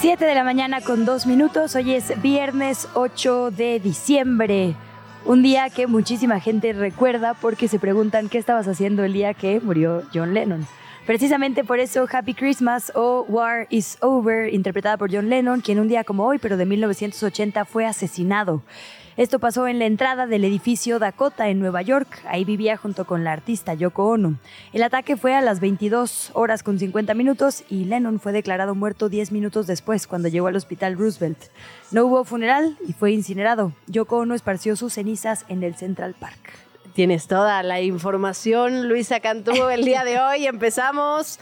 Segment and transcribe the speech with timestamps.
[0.00, 1.74] 7 de la mañana con 2 minutos.
[1.74, 4.74] Hoy es viernes 8 de diciembre.
[5.24, 9.60] Un día que muchísima gente recuerda porque se preguntan qué estabas haciendo el día que
[9.60, 10.66] murió John Lennon.
[11.06, 15.88] Precisamente por eso Happy Christmas o War is Over, interpretada por John Lennon, quien un
[15.88, 18.62] día como hoy, pero de 1980, fue asesinado.
[19.18, 22.22] Esto pasó en la entrada del edificio Dakota en Nueva York.
[22.26, 24.38] Ahí vivía junto con la artista Yoko Ono.
[24.72, 29.10] El ataque fue a las 22 horas con 50 minutos y Lennon fue declarado muerto
[29.10, 31.38] 10 minutos después cuando llegó al hospital Roosevelt.
[31.90, 33.74] No hubo funeral y fue incinerado.
[33.86, 36.54] Yoko Ono esparció sus cenizas en el Central Park.
[36.94, 40.46] Tienes toda la información, Luisa Cantú, el día de hoy.
[40.46, 41.38] Empezamos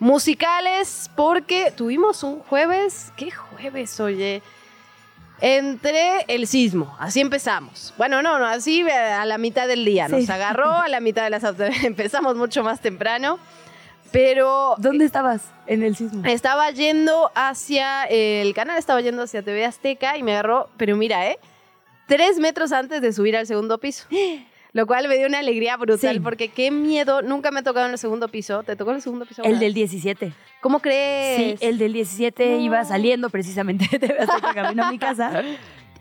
[0.00, 3.10] musicales porque tuvimos un jueves.
[3.16, 4.42] ¿Qué jueves, oye?
[5.40, 7.92] Entre el sismo, así empezamos.
[7.98, 10.08] Bueno, no, no, así a la mitad del día.
[10.08, 10.32] Nos Sí.
[10.32, 11.44] agarró a la mitad de las
[11.84, 13.38] Empezamos mucho más temprano.
[14.12, 16.24] Pero ¿Dónde estabas en el sismo?
[16.24, 21.26] estaba yendo hacia el canal, estaba yendo hacia TV Azteca y me agarró, pero mira,
[21.28, 21.38] ¿eh?
[22.06, 24.06] Tres metros antes de subir al segundo piso.
[24.76, 26.20] Lo cual me dio una alegría brutal Sí.
[26.20, 28.62] porque qué miedo, nunca me ha tocado en el segundo piso.
[28.62, 29.42] ¿Te tocó en el segundo piso?
[29.42, 30.34] El del 17.
[30.60, 31.62] ¿Cómo Sí, crees?
[31.62, 33.84] el del 17 iba saliendo precisamente
[34.20, 35.42] Azteca camino a mi casa.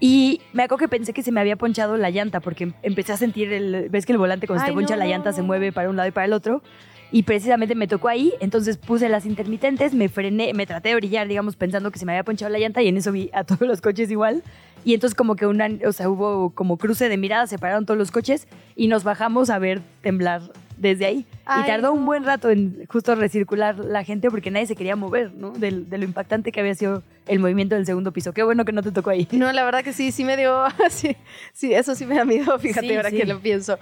[0.02, 3.14] Y me acuerdo que pensé que se me había ponchado la llanta porque em- empecé
[3.14, 3.88] a sentir el.
[3.90, 5.00] ¿Ves que el volante cuando se te poncha no.
[5.00, 6.62] la llanta se mueve para un lado y para el otro?
[7.12, 11.28] Y precisamente me tocó ahí, entonces puse las intermitentes, me frené, me traté de brillar,
[11.28, 13.62] digamos, pensando que se me había ponchado la llanta y en eso vi a todos
[13.62, 14.44] los coches igual.
[14.84, 17.98] Y entonces como que una, o sea, hubo como cruce de miradas, se pararon todos
[17.98, 20.42] los coches y nos bajamos a ver temblar
[20.78, 21.26] desde ahí.
[21.46, 24.96] Ay, y tardó un buen rato en justo recircular la gente porque nadie se quería
[24.96, 25.52] mover, ¿no?
[25.52, 28.34] Del- de lo impactante que había sido el movimiento del segundo piso.
[28.34, 29.28] Qué bueno que no te tocó ahí.
[29.32, 30.66] No, la verdad que sí, sí me dio.
[30.90, 31.16] Sí,
[31.54, 33.18] sí eso sí me da miedo, fíjate, Sí, ahora sí.
[33.18, 33.80] que lo pienso.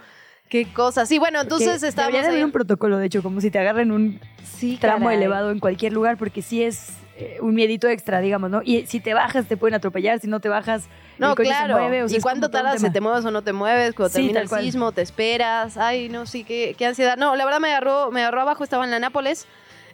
[0.49, 1.05] Qué cosa.
[1.05, 2.13] Sí, bueno, entonces Que estábamos.
[2.13, 5.17] Debería de haber un protocolo, de hecho, como si te agarren un Sí, tramo caray.
[5.17, 8.61] elevado en cualquier lugar, porque sí es eh, un miedito extra, digamos, ¿no?
[8.63, 10.85] Y si te bajas te pueden atropellar, si no te bajas
[11.17, 11.75] No, el coche claro.
[11.75, 12.03] se mueve.
[12.03, 13.93] o sea, ¿Y cuánto tardas si te mueves o no te mueves?
[13.95, 14.63] Cuando Sí, termina el cual.
[14.63, 15.77] sismo, te esperas.
[15.77, 17.17] Ay, no, sí, qué, qué ansiedad.
[17.17, 19.47] No, la verdad me agarró, me agarró abajo, estaba en la Nápoles.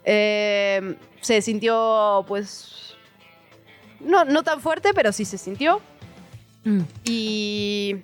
[0.04, 2.96] Eh, se sintió, pues.
[4.00, 5.80] No, no tan fuerte, pero sí se sintió.
[6.64, 6.80] Mm.
[7.04, 7.96] Y.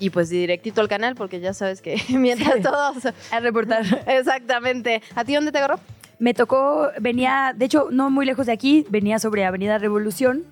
[0.00, 2.62] Y pues directito al canal, porque ya sabes que mientras Sí.
[2.62, 3.14] todos.
[3.30, 3.84] A reportar.
[4.08, 5.02] Exactamente.
[5.14, 5.78] ¿A ti dónde te agarró?
[6.18, 10.42] Me tocó, venía, de hecho, no muy lejos de aquí, venía sobre Avenida Revolución,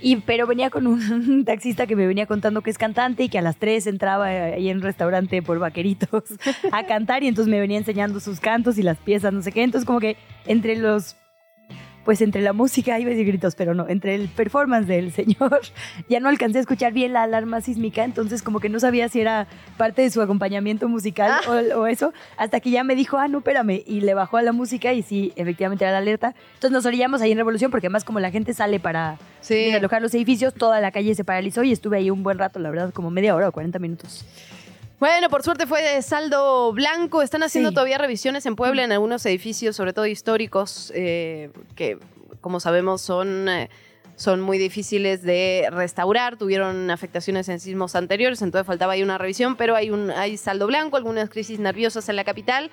[0.00, 3.38] y, pero venía con un taxista que me venía contando que es cantante y que
[3.38, 6.24] a las 3 entraba ahí en un restaurante por vaqueritos
[6.72, 9.62] a cantar y entonces me venía enseñando sus cantos y las piezas, no sé qué.
[9.62, 10.16] Entonces como que
[10.46, 11.16] entre los,
[12.04, 15.60] pues entre la música, iba a decir gritos, pero no, entre el performance del señor,
[16.08, 19.20] ya no alcancé a escuchar bien la alarma sísmica, entonces como que no sabía si
[19.20, 23.28] era parte de su acompañamiento musical o, o eso, hasta que ya me dijo, ah,
[23.28, 26.34] no, espérame, y le bajó a la música y sí, efectivamente era la alerta.
[26.54, 29.54] Entonces nos orillamos ahí en Revolución, porque además como la gente sale para Sí.
[29.66, 32.70] desalojar los edificios, toda la calle se paralizó y estuve ahí un buen rato, la
[32.70, 34.24] verdad, como media hora o 40 minutos.
[35.04, 37.20] Bueno, por suerte fue de saldo blanco.
[37.20, 37.74] Están haciendo Sí.
[37.74, 41.98] todavía revisiones en Puebla en algunos edificios, sobre todo históricos, eh, que
[42.40, 43.68] como sabemos son, eh,
[44.16, 46.38] son muy difíciles de restaurar.
[46.38, 50.66] Tuvieron afectaciones en sismos anteriores, entonces faltaba ahí una revisión, pero hay, un, hay saldo
[50.66, 52.70] blanco, algunas crisis nerviosas en la capital.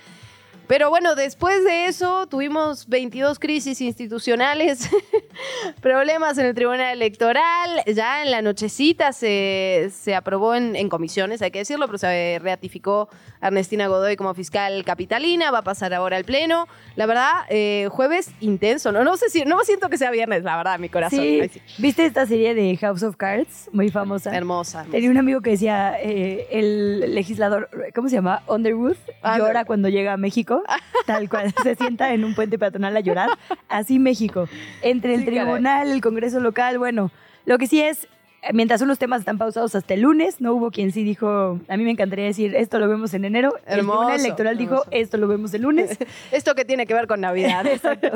[0.71, 4.89] Pero bueno, después de eso tuvimos 22 crisis institucionales,
[5.81, 11.41] problemas en el Tribunal Electoral, ya en la nochecita se, se aprobó en, en comisiones,
[11.41, 13.09] hay que decirlo, pero se ratificó
[13.41, 16.69] Ernestina Godoy como fiscal capitalina, va a pasar ahora al Pleno.
[16.95, 19.03] La verdad, eh, jueves intenso, ¿no?
[19.03, 21.19] No sé si, no siento que sea viernes, la verdad, mi corazón.
[21.19, 21.61] Sí, Ay, sí.
[21.79, 23.69] ¿viste esta serie de House of Cards?
[23.73, 24.33] Muy famosa.
[24.33, 24.85] Hermosa.
[24.89, 28.43] Tenía un amigo que decía, eh, el legislador, ¿cómo se llama?
[28.47, 29.65] Underwood, Ah, llora no.
[29.65, 30.60] cuando llega a México,
[31.05, 33.29] tal cual, se sienta en un puente peatonal a llorar,
[33.69, 34.47] así México.
[34.81, 35.39] Entre el Sí, caray.
[35.41, 37.11] tribunal, el Congreso local, bueno,
[37.45, 38.07] lo que sí es,
[38.53, 41.83] mientras unos temas están pausados hasta el lunes, no hubo quien sí dijo, a mí
[41.83, 45.53] me encantaría decir, esto lo vemos en enero, el Tribunal Electoral dijo, esto lo vemos
[45.53, 45.97] el lunes,
[46.31, 47.65] Esto que tiene que ver con Navidad.
[47.67, 48.07] Exacto.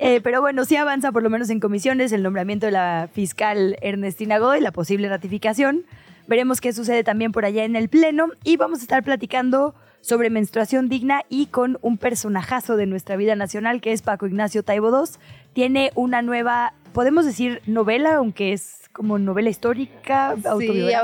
[0.00, 3.76] Eh, pero bueno, sí avanza por lo menos en comisiones el nombramiento de la fiscal
[3.80, 5.84] Ernestina Godoy, la posible ratificación.
[6.26, 9.74] Veremos qué sucede también por allá en el Pleno y vamos a estar platicando
[10.04, 14.62] sobre menstruación digna y con un personajazo de nuestra vida nacional que es Paco Ignacio
[14.62, 15.10] Taibo II.
[15.54, 21.00] Tiene una nueva, podemos decir novela, aunque es como novela histórica, Sí, autobiográfica.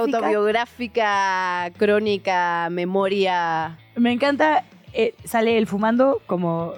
[0.77, 3.79] autobiográfica, crónica, memoria.
[3.97, 6.75] Me encanta, eh, sale él fumando como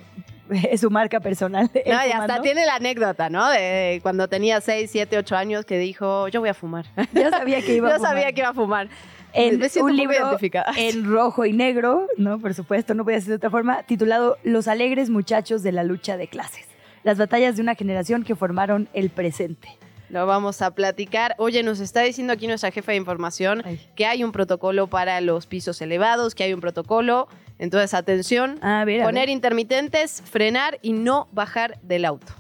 [0.71, 1.71] es su marca personal.
[1.75, 2.23] No, y fumando.
[2.35, 3.51] hasta tiene la anécdota, ¿no?
[3.51, 6.87] De cuando tenía 6, 7, 8 años que dijo, yo voy a fumar.
[7.13, 8.11] Yo sabía que iba a Yo fumar.
[8.13, 8.89] sabía que iba a fumar.
[9.35, 10.39] En Me un libro
[10.77, 12.39] en rojo y negro, ¿no?
[12.39, 16.17] Por supuesto, no podía ser de otra forma, titulado Los alegres muchachos de la lucha
[16.17, 16.67] de clases.
[17.05, 19.69] Las batallas de una generación que formaron el presente.
[20.09, 21.35] Lo vamos a platicar.
[21.39, 23.81] Oye, nos está diciendo aquí nuestra jefa de información Ay.
[23.97, 27.29] que hay un protocolo para los pisos elevados, que hay un protocolo.
[27.59, 28.59] Entonces, atención.
[28.61, 29.31] Ah, a ver, a poner ver.
[29.31, 32.35] intermitentes, frenar y no bajar del auto.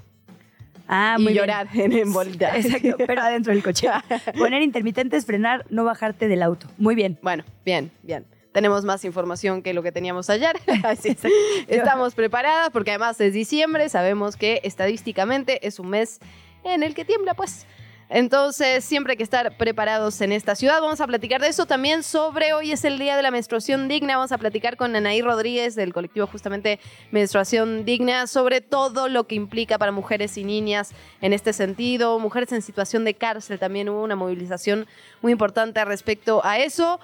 [0.89, 1.43] Ah, y muy bien.
[1.45, 2.57] llorar en, en bolita.
[2.57, 3.89] Exacto, pero adentro del coche.
[4.39, 6.67] Poner intermitentes, frenar, no bajarte del auto.
[6.79, 7.19] Muy bien.
[7.23, 8.25] Bueno, bien, bien.
[8.53, 10.57] Tenemos más información que lo que teníamos ayer.
[10.85, 11.21] Así es.
[11.69, 13.89] Estamos preparadas porque además es diciembre.
[13.89, 16.21] Sabemos que estadísticamente es un mes
[16.63, 17.67] en el que tiembla, pues.
[18.15, 20.83] Entonces, siempre hay que estar preparados en esta ciudad.
[20.83, 24.17] Vamos a platicar de eso también sobre hoy es el día de la menstruación digna.
[24.17, 26.79] Vamos a platicar con Anaí Rodríguez del colectivo justamente
[27.11, 30.93] Menstruación Digna sobre todo lo que implica para mujeres y niñas
[31.23, 32.19] en este sentido.
[32.19, 34.87] Mujeres en situación de cárcel también hubo una movilización
[35.23, 37.01] muy importante respecto a eso.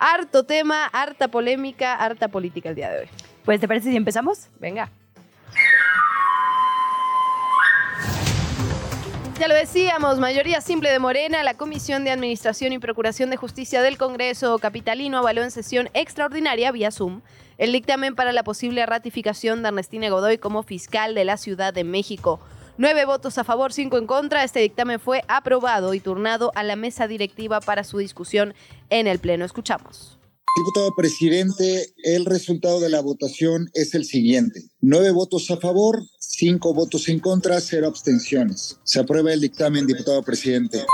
[0.00, 3.08] Harto tema, harta polémica, harta política el día de hoy.
[3.44, 4.48] Pues, ¿te parece si empezamos?
[4.58, 4.90] Venga.
[9.40, 13.80] Ya lo decíamos, mayoría simple de Morena, la Comisión de Administración y Procuración de Justicia
[13.80, 17.22] del Congreso Capitalino avaló en sesión extraordinaria vía Zoom
[17.56, 21.84] el dictamen para la posible ratificación de Ernestina Godoy como fiscal de la Ciudad de
[21.84, 22.38] México.
[22.76, 24.44] Nueve votos a favor, cinco en contra.
[24.44, 28.52] Este dictamen fue aprobado y turnado a la mesa directiva para su discusión
[28.90, 29.46] en el Pleno.
[29.46, 30.19] Escuchamos.
[30.56, 34.64] Diputado presidente, el resultado de la votación es el siguiente.
[34.80, 38.78] Nueve votos a favor, cinco votos en contra, cero abstenciones.
[38.82, 40.84] Se aprueba el dictamen, diputado presidente.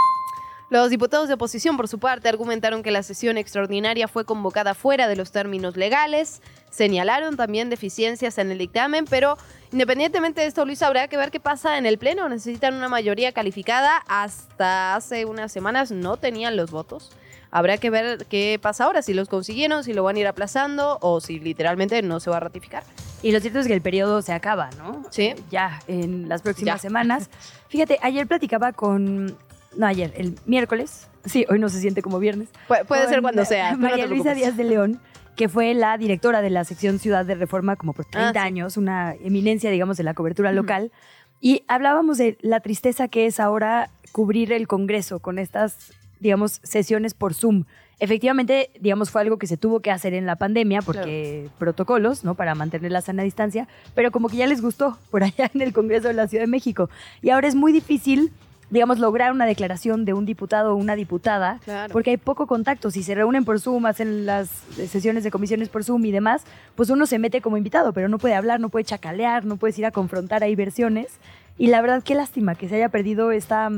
[0.68, 5.08] Los diputados de oposición, por su parte, argumentaron que la sesión extraordinaria fue convocada fuera
[5.08, 6.42] de los términos legales.
[6.70, 9.38] Señalaron también deficiencias en el dictamen, pero
[9.72, 12.28] independientemente de esto, Luis, habrá que ver qué pasa en el Pleno.
[12.28, 14.02] Necesitan una mayoría calificada.
[14.06, 17.10] Hasta hace unas semanas no tenían los votos.
[17.50, 20.98] Habrá que ver qué pasa ahora, si los consiguieron, si lo van a ir aplazando
[21.00, 22.82] o si literalmente no se va a ratificar.
[23.22, 25.04] Y lo cierto es que el periodo se acaba, ¿no?
[25.10, 25.34] Sí.
[25.50, 26.78] Ya, en las próximas Ya.
[26.88, 27.30] semanas.
[27.68, 29.36] Fíjate, ayer platicaba con.
[29.76, 31.08] No, ayer, el miércoles.
[31.24, 32.48] Sí, hoy no se siente como viernes.
[32.68, 33.72] Pu- puede con ser cuando sea.
[33.72, 34.32] no María Luisa.
[34.34, 35.00] Díaz de León,
[35.34, 38.38] que fue la directora de la sección Ciudad de Reforma como por 30 Ah, sí.
[38.38, 40.92] años, una eminencia, digamos, de la cobertura local.
[41.40, 47.14] Y hablábamos de la tristeza que es ahora cubrir el Congreso con estas, digamos, sesiones
[47.14, 47.64] por Zoom.
[47.98, 52.34] Efectivamente, digamos, fue algo que se tuvo que hacer en la pandemia porque protocolos, ¿no?
[52.34, 55.72] Para mantener la sana distancia, pero como que ya les gustó por allá en el
[55.72, 56.90] Congreso de la Ciudad de México.
[57.22, 58.32] Y ahora es muy difícil,
[58.68, 61.90] digamos, lograr una declaración de un diputado o una diputada Claro.
[61.92, 62.90] porque hay poco contacto.
[62.90, 66.42] Si se reúnen por Zoom, hacen las eh, sesiones de comisiones por Zoom y demás,
[66.74, 69.78] pues uno se mete como invitado, pero no puede hablar, no puede chacalear, no puedes
[69.78, 71.18] ir a confrontar ahí versiones.
[71.56, 73.70] Y la verdad, qué lástima que se haya perdido esta,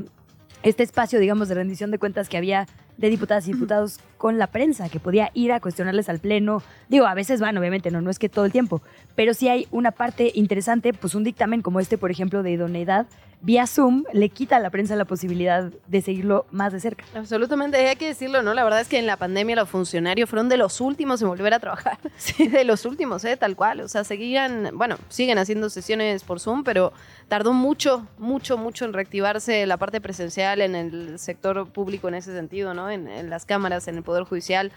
[0.63, 2.67] este espacio, digamos, de rendición de cuentas que había
[2.97, 6.63] de diputadas y diputados con la prensa, que podía ir a cuestionarles al pleno.
[6.89, 8.83] Digo, a veces van, obviamente, no, no es que todo el tiempo,
[9.15, 13.07] pero sí hay una parte interesante, pues un dictamen como este, por ejemplo, de idoneidad,
[13.40, 17.04] vía Zoom, le quita a la prensa la posibilidad de seguirlo más de cerca.
[17.14, 18.54] Absolutamente, hay que decirlo, ¿no?
[18.54, 21.54] La verdad es que en la pandemia los funcionarios fueron de los últimos en volver
[21.54, 21.99] a trabajar.
[22.18, 23.37] Sí, de los últimos, ¿eh?
[23.37, 23.80] Tal cual.
[23.80, 26.92] O sea, seguían, bueno, siguen haciendo sesiones por Zoom, pero
[27.28, 32.35] tardó mucho, mucho, mucho en reactivarse la parte presencial en el sector público en ese
[32.35, 32.90] sentido, ¿no?
[32.90, 34.73] En, en las cámaras, en el Poder Judicial.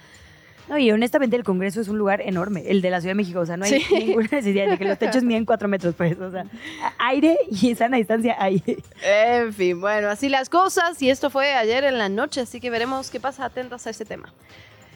[0.72, 3.42] No, y honestamente el Congreso es un lugar enorme, el de la Ciudad de México,
[3.42, 3.94] o sea, no hay Sí.
[3.94, 6.46] ninguna necesidad de que los techos miden cuatro metros, pues, o sea,
[6.98, 8.64] aire y sana distancia hay.
[9.04, 11.02] En fin, bueno, así las cosas.
[11.02, 13.44] Y esto fue ayer en la noche, así que veremos qué pasa.
[13.44, 14.32] Atentos a ese tema.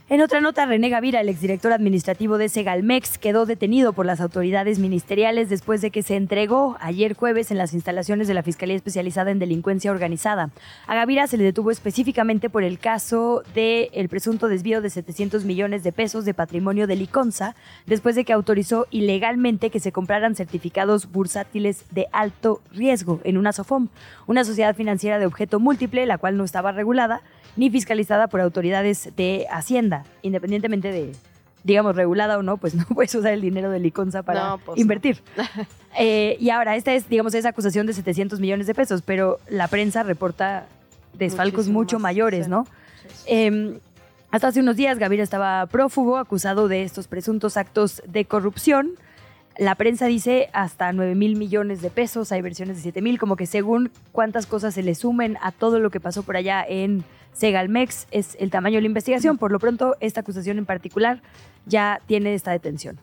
[0.07, 4.77] En otra nota, René Gavira, el exdirector administrativo de Segalmex, quedó detenido por las autoridades
[4.77, 9.31] ministeriales después de que se entregó ayer jueves en las instalaciones de la Fiscalía Especializada
[9.31, 10.51] en Delincuencia Organizada.
[10.85, 15.43] A Gavira se le detuvo específicamente por el caso del el presunto desvío de 700
[15.43, 17.55] millones de pesos de patrimonio de Liconza,
[17.87, 23.53] después de que autorizó ilegalmente que se compraran certificados bursátiles de alto riesgo en una
[23.53, 23.87] SOFOM,
[24.27, 27.23] una sociedad financiera de objeto múltiple, la cual no estaba regulada
[27.55, 31.11] ni fiscalizada por autoridades de Hacienda, independientemente de,
[31.63, 34.79] digamos, regulada o no, pues no puedes usar el dinero de Liconza para No, pues,
[34.79, 35.21] invertir.
[35.97, 39.69] Eh, y ahora, esta es, digamos, esa acusación de 700 millones de pesos, pero la
[39.69, 40.65] prensa reporta
[41.13, 42.51] desfalcos Muchísimo mucho más, mayores, sí.
[42.51, 42.67] ¿no?
[43.27, 43.79] Eh,
[44.35, 48.91] hasta hace unos días Gaviria estaba prófugo, acusado de estos presuntos actos de corrupción.
[49.57, 53.37] La prensa dice hasta 9 mil millones de pesos, hay versiones de 7 mil, como
[53.37, 57.05] que según cuántas cosas se le sumen a todo lo que pasó por allá en
[57.31, 59.37] Segalmex es el tamaño de la investigación.
[59.37, 61.21] Por lo pronto, esta acusación en particular
[61.65, 62.99] ya tiene esta detención.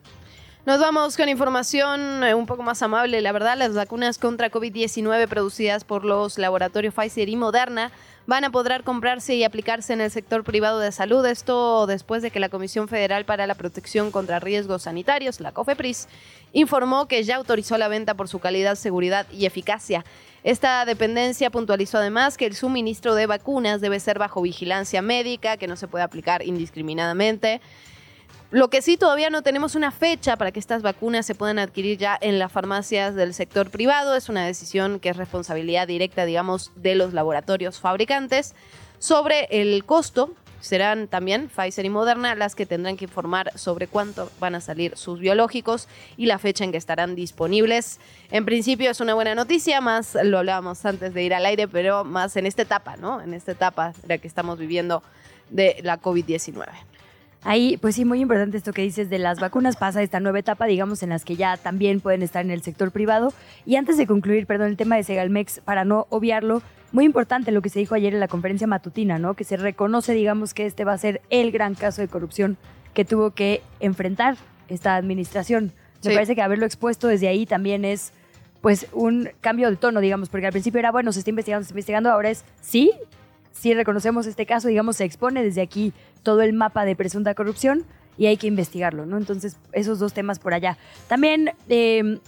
[0.65, 3.21] Nos vamos con información eh, un poco más amable.
[3.21, 7.91] La verdad, las vacunas contra COVID-19 producidas por los laboratorios Pfizer y Moderna
[8.27, 11.25] van a poder comprarse y aplicarse en el sector privado de salud.
[11.27, 16.09] Esto después de que la Comisión Federal para la Protección contra Riesgos Sanitarios, la COFEPRIS,
[16.53, 20.05] informó que ya autorizó la venta por su calidad, seguridad y eficacia.
[20.45, 25.69] Esta dependencia puntualizó además que el suministro de vacunas debe ser bajo vigilancia médica, que
[25.69, 27.61] no se puede aplicar indiscriminadamente.
[28.53, 31.97] Lo que sí todavía no tenemos una fecha para que estas vacunas se puedan adquirir
[31.97, 34.15] ya en las farmacias del sector privado.
[34.15, 38.55] Es una decisión que es responsabilidad directa, digamos, de los laboratorios fabricantes.
[38.99, 44.31] Sobre el costo, serán también Pfizer y Moderna las que tendrán que informar sobre cuánto
[44.39, 48.01] van a salir sus biológicos y la fecha en que estarán disponibles.
[48.31, 52.05] En principio es una buena noticia, más lo hablábamos antes de ir al aire, pero
[52.05, 53.23] más en esta etapa, ¿no?
[53.23, 55.03] En esta etapa la que estamos viviendo
[55.49, 56.67] de la COVID-19.
[57.45, 59.77] Ahí, pues sí, muy importante esto que dices de las vacunas.
[59.77, 62.93] Pasa esta nueva etapa, digamos, en las que ya también pueden estar en el sector
[62.93, 63.33] privado.
[63.67, 67.61] Y antes de concluir, perdón, el tema de Segalmex, para no obviarlo, muy importante lo
[67.61, 69.35] que se dijo ayer en la conferencia matutina, ¿no?
[69.35, 72.59] Que se reconoce, digamos, que este va a ser el gran caso de corrupción
[72.95, 74.37] que tuvo que enfrentar
[74.69, 75.73] esta administración.
[76.05, 76.15] Me Sí.
[76.15, 78.13] parece que haberlo expuesto desde ahí también es,
[78.61, 81.69] pues, un cambio de tono, digamos, porque al principio era, bueno, se está investigando, se
[81.69, 82.93] está investigando, ahora es, sí,
[83.53, 87.85] sí reconocemos este caso, digamos, se expone desde aquí todo el mapa de presunta corrupción
[88.19, 89.17] y hay que investigarlo, ¿no?
[89.17, 90.77] Entonces, esos dos temas por allá.
[91.09, 92.19] También eh,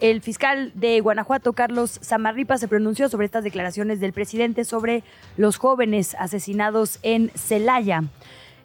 [0.00, 5.04] el fiscal de Guanajuato, Carlos Zamarripa, se pronunció sobre estas declaraciones del presidente sobre
[5.36, 8.04] los jóvenes asesinados en Celaya.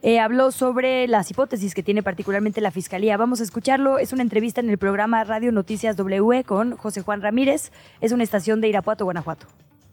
[0.02, 3.18] Eh, habló sobre las hipótesis que tiene particularmente la fiscalía.
[3.18, 4.00] Vamos a escucharlo.
[4.00, 7.72] Es una entrevista en el programa Radio Noticias W con José Juan Ramírez.
[8.00, 9.48] Es una estación de Irapuato, Guanajuato.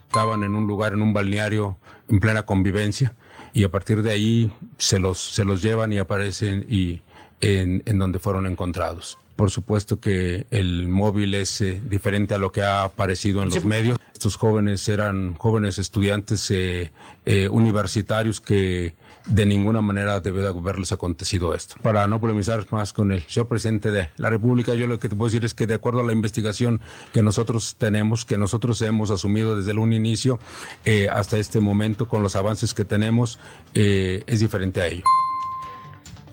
[0.07, 1.77] estaban en un lugar, en un balneario,
[2.09, 3.15] en plena convivencia,
[3.57, 7.01] y a partir de ahí se los, se los llevan y aparecen y
[7.41, 9.17] en, en donde fueron encontrados.
[9.35, 13.65] Por supuesto que el móvil es eh, diferente a lo que ha aparecido en los
[13.65, 13.99] medios.
[14.13, 16.93] Estos jóvenes eran jóvenes estudiantes eh,
[17.25, 18.95] eh, universitarios que
[19.27, 21.77] de ninguna manera debe de haberles acontecido esto.
[21.83, 25.17] Para no polemizar más con el señor presidente de la República, yo lo que te
[25.17, 26.81] puedo decir es que de acuerdo a la investigación
[27.13, 30.39] que nosotros tenemos, que nosotros hemos asumido desde un inicio
[30.85, 33.39] eh, hasta este momento, con los avances que tenemos,
[33.75, 35.05] eh, es diferente a ello.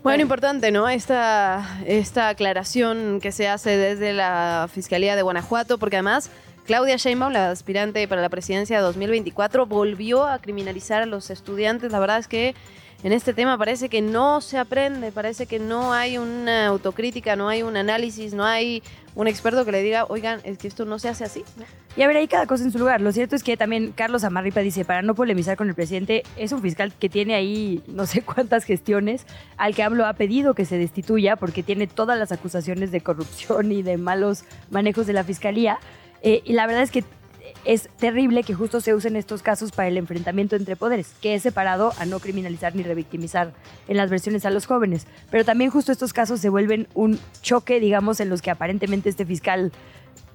[0.04, 0.90] Bueno, importante, ¿no?
[0.90, 6.30] Esta, esta aclaración que se hace desde la Fiscalía de Guanajuato, porque además
[6.66, 11.92] Claudia Sheinbaum, la aspirante para la presidencia de 2024, volvió a criminalizar a los estudiantes.
[11.92, 12.54] La verdad es que
[13.04, 17.50] en este tema parece que no se aprende, parece que no hay una autocrítica, no
[17.50, 18.82] hay un análisis, no hay
[19.14, 21.44] un experto que le diga, oigan, es que esto no se hace así.
[21.98, 23.02] Y a ver, ahí cada cosa en su lugar.
[23.02, 26.54] Lo cierto es que también Carlos Amarripa dice, para no polemizar con el presidente, es
[26.54, 29.26] un fiscal que tiene ahí no sé cuántas gestiones,
[29.58, 33.72] al que AMLO ha pedido que se destituya porque tiene todas las acusaciones de corrupción
[33.74, 35.78] y de malos manejos de la fiscalía.
[36.22, 37.04] Eh, y la verdad es que
[37.66, 41.44] es terrible que justo se usen estos casos para el enfrentamiento entre poderes, que es
[41.44, 43.54] separado a no criminalizar ni revictimizar
[43.88, 45.08] en las versiones a los jóvenes.
[45.32, 49.26] Pero también justo estos casos se vuelven un choque, digamos, en los que aparentemente este
[49.26, 49.72] fiscal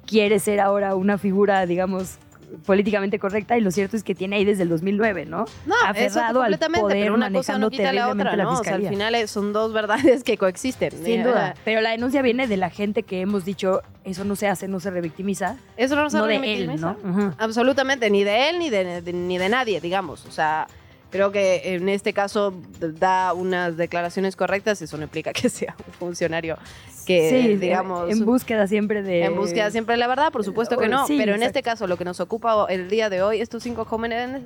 [0.07, 2.19] quiere ser ahora una figura, digamos,
[2.67, 5.45] políticamente correcta y lo cierto es que tiene ahí desde el 2009, ¿no?
[5.67, 8.53] No, eso Aferrado al poder, pero una cosa no quita la otra, la ¿no?
[8.61, 10.91] O sea, al final eh, son dos verdades que coexisten.
[10.93, 11.55] Sin Eh, duda.
[11.65, 14.81] Pero la denuncia viene de la gente que hemos dicho, eso no se hace, no
[14.81, 15.57] se revictimiza.
[15.77, 16.81] Eso no, se No de él.
[16.81, 16.97] ¿no?
[17.39, 20.25] Absolutamente, ni de él ni de, de- ni de nadie, digamos.
[20.27, 20.67] O sea,
[21.11, 25.93] creo que en este caso da unas declaraciones correctas, eso no implica que sea un
[25.95, 26.59] funcionario
[27.07, 29.25] que, sí, digamos, en búsqueda siempre de...
[29.25, 31.07] en búsqueda siempre de la verdad, por supuesto que no.
[31.07, 31.59] Sí, pero en exacto.
[31.59, 34.43] este caso, lo que nos ocupa el día de hoy, estos cinco jóvenes,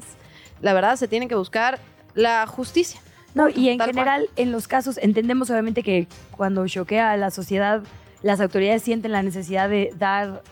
[0.60, 1.80] la verdad, se tiene que buscar
[2.14, 3.00] la justicia.
[3.34, 7.82] No, y en general, en los casos, entendemos obviamente que cuando choquea a la sociedad,
[8.22, 10.42] las autoridades sienten la necesidad de dar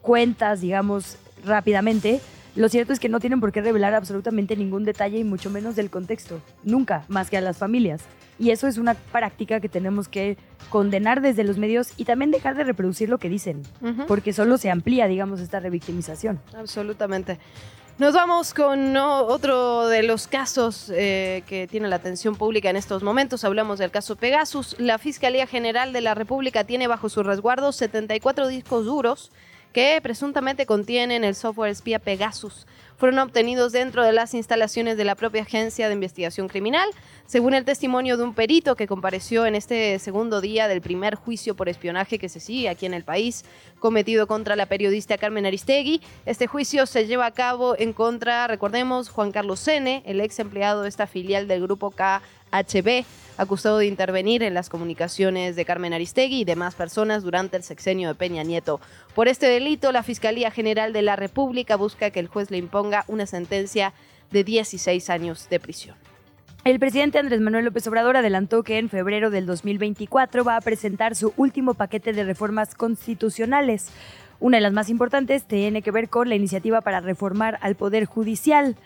[0.00, 2.20] cuentas, digamos, rápidamente.
[2.56, 5.76] Lo cierto es que no tienen por qué revelar absolutamente ningún detalle y mucho menos
[5.76, 6.40] del contexto.
[6.64, 8.02] Nunca, más que a las familias.
[8.38, 10.38] Y eso es una práctica que tenemos que
[10.70, 13.62] condenar desde los medios y también dejar de reproducir lo que dicen,
[14.08, 16.40] porque solo se amplía, digamos, esta revictimización.
[16.56, 17.38] Absolutamente.
[17.98, 23.02] Nos vamos con otro de los casos eh, que tiene la atención pública en estos
[23.02, 23.44] momentos.
[23.44, 24.76] Hablamos del caso Pegasus.
[24.78, 29.30] La Fiscalía General de la República tiene bajo su resguardo 74 discos duros
[29.72, 35.14] que presuntamente contienen el software espía Pegasus, fueron obtenidos dentro de las instalaciones de la
[35.14, 36.88] propia Agencia de Investigación Criminal,
[37.26, 41.54] según el testimonio de un perito que compareció en este segundo día del primer juicio
[41.54, 43.44] por espionaje que se sigue aquí en el país,
[43.80, 46.00] cometido contra la periodista Carmen Aristegui.
[46.24, 50.82] Este juicio se lleva a cabo en contra, recordemos, Juan Carlos Sene, el ex empleado
[50.82, 51.90] de esta filial del grupo
[52.62, 53.04] KHB,
[53.36, 58.08] acusado de intervenir en las comunicaciones de Carmen Aristegui y demás personas durante el sexenio
[58.08, 58.80] de Peña Nieto.
[59.14, 63.04] Por este delito, la Fiscalía General de la República busca que el juez le imponga
[63.08, 63.92] una sentencia
[64.30, 65.96] de 16 años de prisión.
[66.64, 71.14] El presidente Andrés Manuel López Obrador adelantó que en febrero del 2024 va a presentar
[71.14, 73.90] su último paquete de reformas constitucionales.
[74.40, 78.06] Una de las más importantes tiene que ver con la iniciativa para reformar al Poder
[78.06, 78.76] Judicial.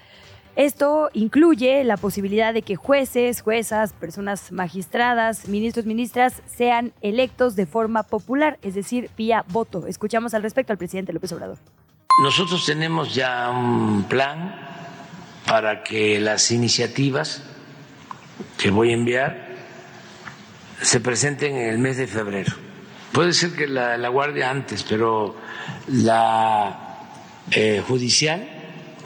[0.57, 7.67] Esto incluye la posibilidad de que jueces, juezas, personas magistradas, ministros, ministras sean electos de
[7.67, 9.87] forma popular, es decir, vía voto.
[9.87, 11.59] Escuchamos al respecto al presidente López Obrador.
[12.23, 14.55] Nosotros tenemos ya un plan
[15.47, 17.43] para que las iniciativas
[18.59, 19.51] que voy a enviar
[20.83, 22.53] se presenten en el mes de febrero.
[23.13, 25.37] Puede ser que la, la Guardia antes, pero
[25.89, 27.07] la
[27.51, 28.60] eh, judicial,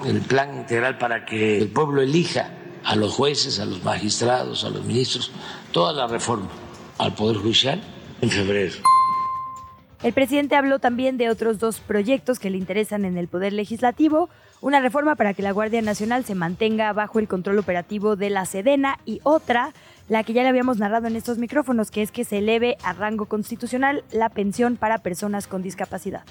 [0.04, 2.50] el plan integral para que el pueblo elija
[2.84, 5.30] a los jueces, a los magistrados, a los ministros,
[5.72, 6.48] toda la reforma
[6.98, 7.80] al Poder Judicial
[8.20, 8.74] en febrero.
[10.02, 14.28] El presidente habló también de otros dos proyectos que le interesan en el Poder Legislativo,
[14.60, 18.44] una reforma para que la Guardia Nacional se mantenga bajo el control operativo de la
[18.44, 19.72] Sedena y otra,
[20.08, 22.92] la que ya le habíamos narrado en estos micrófonos, que es que se eleve a
[22.92, 26.24] rango constitucional la pensión para personas con discapacidad.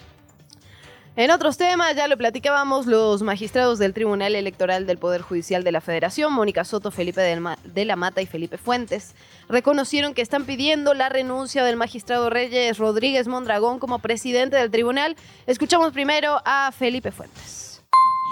[1.15, 5.71] En otros temas, ya lo platicábamos, los magistrados del Tribunal Electoral del Poder Judicial de
[5.71, 9.13] la Federación, Mónica Soto, Felipe de la Mata y Felipe Fuentes,
[9.47, 15.15] reconocieron que están pidiendo la renuncia del magistrado Reyes Rodríguez Mondragón como presidente del tribunal.
[15.45, 17.83] Escuchamos primero a Felipe Fuentes.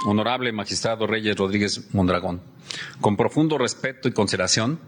[0.07, 2.41] Honorable magistrado Reyes Rodríguez Mondragón,
[2.99, 4.79] con profundo respeto y consideración,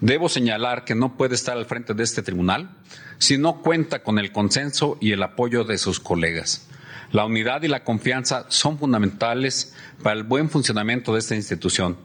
[0.00, 2.76] debo señalar que no puede estar al frente de este tribunal
[3.16, 6.68] si no cuenta con el consenso y el apoyo de sus colegas.
[7.12, 11.96] La unidad y la confianza son fundamentales para el buen funcionamiento de esta institución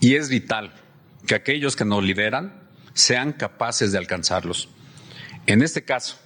[0.00, 0.72] y es vital
[1.26, 2.62] que aquellos que nos lideran
[2.94, 4.68] sean capaces de alcanzarlos.
[5.46, 6.16] En este caso,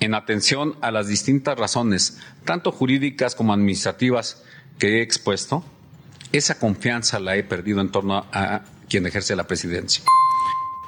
[0.00, 4.42] en atención a las distintas razones, tanto jurídicas como administrativas,
[4.78, 5.62] que he expuesto,
[6.32, 10.02] esa confianza la he perdido en torno a quien ejerce la presidencia.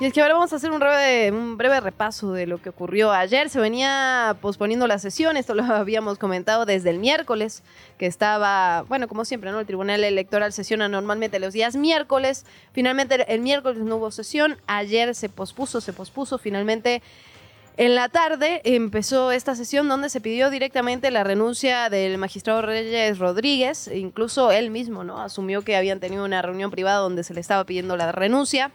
[0.03, 2.71] Y es que ahora vamos a hacer un breve, un breve repaso de lo que
[2.71, 3.49] ocurrió ayer.
[3.49, 7.63] Se venía posponiendo la sesión, esto lo habíamos comentado desde el miércoles,
[7.99, 9.61] que estaba, bueno, como siempre, ¿no?
[9.61, 12.45] El Tribunal Electoral sesiona normalmente los días miércoles.
[12.73, 17.01] Finalmente el miércoles no hubo sesión, ayer se pospuso, se pospuso, finalmente
[17.77, 23.21] en la tarde empezó esta sesión donde se pidió directamente la renuncia del magistrado Reyes
[23.21, 25.21] Rodríguez, e incluso él mismo, ¿no?
[25.21, 28.73] Asumió que habían tenido una reunión privada donde se le estaba pidiendo la renuncia.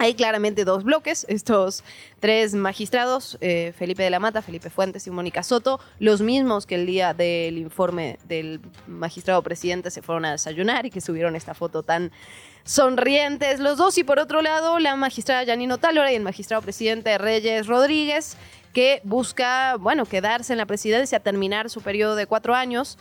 [0.00, 1.82] Hay claramente dos bloques, estos
[2.20, 6.76] tres magistrados, eh, Felipe de la Mata, Felipe Fuentes y Mónica Soto, los mismos que
[6.76, 11.52] el día del informe del magistrado presidente se fueron a desayunar y que subieron esta
[11.52, 12.12] foto tan
[12.62, 13.98] sonrientes los dos.
[13.98, 18.36] Y por otro lado, la magistrada Janino Tálora y el magistrado presidente Reyes Rodríguez,
[18.72, 22.98] que busca, bueno, quedarse en la presidencia, terminar su periodo de cuatro años.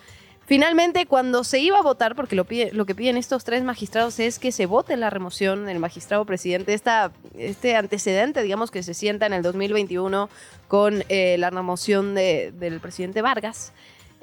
[0.47, 4.17] Finalmente, cuando se iba a votar, porque lo, pide- lo que piden estos tres magistrados
[4.19, 8.93] es que se vote la remoción del magistrado presidente, esta, este antecedente, digamos, que se
[8.93, 10.29] sienta en el 2021
[10.69, 13.73] con eh, la remoción de- del presidente Vargas.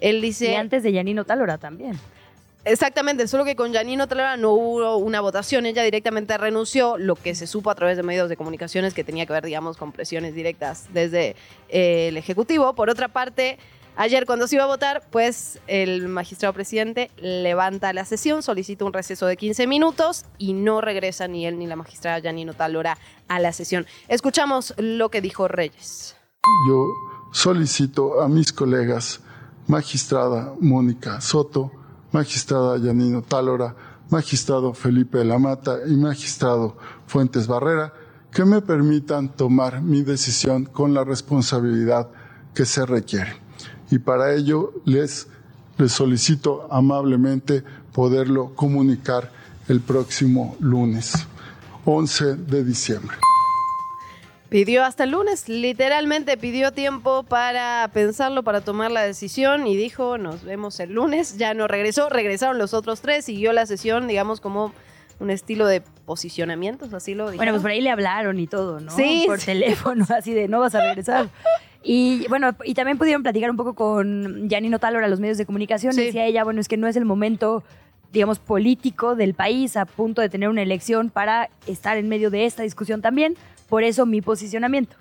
[0.00, 0.52] Él dice...
[0.52, 2.00] Y antes de Yanino Tálora también.
[2.64, 7.34] Exactamente, solo que con Janino Talora no hubo una votación, ella directamente renunció, lo que
[7.34, 10.34] se supo a través de medios de comunicaciones que tenía que ver, digamos, con presiones
[10.34, 11.37] directas desde
[11.68, 12.74] eh, el Ejecutivo.
[12.74, 13.58] Por otra parte,
[13.96, 18.92] ayer cuando se iba a votar, pues el magistrado presidente levanta la sesión, solicita un
[18.92, 23.40] receso de 15 minutos y no regresa ni él ni la magistrada Janino Talora a
[23.40, 23.87] la sesión.
[24.09, 26.16] Escuchamos lo que dijo Reyes.
[26.68, 26.88] Yo
[27.33, 29.20] solicito a mis colegas,
[29.66, 31.72] magistrada Mónica Soto,
[32.12, 33.74] magistrada Yanino Tálora,
[34.11, 36.76] magistrado Felipe de la Mata y magistrado
[37.07, 37.92] Fuentes Barrera,
[38.30, 42.11] que me permitan tomar mi decisión con la responsabilidad
[42.54, 43.43] que se requiere.
[43.94, 45.28] Y para ello les,
[45.78, 49.30] les solicito amablemente poderlo comunicar
[49.68, 51.12] el próximo lunes,
[51.85, 53.16] 11 de diciembre.
[54.48, 60.18] Pidió hasta el lunes, literalmente pidió tiempo para pensarlo, para tomar la decisión y dijo,
[60.18, 64.40] nos vemos el lunes, ya no regresó, regresaron los otros tres, siguió la sesión, digamos,
[64.40, 64.72] como
[65.20, 67.37] un estilo de posicionamientos, así lo dijo.
[67.37, 68.90] Bueno, pues por ahí le hablaron y todo, ¿no?
[68.90, 69.46] Sí, Por sí.
[69.46, 71.28] teléfono, así de no vas a regresar.
[71.84, 75.92] Y bueno, y también pudieron platicar un poco con Janino Tálora, los medios de comunicación.
[75.92, 76.06] Sí.
[76.06, 77.62] Decía ella, bueno, es que no es el momento
[78.14, 82.46] digamos, político del país a punto de tener una elección para estar en medio de
[82.46, 83.36] esta discusión también.
[83.68, 84.96] Por eso mi posicionamiento.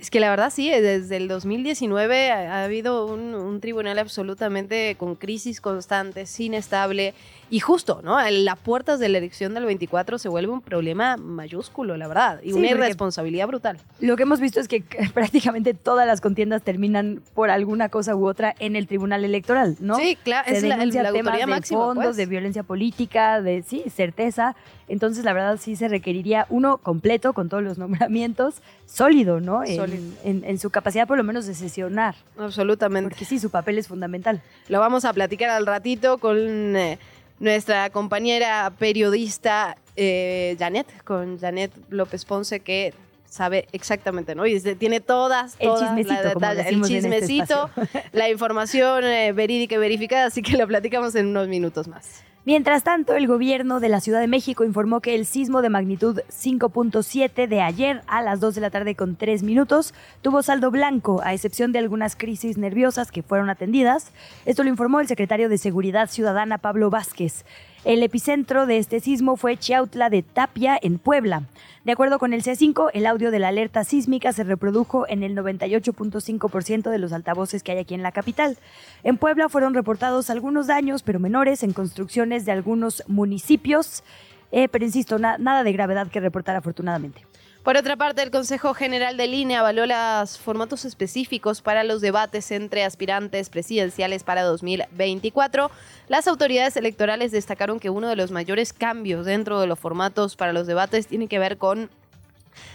[0.00, 3.98] Es que la verdad sí, eh, desde el 2019 ha, ha habido un, un tribunal
[3.98, 7.14] absolutamente con crisis constantes, inestable
[7.50, 8.18] y justo, ¿no?
[8.30, 12.52] Las puertas de la elección del 24 se vuelve un problema mayúsculo, la verdad, y
[12.52, 13.78] Sí, una irresponsabilidad brutal.
[14.00, 14.82] Lo que hemos visto es que
[15.14, 19.96] prácticamente todas las contiendas terminan por alguna cosa u otra en el tribunal electoral, ¿no?
[19.96, 21.80] Sí, claro, Se es la, denuncia la temas de máxima.
[21.80, 22.16] fondos, pues.
[22.16, 24.56] de violencia política, de sí, certeza.
[24.86, 29.64] Entonces, la verdad, sí se requeriría uno completo con todos los nombramientos, sólido, ¿no?
[29.64, 30.02] En- Sólido.
[30.24, 32.14] En, en su capacidad, por lo menos, de sesionar.
[32.38, 33.08] Absolutamente.
[33.10, 34.42] Porque sí, su papel es fundamental.
[34.68, 36.36] Lo vamos a platicar al ratito con
[36.76, 36.98] eh,
[37.38, 42.94] nuestra compañera periodista eh, Janet, con Janet López Ponce, que
[43.28, 44.46] sabe exactamente, ¿no?
[44.46, 47.70] Y tiene todas, El todas chismecito, la como el este chismecito,
[48.12, 52.22] la información eh, verídica y verificada, así que lo platicamos en unos minutos más.
[52.46, 56.20] Mientras tanto, el gobierno de la Ciudad de México informó que el sismo de magnitud
[56.28, 61.22] 5.7 de ayer a las 2 de la tarde con 3 minutos tuvo saldo blanco,
[61.24, 64.12] a excepción de algunas crisis nerviosas que fueron atendidas.
[64.44, 67.46] Esto lo informó el secretario de Seguridad Ciudadana Pablo Vázquez.
[67.84, 71.42] El epicentro de este sismo fue Chiautla de Tapia, en Puebla.
[71.84, 75.36] De acuerdo con el C5, el audio de la alerta sísmica se reprodujo en el
[75.36, 78.56] 98.5% de los altavoces que hay aquí en la capital.
[79.02, 84.02] En Puebla fueron reportados algunos daños, pero menores, en construcciones de algunos municipios.
[84.50, 87.26] Eh, pero insisto, na- nada de gravedad que reportar afortunadamente.
[87.64, 92.50] Por otra parte, el Consejo General del INE avaló los formatos específicos para los debates
[92.50, 95.70] entre aspirantes presidenciales para 2024.
[96.08, 100.52] Las autoridades electorales destacaron que uno de los mayores cambios dentro de los formatos para
[100.52, 101.88] los debates tiene que ver con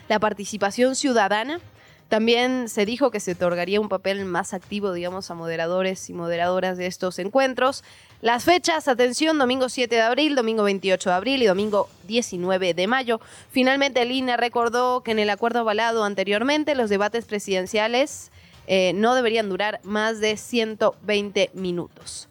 [0.08, 1.60] la participación ciudadana.
[2.10, 6.78] También se dijo que se otorgaría un papel más activo, digamos, a moderadores y moderadoras
[6.78, 7.84] de estos encuentros.
[8.22, 12.88] Las fechas, atención, domingo 7 de abril, domingo 28 de abril y domingo 19 de
[12.88, 13.22] mayo.
[13.52, 18.32] Finalmente, el INE recordó que en el acuerdo avalado anteriormente, los debates presidenciales
[18.66, 22.29] eh, no deberían durar más de 120 minutos.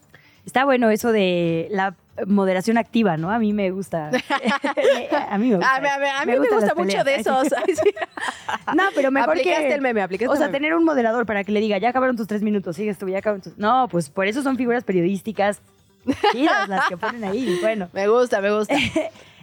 [0.48, 1.94] Está bueno eso de la
[2.26, 3.30] moderación activa, ¿no?
[3.30, 4.08] A mí me gusta.
[5.28, 5.76] a mí me gusta.
[5.76, 7.52] A, mí- a mí- a mí me, gusta mucho de esos.
[7.52, 7.90] Ay, sí.
[8.74, 9.74] No, pero mejor Aplicaste que...
[9.74, 10.58] el meme, aplicaste O sea, el meme.
[10.58, 13.18] tener un moderador para que le diga, ya acabaron tus tres minutos, sigues tú, ya
[13.18, 13.58] acabaron tus...
[13.58, 15.60] No, pues por eso son figuras periodísticas
[16.32, 17.58] chidas las que ponen ahí.
[17.60, 18.74] Bueno, Me gusta, me gusta.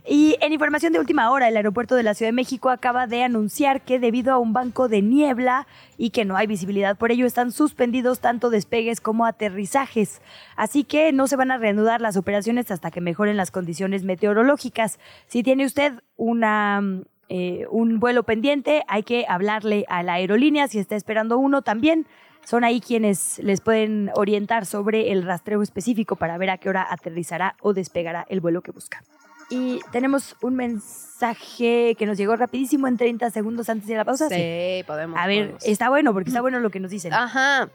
[0.07, 3.23] Y en información de última hora, el aeropuerto de la Ciudad de México acaba de
[3.23, 7.25] anunciar que debido a un banco de niebla y que no hay visibilidad por ello,
[7.25, 10.21] están suspendidos tanto despegues como aterrizajes.
[10.55, 14.99] Así que no se van a reanudar las operaciones hasta que mejoren las condiciones meteorológicas.
[15.27, 16.81] Si tiene usted una...
[17.29, 22.05] eh, un vuelo pendiente, hay que hablarle a la aerolínea si está esperando uno también.
[22.43, 26.85] Son ahí quienes les pueden orientar sobre el rastreo específico para ver a qué hora
[26.87, 29.01] aterrizará o despegará el vuelo que busca.
[29.49, 34.27] Y tenemos un mensaje que nos llegó rapidísimo en 30 segundos antes de la pausa.
[34.29, 35.19] Sí, podemos.
[35.19, 35.65] A ver, podemos.
[35.65, 37.13] está bueno porque está bueno lo que nos dicen.
[37.13, 37.69] Ajá.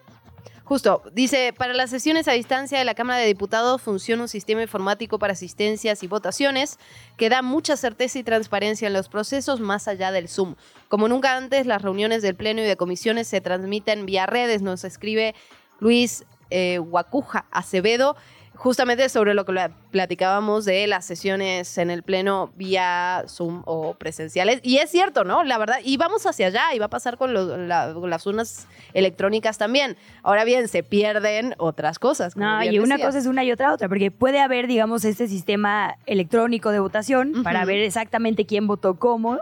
[0.71, 4.63] Justo, dice, para las sesiones a distancia de la Cámara de Diputados funciona un sistema
[4.63, 6.79] informático para asistencias y votaciones
[7.17, 10.55] que da mucha certeza y transparencia en los procesos más allá del Zoom.
[10.87, 14.85] Como nunca antes, las reuniones del Pleno y de comisiones se transmiten vía redes, nos
[14.85, 15.35] escribe
[15.81, 18.15] Luis eh, Guacuja Acevedo,
[18.63, 23.95] justamente sobre lo que pla- platicábamos de las sesiones en el Pleno vía Zoom o
[23.95, 24.61] presenciales.
[24.63, 25.45] Y es cierto, ¿no?
[25.45, 28.27] La verdad, y vamos hacia allá, y va a pasar con, los- la- con las
[28.27, 29.97] urnas electrónicas también.
[30.23, 32.37] Ahora bien, se pierden otras cosas.
[32.37, 35.97] No, y una cosa es una y otra otra, porque puede haber, digamos, este sistema
[36.05, 39.39] electrónico de votación para ver exactamente quién votó cómo,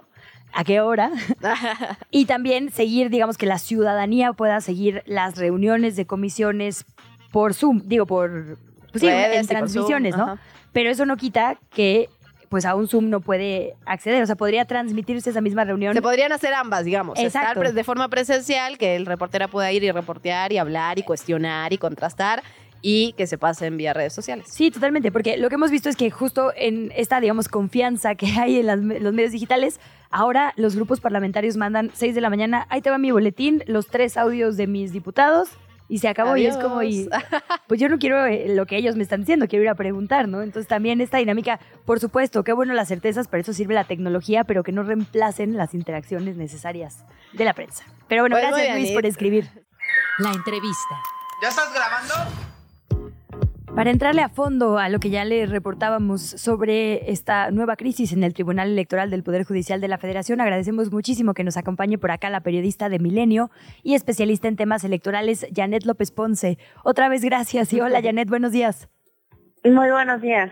[0.53, 1.11] a qué hora,
[2.13, 6.85] y también seguir, digamos, que la ciudadanía pueda seguir las reuniones de comisiones
[7.33, 8.57] por Zoom, digo, por,
[8.99, 10.25] pues sí, en transmisiones, ¿no?
[10.25, 10.39] ajá.
[10.73, 12.09] Pero eso no quita que
[12.49, 15.95] pues a un Zoom no puede acceder, o sea, podría transmitirse esa misma reunión.
[15.95, 17.19] Se podrían hacer ambas, digamos.
[17.19, 17.61] Exacto.
[17.61, 21.73] Estar de forma presencial, que el reportera pueda ir y reportear y hablar y cuestionar
[21.73, 22.43] y contrastar
[22.81, 24.47] y que se pase en vía redes sociales.
[24.51, 28.27] Sí, totalmente, porque lo que hemos visto es que justo en esta, digamos, confianza que
[28.39, 29.81] hay en las los medios digitales,
[30.11, 33.89] ahora los grupos parlamentarios mandan 6 de la mañana, ahí te va mi boletín, los
[33.89, 35.51] tres audios de mis diputados,
[35.89, 37.09] y se acabó y es como, y,
[37.67, 40.29] pues yo no quiero eh, lo que ellos me están diciendo, quiero ir a preguntar,
[40.29, 40.43] ¿no?
[40.43, 44.45] Entonces también esta dinámica, por supuesto, qué bueno las certezas, para eso sirve la tecnología,
[44.45, 47.85] pero que no reemplacen las interacciones necesarias de la prensa.
[48.07, 49.49] Pero bueno, Pues gracias Luis por escribir.
[50.19, 50.97] La entrevista.
[51.41, 52.58] ¿Ya estás grabando?
[53.75, 58.25] Para entrarle a fondo a lo que ya le reportábamos sobre esta nueva crisis en
[58.25, 62.11] el Tribunal Electoral del Poder Judicial de la Federación, agradecemos muchísimo que nos acompañe por
[62.11, 63.51] acá la periodista de Milenio
[63.83, 66.59] y especialista en temas electorales, Janet López Ponce.
[66.83, 68.89] Otra vez gracias y hola Janet, buenos días.
[69.65, 70.51] Muy buenos días.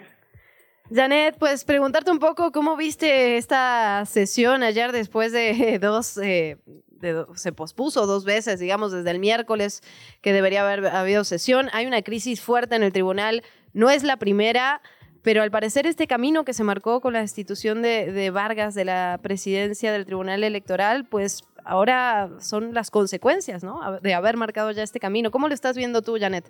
[0.94, 6.58] Janet, pues preguntarte un poco cómo viste esta sesión ayer después de dos, eh,
[7.00, 9.82] de se pospuso dos veces, digamos, desde el miércoles
[10.20, 11.68] que debería haber habido sesión.
[11.72, 14.80] Hay una crisis fuerte en el tribunal, no es la primera,
[15.22, 18.84] pero al parecer este camino que se marcó con la destitución de, de Vargas de
[18.84, 24.00] la presidencia del Tribunal Electoral, pues ahora son las consecuencias, ¿no?
[24.00, 25.30] De haber marcado ya este camino.
[25.30, 26.44] ¿Cómo lo estás viendo tú, Janet?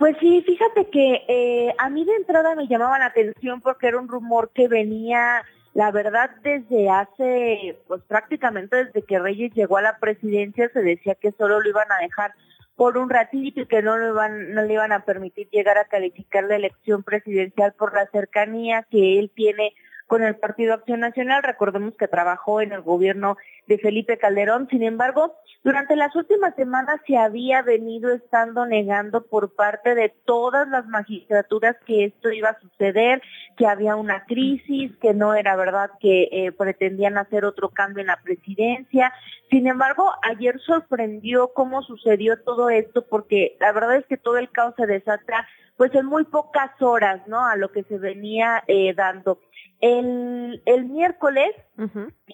[0.00, 3.98] Pues sí, fíjate que eh, a mí de entrada me llamaba la atención porque era
[3.98, 5.42] un rumor que venía,
[5.74, 11.14] la verdad, desde hace, pues prácticamente desde que Reyes llegó a la presidencia se decía
[11.14, 12.34] que solo lo iban a dejar
[12.74, 15.84] por un ratito y que no, lo iban, no le iban a permitir llegar a
[15.84, 19.74] calificar la elección presidencial por la cercanía que él tiene
[20.10, 21.44] con el Partido Acción Nacional.
[21.44, 23.36] Recordemos que trabajó en el gobierno
[23.68, 24.66] de Felipe Calderón.
[24.68, 30.66] Sin embargo, durante las últimas semanas se había venido estando negando por parte de todas
[30.68, 33.22] las magistraturas que esto iba a suceder,
[33.56, 38.08] que había una crisis, que no era verdad que eh, pretendían hacer otro cambio en
[38.08, 39.12] la presidencia.
[39.48, 44.50] Sin embargo, ayer sorprendió cómo sucedió todo esto, porque la verdad es que todo el
[44.50, 45.46] caos se desata
[45.80, 47.42] pues en muy pocas horas, ¿no?
[47.42, 49.40] A lo que se venía eh, dando.
[49.80, 51.52] El, el miércoles,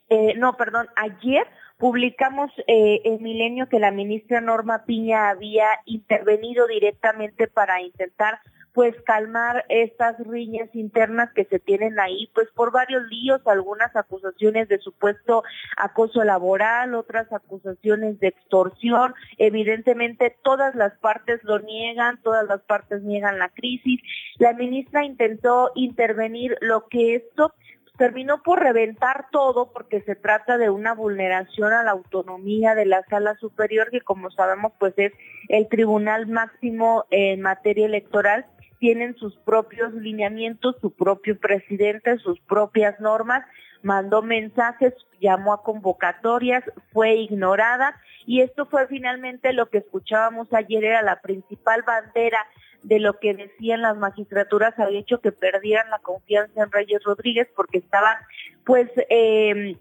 [0.09, 1.47] eh, no, perdón, ayer
[1.79, 8.41] publicamos eh, en Milenio que la ministra Norma Piña había intervenido directamente para intentar
[8.77, 14.69] pues calmar estas riñas internas que se tienen ahí, pues por varios líos, algunas acusaciones
[14.69, 15.45] de supuesto
[15.79, 23.01] acoso laboral, otras acusaciones de extorsión, evidentemente todas las partes lo niegan, todas las partes
[23.01, 23.99] niegan la crisis.
[24.37, 27.55] La ministra intentó intervenir lo que esto
[27.97, 33.03] terminó por reventar todo porque se trata de una vulneración a la autonomía de la
[33.09, 35.15] sala superior que como sabemos pues es
[35.49, 38.45] el tribunal máximo en materia electoral
[38.79, 43.45] tienen sus propios lineamientos, su propio presidente, sus propias normas,
[43.83, 50.85] mandó mensajes, llamó a convocatorias, fue ignorada y esto fue finalmente lo que escuchábamos ayer,
[50.85, 52.39] era la principal bandera
[52.83, 57.49] de lo que decían las magistraturas había hecho que perdieran la confianza en Reyes Rodríguez
[57.57, 58.17] porque estaban
[58.65, 59.77] pues eh,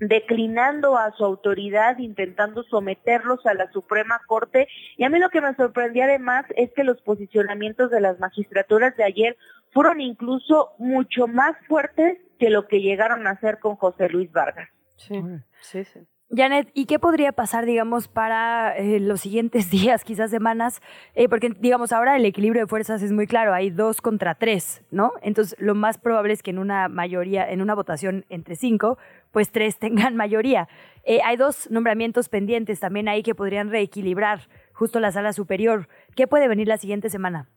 [0.00, 4.68] declinando a su autoridad, intentando someterlos a la Suprema Corte.
[4.96, 8.96] Y a mí lo que me sorprendió además es que los posicionamientos de las magistraturas
[8.96, 9.36] de ayer
[9.72, 14.68] fueron incluso mucho más fuertes que lo que llegaron a hacer con José Luis Vargas.
[14.96, 15.20] Sí,
[15.60, 16.00] sí, sí.
[16.30, 20.82] Janet, ¿y qué podría pasar, digamos, para eh, los siguientes días, quizás semanas?
[21.14, 24.82] Eh, porque, digamos, ahora el equilibrio de fuerzas es muy claro, hay dos contra tres,
[24.90, 25.12] ¿no?
[25.22, 28.98] Entonces, lo más probable es que en una mayoría, en una votación entre cinco,
[29.30, 30.68] pues tres tengan mayoría.
[31.04, 34.40] Eh, hay dos nombramientos pendientes también ahí que podrían reequilibrar
[34.72, 35.88] justo la sala superior.
[36.14, 37.48] ¿Qué puede venir la siguiente semana?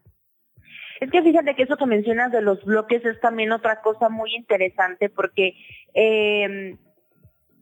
[0.99, 4.35] Es que fíjate que eso que mencionas de los bloques es también otra cosa muy
[4.35, 5.55] interesante porque
[5.95, 6.77] eh,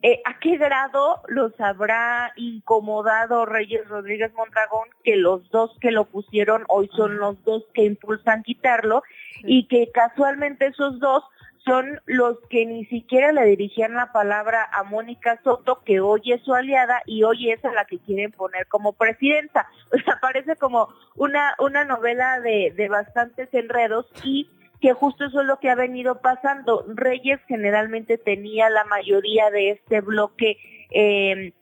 [0.01, 6.05] eh, ¿a qué grado los habrá incomodado Reyes Rodríguez Mondragón que los dos que lo
[6.05, 9.03] pusieron hoy son los dos que impulsan quitarlo
[9.43, 11.23] y que casualmente esos dos
[11.65, 16.41] son los que ni siquiera le dirigían la palabra a Mónica Soto, que hoy es
[16.43, 19.67] su aliada y hoy es a la que quieren poner como presidenta.
[19.91, 24.47] O sea, parece como una, una novela de, de bastantes enredos y
[24.81, 26.85] que justo eso es lo que ha venido pasando.
[26.87, 30.57] Reyes generalmente tenía la mayoría de este bloque
[30.91, 31.53] eh,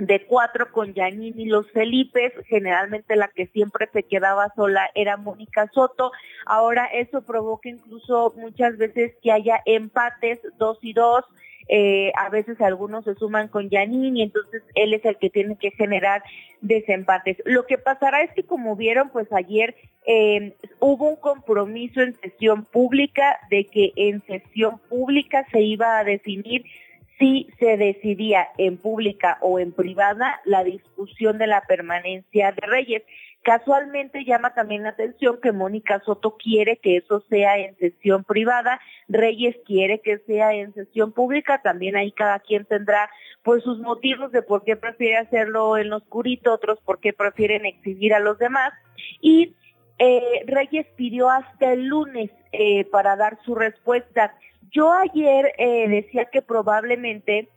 [0.00, 5.18] de cuatro con Yanin y los Felipes, generalmente la que siempre se quedaba sola era
[5.18, 6.10] Mónica Soto,
[6.46, 11.24] ahora eso provoca incluso muchas veces que haya empates dos y dos,
[11.72, 15.56] eh, a veces algunos se suman con Yanin y entonces él es el que tiene
[15.56, 16.20] que generar
[16.60, 17.36] desempates.
[17.44, 22.64] Lo que pasará es que como vieron, pues ayer eh, hubo un compromiso en sesión
[22.64, 26.64] pública de que en sesión pública se iba a definir
[27.20, 33.02] si se decidía en pública o en privada la discusión de la permanencia de Reyes.
[33.42, 38.80] Casualmente llama también la atención que Mónica Soto quiere que eso sea en sesión privada,
[39.08, 43.08] Reyes quiere que sea en sesión pública, también ahí cada quien tendrá
[43.42, 47.64] pues sus motivos de por qué prefiere hacerlo en lo oscurito, otros por qué prefieren
[47.64, 48.72] exhibir a los demás
[49.22, 49.56] y
[49.98, 54.34] eh, Reyes pidió hasta el lunes eh, para dar su respuesta.
[54.70, 57.48] Yo ayer eh, decía que probablemente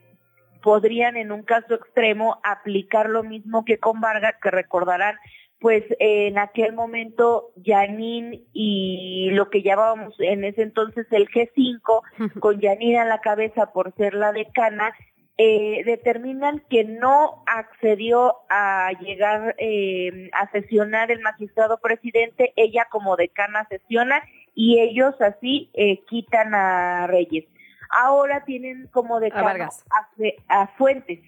[0.61, 5.17] podrían en un caso extremo aplicar lo mismo que con Vargas, que recordarán,
[5.63, 12.01] pues en aquel momento Yanin y lo que llamábamos en ese entonces el G5,
[12.41, 14.93] con Yanin a la cabeza por ser la decana,
[15.37, 23.15] eh, determinan que no accedió a llegar eh, a sesionar el magistrado presidente, ella como
[23.15, 24.21] decana sesiona
[24.53, 27.45] y ellos así eh, quitan a Reyes.
[27.89, 29.85] Ahora tienen como decano Vargas.
[29.91, 31.19] a, Fe- a Fuentes,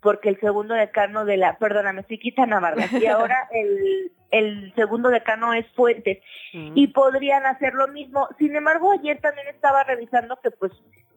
[0.00, 4.72] porque el segundo decano de la, perdóname, sí quitan a Vargas, y ahora el, el
[4.74, 6.18] segundo decano es Fuentes,
[6.52, 8.28] y podrían hacer lo mismo.
[8.38, 10.72] Sin embargo, ayer también estaba revisando que pues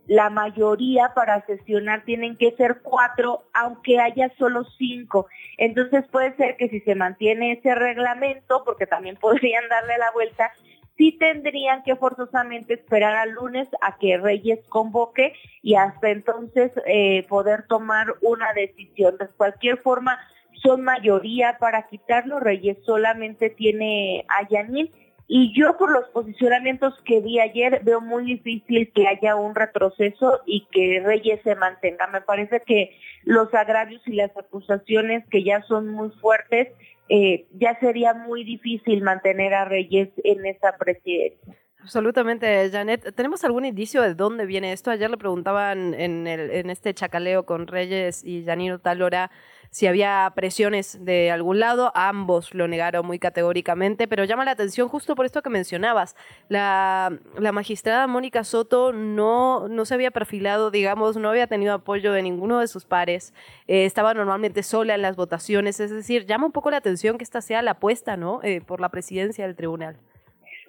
[0.10, 5.28] la mayoría para sesionar tienen que ser cuatro, aunque haya solo cinco.
[5.58, 10.52] Entonces puede ser que si se mantiene ese reglamento, porque también podrían darle la vuelta,
[11.00, 15.34] sí tendrían que forzosamente esperar al lunes a que Reyes convoque
[15.64, 19.18] y hasta entonces eh, poder tomar una decisión.
[19.18, 20.20] De cualquier forma,
[20.62, 22.42] son mayoría para quitarlo.
[22.42, 24.92] Reyes solamente tiene a Yanin.
[25.26, 30.42] Y yo por los posicionamientos que vi ayer veo muy difícil que haya un retroceso
[30.46, 32.08] y que Reyes se mantenga.
[32.08, 32.98] Me parece que
[33.30, 36.70] los agravios y las acusaciones que ya son muy fuertes,
[37.10, 41.56] eh, ya sería muy difícil mantener a Reyes en esa presidencia.
[41.80, 43.14] Absolutamente, Janet.
[43.14, 44.90] ¿Tenemos algún indicio de dónde viene esto?
[44.90, 49.30] Ayer le preguntaban en, el, en este chacaleo con Reyes y Janino Talora
[49.72, 51.92] si había presiones de algún lado.
[51.96, 56.16] Ambos lo negaron muy categóricamente, pero llama la atención justo por esto que mencionabas.
[56.48, 62.14] La, la magistrada Mónica Soto no, no se había perfilado, digamos, no había tenido apoyo
[62.14, 63.34] de ninguno de sus pares.
[63.68, 65.80] Eh, estaba normalmente sola en las votaciones.
[65.80, 68.42] Es decir, llama un poco la atención que esta sea la apuesta, ¿no?
[68.44, 69.98] Eh, por la presidencia del tribunal.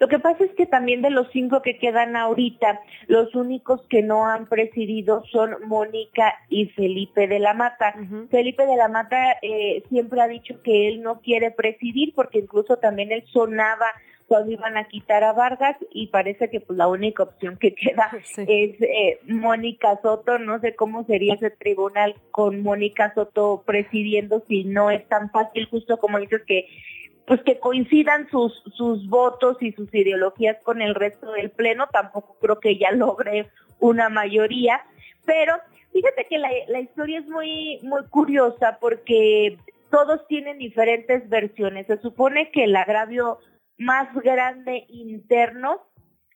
[0.01, 4.01] Lo que pasa es que también de los cinco que quedan ahorita, los únicos que
[4.01, 7.93] no han presidido son Mónica y Felipe de la Mata.
[8.31, 12.77] Felipe de la Mata eh, siempre ha dicho que él no quiere presidir porque incluso
[12.77, 13.85] también él sonaba
[14.25, 18.09] cuando iban a quitar a Vargas y parece que pues la única opción que queda
[18.23, 18.41] Sí.
[18.47, 20.39] es eh, Mónica Soto.
[20.39, 25.67] No sé cómo sería ese tribunal con Mónica Soto presidiendo si no es tan fácil,
[25.69, 26.65] justo como dices que
[27.31, 32.35] pues que coincidan sus sus votos y sus ideologías con el resto del pleno, tampoco
[32.41, 34.83] creo que ella logre una mayoría,
[35.23, 35.55] pero
[35.93, 39.57] fíjate que la, la historia es muy muy curiosa porque
[39.89, 41.87] todos tienen diferentes versiones.
[41.87, 43.39] Se supone que el agravio
[43.77, 45.87] más grande interno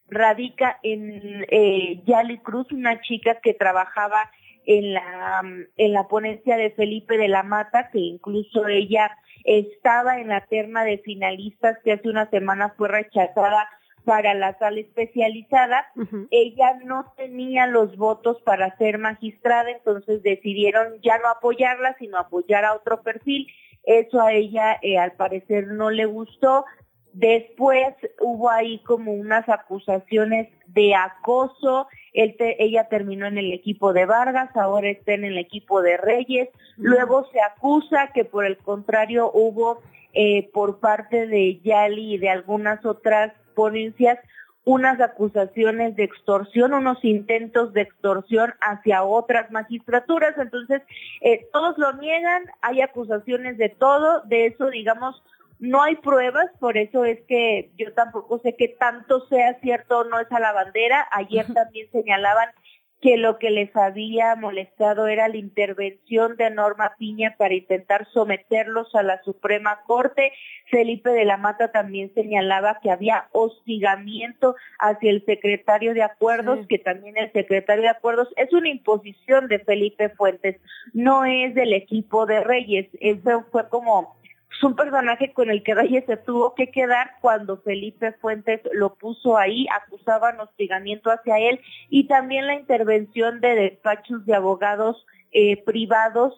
[0.08, 4.30] radica en eh, Yali Cruz, una chica que trabajaba
[4.66, 5.42] en la,
[5.76, 9.10] en la ponencia de Felipe de la Mata, que incluso ella
[9.44, 13.68] estaba en la terna de finalistas que hace una semana fue rechazada
[14.04, 15.86] para la sala especializada.
[16.30, 22.64] Ella no tenía los votos para ser magistrada, entonces decidieron ya no apoyarla, sino apoyar
[22.64, 23.48] a otro perfil.
[23.82, 26.64] Eso a ella eh, al parecer no le gustó.
[27.18, 31.88] Después hubo ahí como unas acusaciones de acoso.
[32.12, 35.96] Él te- ella terminó en el equipo de Vargas, ahora está en el equipo de
[35.96, 36.50] Reyes.
[36.76, 39.80] Luego se acusa que por el contrario hubo
[40.12, 44.18] eh, por parte de Yali y de algunas otras ponencias
[44.64, 50.36] unas acusaciones de extorsión, unos intentos de extorsión hacia otras magistraturas.
[50.36, 50.82] Entonces,
[51.22, 55.22] eh, todos lo niegan, hay acusaciones de todo, de eso, digamos,
[55.58, 60.04] no hay pruebas, por eso es que yo tampoco sé qué tanto sea cierto o
[60.04, 61.06] no esa la bandera.
[61.10, 62.50] Ayer también señalaban
[63.00, 68.94] que lo que les había molestado era la intervención de Norma Piña para intentar someterlos
[68.94, 70.32] a la Suprema Corte.
[70.70, 76.78] Felipe de la Mata también señalaba que había hostigamiento hacia el secretario de Acuerdos, que
[76.78, 80.56] también el secretario de Acuerdos es una imposición de Felipe Fuentes,
[80.92, 82.88] no es del equipo de Reyes.
[83.00, 84.16] Eso fue como
[84.56, 88.94] es un personaje con el que Reyes se tuvo que quedar cuando Felipe Fuentes lo
[88.94, 95.62] puso ahí, acusaban hostigamiento hacia él y también la intervención de despachos de abogados eh,
[95.64, 96.32] privados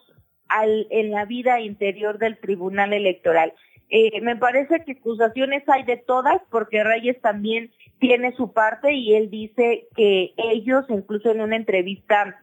[0.49, 3.53] al- en la vida interior del Tribunal Electoral.
[3.89, 9.15] Eh, me parece que acusaciones hay de todas porque Reyes también tiene su parte y
[9.15, 12.39] él dice que ellos, incluso en una entrevista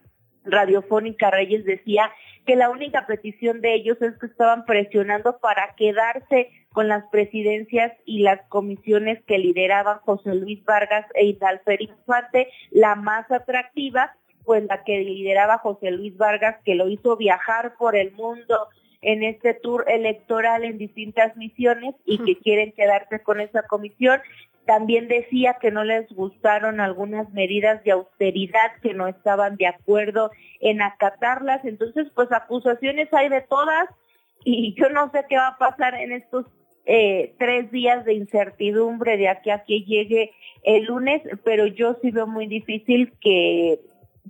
[0.47, 2.11] radiofónica, Reyes decía
[2.47, 7.93] que la única petición de ellos es que estaban presionando para quedarse con las presidencias
[8.05, 14.65] y las comisiones que lideraban José Luis Vargas e Hidalfer Infante, la más atractiva, pues
[14.65, 18.69] la que lideraba José Luis Vargas, que lo hizo viajar por el mundo
[19.03, 24.21] en este tour electoral en distintas misiones y que quieren quedarse con esa comisión.
[24.67, 30.31] También decía que no les gustaron algunas medidas de austeridad, que no estaban de acuerdo
[30.60, 31.64] en acatarlas.
[31.64, 33.88] Entonces, pues acusaciones hay de todas
[34.44, 36.46] y yo no sé qué va a pasar en estos
[36.85, 42.10] eh, tres días de incertidumbre de aquí a que llegue el lunes, pero yo sí
[42.10, 43.81] veo muy difícil que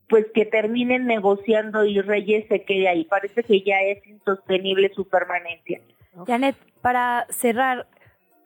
[0.08, 3.04] pues que terminen negociando y Reyes se quede ahí.
[3.04, 5.80] Parece que ya es insostenible su permanencia.
[6.26, 7.86] Janet, para cerrar,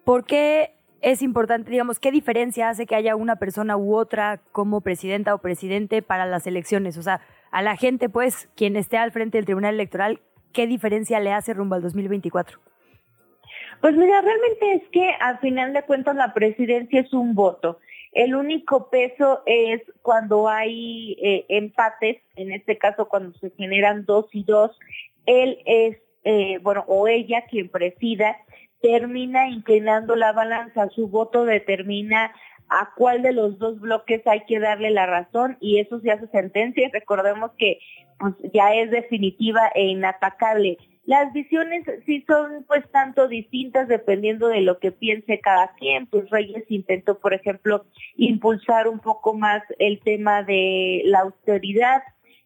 [0.04, 0.70] ¿por qué
[1.02, 5.38] es importante, digamos, qué diferencia hace que haya una persona u otra como presidenta o
[5.38, 6.98] presidente para las elecciones.
[6.98, 7.20] O sea,
[7.50, 10.20] a la gente, pues, quien esté al frente del Tribunal Electoral,
[10.52, 12.60] ¿qué diferencia le hace rumbo al 2024?
[13.80, 17.78] Pues mira, realmente es que al final de cuentas la presidencia es un voto.
[18.12, 24.26] El único peso es cuando hay eh, empates, en este caso cuando se generan dos
[24.32, 24.76] y dos,
[25.26, 28.36] él es, eh, bueno, o ella quien presida,
[28.80, 32.32] termina inclinando la balanza, su voto determina
[32.68, 36.28] a cuál de los dos bloques hay que darle la razón y eso se hace
[36.28, 36.88] sentencia.
[36.92, 37.80] Recordemos que
[38.18, 40.78] pues, ya es definitiva e inatacable.
[41.04, 46.06] Las visiones sí son pues tanto distintas dependiendo de lo que piense cada quien.
[46.06, 47.84] Pues Reyes intentó, por ejemplo,
[48.16, 52.02] impulsar un poco más el tema de la austeridad,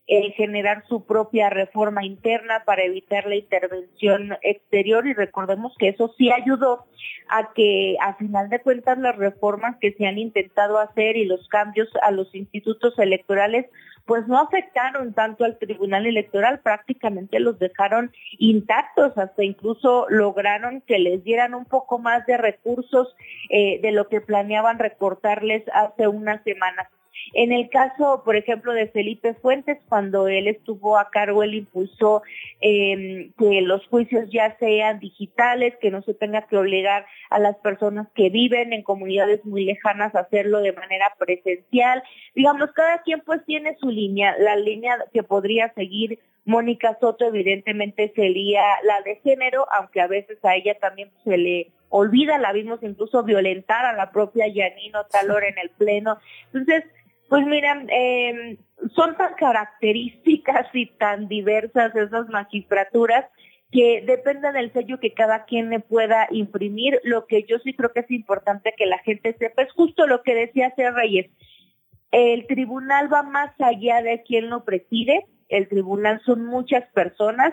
[0.06, 6.14] eh, generar su propia reforma interna para evitar la intervención exterior y recordemos que eso
[6.18, 6.84] sí ayudó
[7.28, 11.48] a que a final de cuentas las reformas que se han intentado hacer y los
[11.48, 13.66] cambios a los institutos electorales
[14.04, 20.98] pues no afectaron tanto al Tribunal Electoral, prácticamente los dejaron intactos, hasta incluso lograron que
[20.98, 23.16] les dieran un poco más de recursos
[23.48, 26.88] eh, de lo que planeaban recortarles hace unas semanas.
[27.32, 32.22] En el caso, por ejemplo, de Felipe Fuentes, cuando él estuvo a cargo, él impulsó
[32.60, 37.56] eh, que los juicios ya sean digitales, que no se tenga que obligar a las
[37.56, 42.02] personas que viven en comunidades muy lejanas a hacerlo de manera presencial.
[42.34, 44.36] Digamos, cada quien pues tiene su línea.
[44.38, 50.38] La línea que podría seguir Mónica Soto evidentemente sería la de género, aunque a veces
[50.44, 55.44] a ella también se le olvida, la vimos incluso violentar a la propia Yanino Talor
[55.44, 56.18] en el Pleno.
[56.46, 56.84] Entonces,
[57.28, 58.58] pues mira, eh,
[58.94, 63.26] son tan características y tan diversas esas magistraturas
[63.70, 67.00] que depende del sello que cada quien le pueda imprimir.
[67.02, 70.22] Lo que yo sí creo que es importante que la gente sepa es justo lo
[70.22, 70.90] que decía C.
[70.90, 71.30] Reyes.
[72.12, 75.26] El tribunal va más allá de quien lo preside.
[75.48, 77.52] El tribunal son muchas personas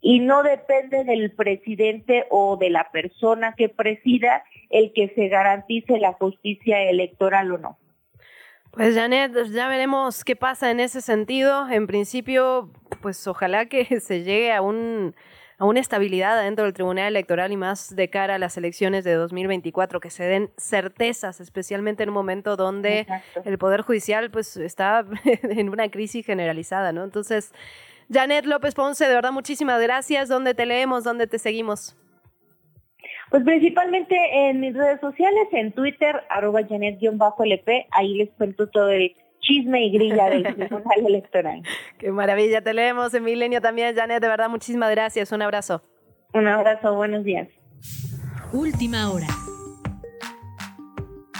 [0.00, 5.98] y no depende del presidente o de la persona que presida el que se garantice
[5.98, 7.78] la justicia electoral o no.
[8.72, 11.68] Pues Janet, ya veremos qué pasa en ese sentido.
[11.68, 12.70] En principio,
[13.02, 15.14] pues ojalá que se llegue a un
[15.60, 19.12] a una estabilidad dentro del Tribunal Electoral y más de cara a las elecciones de
[19.12, 23.06] 2024, que se den certezas, especialmente en un momento donde
[23.44, 25.04] el Poder Judicial pues está
[25.42, 27.04] en una crisis generalizada, ¿no?
[27.04, 27.52] Entonces,
[28.10, 30.30] Janet López Ponce, de verdad muchísimas gracias.
[30.30, 31.04] ¿Dónde te leemos?
[31.04, 31.94] ¿Dónde te seguimos?
[33.30, 39.14] Pues principalmente en mis redes sociales, en Twitter, arroba Janet-LP, ahí les cuento todo el
[39.40, 41.62] chisme y grilla del Tribunal Electoral.
[41.98, 45.82] Qué maravilla, te leemos en Milenio también, Janet, de verdad, muchísimas gracias, un abrazo.
[46.34, 47.48] Un abrazo, buenos días.
[48.52, 49.26] Última hora.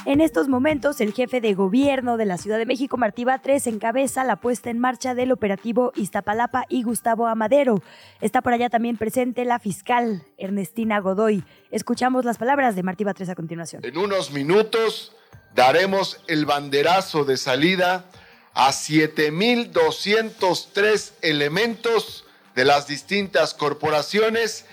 [0.06, 4.24] En estos momentos, el jefe de gobierno de la Ciudad de México, Martí Batres, encabeza
[4.24, 7.82] la puesta en marcha del operativo Iztapalapa y Gustavo Amadero.
[8.22, 11.44] Está por allá también presente la fiscal Ernestina Godoy.
[11.70, 13.84] Escuchamos las palabras de Martí Batres a continuación.
[13.84, 15.14] En unos minutos
[15.54, 18.06] daremos el banderazo de salida
[18.54, 22.24] a 7.203 elementos
[22.54, 24.64] de las distintas corporaciones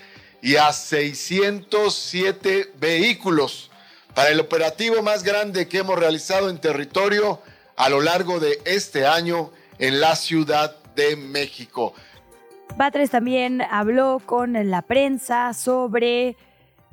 [0.42, 3.72] y a 607 vehículos
[4.18, 7.40] para el operativo más grande que hemos realizado en territorio
[7.76, 11.94] a lo largo de este año en la Ciudad de México.
[12.78, 16.36] Batres también habló con la prensa sobre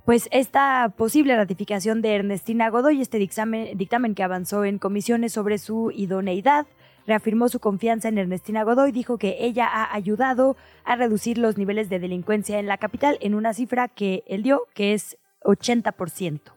[0.05, 5.57] pues esta posible ratificación de Ernestina Godoy, este dictamen, dictamen que avanzó en comisiones sobre
[5.57, 6.67] su idoneidad,
[7.07, 11.89] reafirmó su confianza en Ernestina Godoy, dijo que ella ha ayudado a reducir los niveles
[11.89, 16.53] de delincuencia en la capital en una cifra que él dio, que es 80%.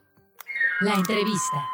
[0.80, 1.68] La entrevista.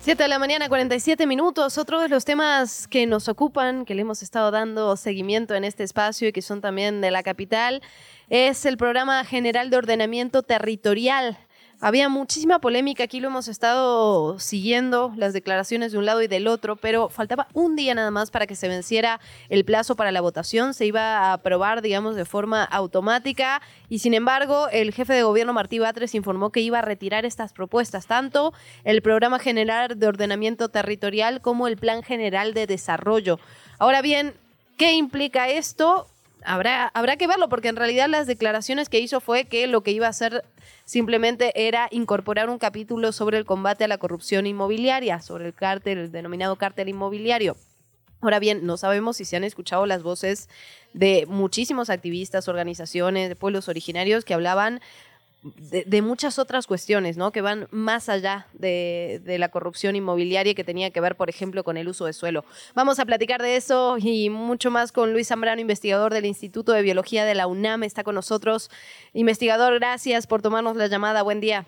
[0.00, 1.78] 7 de la mañana, 47 minutos.
[1.78, 5.84] Otro de los temas que nos ocupan, que le hemos estado dando seguimiento en este
[5.84, 7.80] espacio y que son también de la capital,
[8.28, 11.38] es el programa general de ordenamiento territorial.
[11.78, 16.48] Había muchísima polémica, aquí lo hemos estado siguiendo, las declaraciones de un lado y del
[16.48, 19.20] otro, pero faltaba un día nada más para que se venciera
[19.50, 23.60] el plazo para la votación, se iba a aprobar, digamos, de forma automática
[23.90, 27.52] y sin embargo el jefe de gobierno Martí Batres informó que iba a retirar estas
[27.52, 28.54] propuestas, tanto
[28.84, 33.38] el programa general de ordenamiento territorial como el plan general de desarrollo.
[33.78, 34.32] Ahora bien,
[34.78, 36.06] ¿qué implica esto?
[36.48, 39.90] Habrá, habrá que verlo, porque en realidad las declaraciones que hizo fue que lo que
[39.90, 40.44] iba a hacer
[40.84, 45.98] simplemente era incorporar un capítulo sobre el combate a la corrupción inmobiliaria, sobre el cártel,
[45.98, 47.56] el denominado cártel inmobiliario.
[48.20, 50.48] Ahora bien, no sabemos si se han escuchado las voces
[50.94, 54.80] de muchísimos activistas, organizaciones, de pueblos originarios que hablaban
[55.56, 57.32] de, muchas otras cuestiones, ¿no?
[57.32, 61.64] Que van más allá de, de la corrupción inmobiliaria que tenía que ver, por ejemplo,
[61.64, 62.44] con el uso de suelo.
[62.74, 66.82] Vamos a platicar de eso y mucho más con Luis Zambrano, investigador del Instituto de
[66.82, 67.82] Biología de la UNAM.
[67.82, 68.70] Está con nosotros.
[69.12, 71.22] Investigador, gracias por tomarnos la llamada.
[71.22, 71.66] Buen día.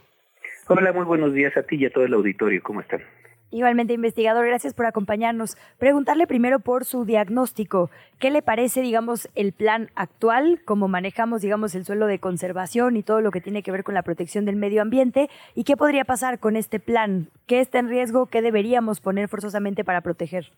[0.68, 2.62] Hola, muy buenos días a ti y a todo el auditorio.
[2.62, 3.02] ¿Cómo están?
[3.50, 5.56] Igualmente, investigador, gracias por acompañarnos.
[5.78, 7.90] Preguntarle primero por su diagnóstico.
[8.18, 13.02] ¿Qué le parece, digamos, el plan actual, cómo manejamos, digamos, el suelo de conservación y
[13.02, 15.30] todo lo que tiene que ver con la protección del medio ambiente?
[15.54, 17.30] ¿Y qué podría pasar con este plan?
[17.46, 18.26] ¿Qué está en riesgo?
[18.26, 20.52] ¿Qué deberíamos poner forzosamente para proteger?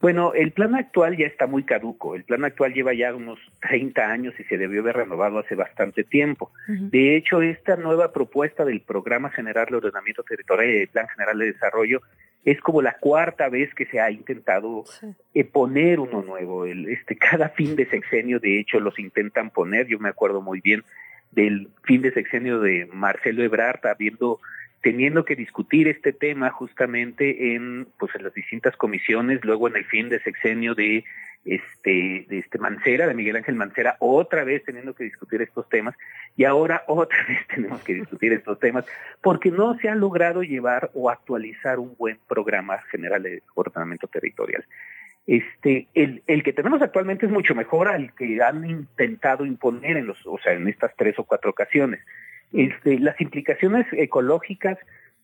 [0.00, 2.14] Bueno, el plan actual ya está muy caduco.
[2.14, 6.04] El plan actual lleva ya unos 30 años y se debió haber renovado hace bastante
[6.04, 6.52] tiempo.
[6.68, 11.38] De hecho, esta nueva propuesta del Programa General de Ordenamiento Territorial y el Plan General
[11.38, 12.02] de Desarrollo
[12.44, 14.84] es como la cuarta vez que se ha intentado
[15.34, 16.66] eh, poner uno nuevo.
[16.66, 19.86] El, este, cada fin de sexenio, de hecho, los intentan poner.
[19.86, 20.84] Yo me acuerdo muy bien
[21.32, 24.40] del fin de sexenio de Marcelo Ebrard, habiendo
[24.86, 29.84] teniendo que discutir este tema justamente en pues en las distintas comisiones, luego en el
[29.84, 31.02] fin de sexenio de
[31.44, 35.96] este de este Mancera, de Miguel Ángel Mancera, otra vez teniendo que discutir estos temas
[36.36, 38.84] y ahora otra vez tenemos que discutir estos temas
[39.20, 44.64] porque no se ha logrado llevar o actualizar un buen programa general de ordenamiento territorial.
[45.26, 50.06] Este, el, el que tenemos actualmente es mucho mejor al que han intentado imponer en
[50.06, 51.98] los, o sea, en estas tres o cuatro ocasiones.
[52.52, 54.78] Este, las implicaciones ecológicas,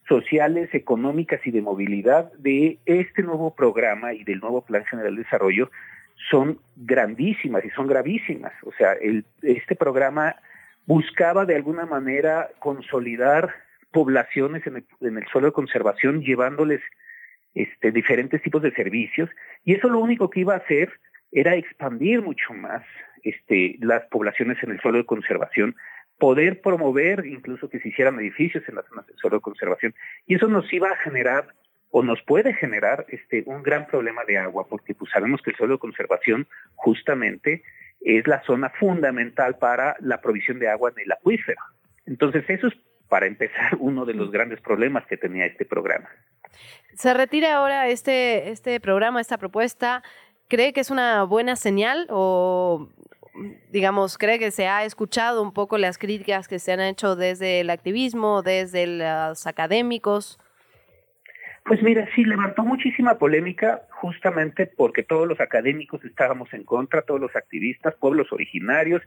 [0.09, 5.23] sociales, económicas y de movilidad de este nuevo programa y del nuevo Plan General de
[5.23, 5.71] Desarrollo
[6.31, 8.53] son grandísimas y son gravísimas.
[8.65, 10.37] O sea, el, este programa
[10.87, 13.55] buscaba de alguna manera consolidar
[13.93, 16.81] poblaciones en el, en el suelo de conservación, llevándoles
[17.55, 19.29] este, diferentes tipos de servicios,
[19.65, 20.91] y eso lo único que iba a hacer
[21.31, 22.83] era expandir mucho más
[23.23, 25.77] este, las poblaciones en el suelo de conservación,
[26.23, 29.93] poder promover incluso que se hicieran edificios en las zonas de suelo de conservación.
[30.25, 31.49] Y eso nos iba a generar
[31.91, 35.57] o nos puede generar este un gran problema de agua, porque pues sabemos que el
[35.57, 36.47] suelo de conservación
[36.77, 37.65] justamente
[38.03, 41.61] es la zona fundamental para la provisión de agua en el acuífero.
[42.07, 42.75] Entonces eso es
[43.09, 46.09] para empezar uno de los grandes problemas que tenía este programa.
[46.95, 50.05] Se retira ahora este, este programa, esta propuesta.
[50.47, 52.91] ¿Cree que es una buena señal o
[53.71, 57.61] digamos, cree que se ha escuchado un poco las críticas que se han hecho desde
[57.61, 60.39] el activismo, desde los académicos?
[61.65, 67.21] Pues mira, sí, levantó muchísima polémica justamente porque todos los académicos estábamos en contra, todos
[67.21, 69.01] los activistas, pueblos originarios,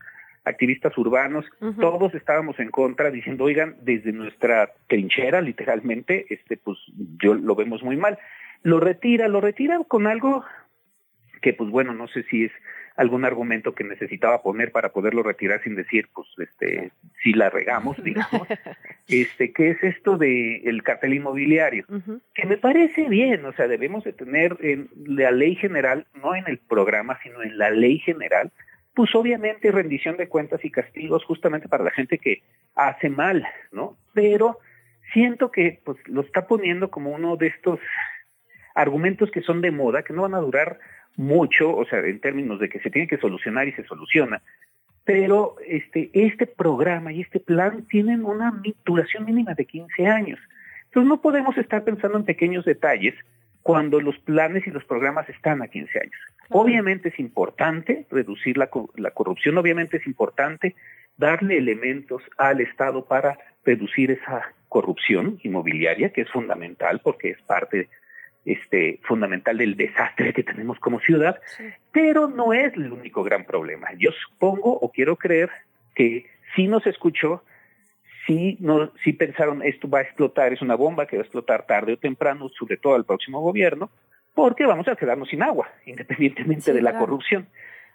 [0.45, 1.45] activistas urbanos,
[1.79, 6.77] todos estábamos en contra diciendo, oigan, desde nuestra trinchera, literalmente, este, pues
[7.19, 8.19] yo lo vemos muy mal.
[8.63, 10.45] Lo retira, lo retira con algo
[11.41, 12.51] que, pues bueno, no sé si es
[12.95, 16.91] algún argumento que necesitaba poner para poderlo retirar sin decir, pues, este,
[17.21, 18.47] si la regamos, digamos,
[19.07, 21.85] este, ¿qué es esto de el cartel inmobiliario?
[22.33, 26.45] Que me parece bien, o sea, debemos de tener en la ley general, no en
[26.47, 28.51] el programa, sino en la ley general,
[28.93, 32.43] pues obviamente rendición de cuentas y castigos justamente para la gente que
[32.75, 33.97] hace mal, ¿no?
[34.13, 34.59] Pero
[35.11, 37.79] siento que pues lo está poniendo como uno de estos
[38.73, 40.79] argumentos que son de moda, que no van a durar
[41.17, 44.41] mucho, o sea, en términos de que se tiene que solucionar y se soluciona,
[45.03, 50.39] pero este, este programa y este plan tienen una duración mínima de 15 años.
[50.85, 53.13] Entonces no podemos estar pensando en pequeños detalles
[53.61, 56.19] cuando los planes y los programas están a 15 años.
[56.49, 60.75] Obviamente es importante reducir la, la corrupción, obviamente es importante
[61.17, 67.89] darle elementos al Estado para reducir esa corrupción inmobiliaria, que es fundamental porque es parte
[68.45, 71.41] este, fundamental del desastre que tenemos como ciudad,
[71.91, 73.89] pero no es el único gran problema.
[73.97, 75.49] Yo supongo o quiero creer
[75.95, 77.43] que si nos escuchó,
[78.25, 81.65] si no, si pensaron esto va a explotar, es una bomba que va a explotar
[81.65, 83.89] tarde o temprano, sobre todo al próximo gobierno,
[84.33, 87.47] porque vamos a quedarnos sin agua, independientemente de la corrupción.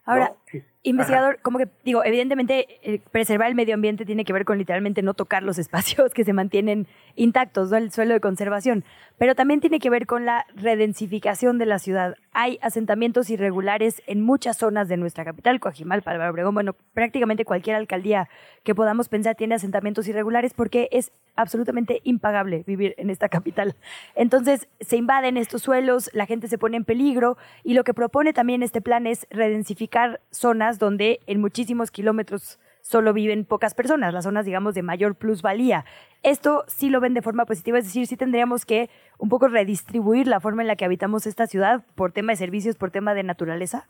[0.05, 0.35] Ahora,
[0.83, 5.03] investigador, como que digo, evidentemente eh, preservar el medio ambiente tiene que ver con literalmente
[5.03, 6.87] no tocar los espacios que se mantienen
[7.17, 7.77] intactos, ¿no?
[7.77, 8.85] el suelo de conservación,
[9.19, 12.17] pero también tiene que ver con la redensificación de la ciudad.
[12.33, 17.77] Hay asentamientos irregulares en muchas zonas de nuestra capital, Coajimalpa, Álvaro Obregón, bueno, prácticamente cualquier
[17.77, 18.29] alcaldía
[18.65, 23.77] que podamos pensar tiene asentamientos irregulares porque es absolutamente impagable vivir en esta capital.
[24.15, 28.33] Entonces, se invaden estos suelos, la gente se pone en peligro y lo que propone
[28.33, 29.90] también este plan es redensificar
[30.31, 35.85] zonas donde en muchísimos kilómetros solo viven pocas personas, las zonas, digamos, de mayor plusvalía.
[36.23, 40.27] Esto sí lo ven de forma positiva, es decir, sí tendríamos que un poco redistribuir
[40.27, 43.23] la forma en la que habitamos esta ciudad por tema de servicios, por tema de
[43.23, 43.87] naturaleza.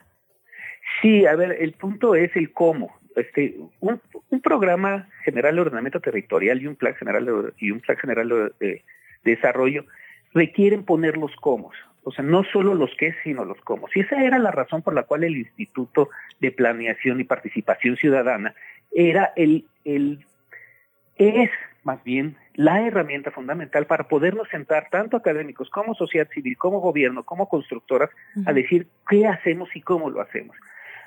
[1.01, 2.99] Sí, a ver, el punto es el cómo.
[3.17, 4.01] este, un,
[4.43, 8.53] programa general de ordenamiento territorial y un plan general de, y un plan general de,
[8.61, 8.83] de
[9.23, 9.85] desarrollo
[10.33, 11.73] requieren poner los cómo.
[12.03, 13.89] O sea, no solo los qué, sino los cómo.
[13.95, 16.09] Y esa era la razón por la cual el Instituto
[16.41, 18.55] de Planeación y Participación Ciudadana
[18.93, 20.25] era el, el
[21.17, 21.51] es
[21.85, 27.25] más bien la herramienta fundamental para podernos sentar tanto académicos como sociedad civil, como gobierno,
[27.25, 28.11] como constructoras,
[28.45, 30.57] a decir qué hacemos y cómo lo hacemos.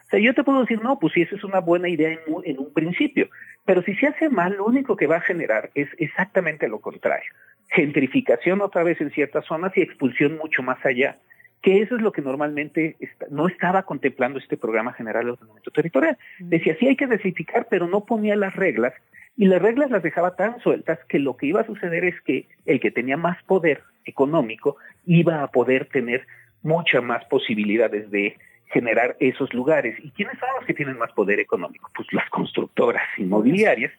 [0.06, 2.20] O sea, yo te puedo decir, no, pues sí, eso es una buena idea en
[2.28, 3.30] un, en un principio,
[3.66, 7.32] pero si se hace mal, lo único que va a generar es exactamente lo contrario.
[7.74, 11.18] Gentrificación otra vez en ciertas zonas y expulsión mucho más allá
[11.64, 15.72] que eso es lo que normalmente está- no estaba contemplando este programa general de ordenamiento
[15.72, 16.18] territorial.
[16.38, 18.94] Decía, sí hay que densificar, pero no ponía las reglas,
[19.38, 22.50] y las reglas las dejaba tan sueltas que lo que iba a suceder es que
[22.66, 26.28] el que tenía más poder económico iba a poder tener
[26.64, 29.96] muchas más posibilidades de generar esos lugares.
[30.04, 31.90] ¿Y quiénes son los que tienen más poder económico?
[31.96, 33.94] Pues las constructoras inmobiliarias,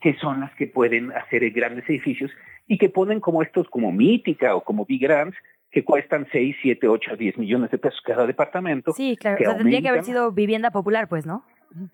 [0.00, 2.30] que son las que pueden hacer grandes edificios
[2.66, 5.36] y que ponen como estos, como Mítica o como Big Grants,
[5.70, 8.92] que cuestan 6, 7, 8, 10 millones de pesos cada departamento.
[8.92, 9.36] Sí, claro.
[9.36, 11.44] que O sea, tendría que haber sido vivienda popular, pues, ¿no?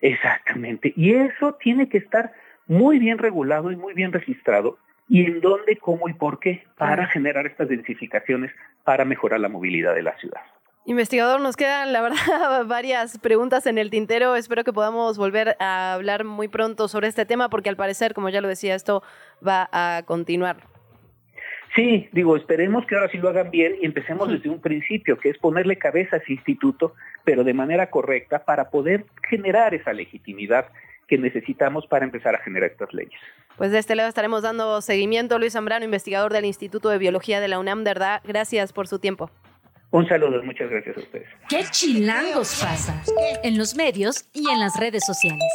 [0.01, 0.93] Exactamente.
[0.97, 2.33] Y eso tiene que estar
[2.67, 4.79] muy bien regulado y muy bien registrado.
[5.09, 6.65] ¿Y en dónde, cómo y por qué?
[6.79, 8.53] Para generar estas densificaciones,
[8.85, 10.41] para mejorar la movilidad de la ciudad.
[10.87, 14.37] Investigador, nos quedan, la verdad, varias preguntas en el tintero.
[14.37, 18.29] Espero que podamos volver a hablar muy pronto sobre este tema, porque al parecer, como
[18.29, 19.03] ya lo decía, esto
[19.47, 20.59] va a continuar.
[21.75, 25.31] Sí, digo, esperemos que ahora sí lo hagan bien y empecemos desde un principio, que
[25.31, 30.67] es ponerle cabeza a ese instituto, pero de manera correcta, para poder generar esa legitimidad
[31.09, 33.19] que necesitamos para empezar a generar estas leyes.
[33.57, 35.39] Pues de este lado estaremos dando seguimiento.
[35.39, 38.99] Luis Zambrano, investigador del Instituto de Biología de la UNAM, de verdad, gracias por su
[38.99, 39.31] tiempo.
[39.95, 41.29] Un saludo, muchas gracias a ustedes.
[41.49, 43.01] ¿Qué chilangos pasa?
[43.45, 45.53] En los medios y en las redes sociales.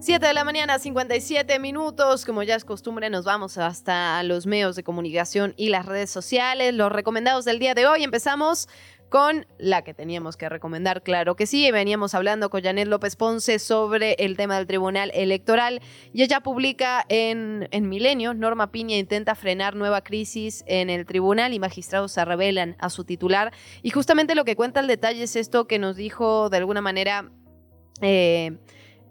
[0.00, 2.26] 7 de la mañana, 57 minutos.
[2.26, 6.74] Como ya es costumbre, nos vamos hasta los medios de comunicación y las redes sociales.
[6.74, 8.04] Los recomendados del día de hoy.
[8.04, 8.68] Empezamos
[9.08, 11.70] con la que teníamos que recomendar, claro que sí.
[11.70, 15.80] Veníamos hablando con Janet López Ponce sobre el tema del Tribunal Electoral
[16.12, 21.54] y ella publica en, en Milenio, Norma Piña intenta frenar nueva crisis en el tribunal
[21.54, 23.52] y magistrados se revelan a su titular.
[23.82, 27.30] Y justamente lo que cuenta el detalle es esto que nos dijo de alguna manera...
[28.00, 28.58] eh,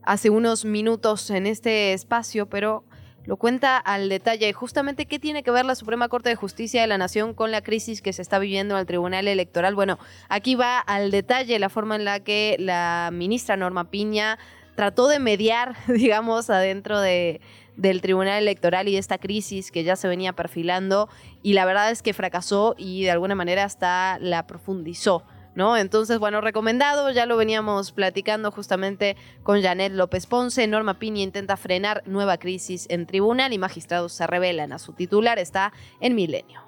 [0.04, 2.86] hace unos minutos en este espacio, pero
[3.28, 4.52] lo cuenta al detalle.
[4.54, 7.62] Justamente, ¿qué tiene que ver la Suprema Corte de Justicia de la Nación con la
[7.62, 9.76] crisis que se está viviendo en el Tribunal Electoral?
[9.76, 10.00] Bueno,
[10.30, 14.40] aquí va al detalle la forma en la que la ministra Norma Piña
[14.76, 17.42] trató de mediar, digamos, adentro de,
[17.76, 21.10] del Tribunal Electoral y de esta crisis que ya se venía perfilando
[21.44, 25.24] y la verdad es que fracasó y de alguna manera hasta la profundizó.
[25.58, 25.76] ¿No?
[25.76, 30.68] Entonces, bueno, recomendado, ya lo veníamos platicando justamente con Janet López Ponce.
[30.68, 35.40] Norma Piña intenta frenar nueva crisis en tribunal y magistrados se revelan a su titular.
[35.40, 36.62] Está en Milenio.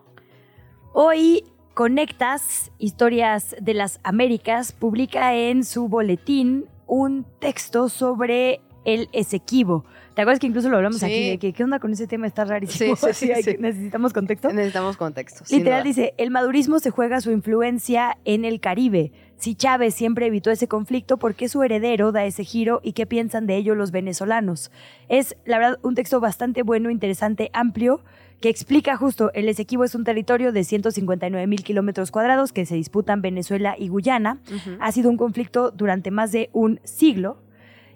[0.92, 1.44] Hoy
[1.76, 9.86] Conectas, Historias de las Américas, publica en su boletín un texto sobre el Esequibo.
[10.20, 11.06] ¿Te acuerdas que incluso lo hablamos Sí.
[11.06, 11.30] aquí?
[11.30, 12.28] De que, ¿Qué onda con ese tema?
[12.28, 12.94] Está rarísimo.
[12.98, 14.52] Sí, sí, sí, ¿Necesitamos contexto?
[14.52, 15.46] Necesitamos contexto.
[15.50, 19.14] Literal dice, el madurismo se juega su influencia en el Caribe.
[19.38, 23.06] Si Chávez siempre evitó ese conflicto, ¿por qué su heredero da ese giro y qué
[23.06, 24.72] piensan de ello los venezolanos?
[25.08, 28.02] Es, la verdad, un texto bastante bueno, interesante, amplio,
[28.42, 32.76] que explica justo, el Esequibo es un territorio de 159 mil kilómetros cuadrados que se
[32.76, 34.40] disputan Venezuela y Guyana.
[34.82, 37.38] Ha sido un conflicto durante más de un siglo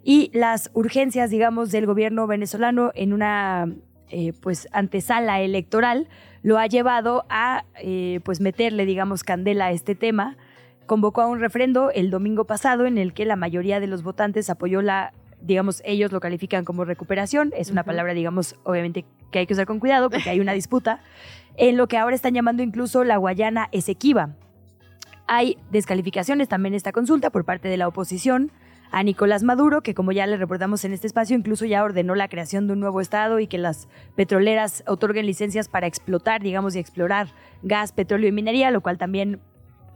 [0.04, 3.70] y las urgencias, digamos, del gobierno venezolano en una
[4.10, 6.08] eh, pues antesala electoral
[6.44, 10.38] lo ha llevado a eh, pues meterle, digamos, candela a este tema.
[10.86, 14.50] Convocó a un referendo el domingo pasado en el que la mayoría de los votantes
[14.50, 17.54] apoyó la, digamos, ellos lo califican como recuperación.
[17.56, 21.00] Es una palabra, digamos, obviamente que hay que usar con cuidado porque hay una disputa,
[21.56, 24.36] en lo que ahora están llamando incluso la Guayana Esequiba.
[25.28, 28.52] Hay descalificaciones también en esta consulta por parte de la oposición
[28.94, 32.28] a Nicolás Maduro, que como ya le reportamos en este espacio, incluso ya ordenó la
[32.28, 36.80] creación de un nuevo estado y que las petroleras otorguen licencias para explotar, digamos, y
[36.80, 37.30] explorar
[37.64, 39.42] gas, petróleo y minería, lo cual también,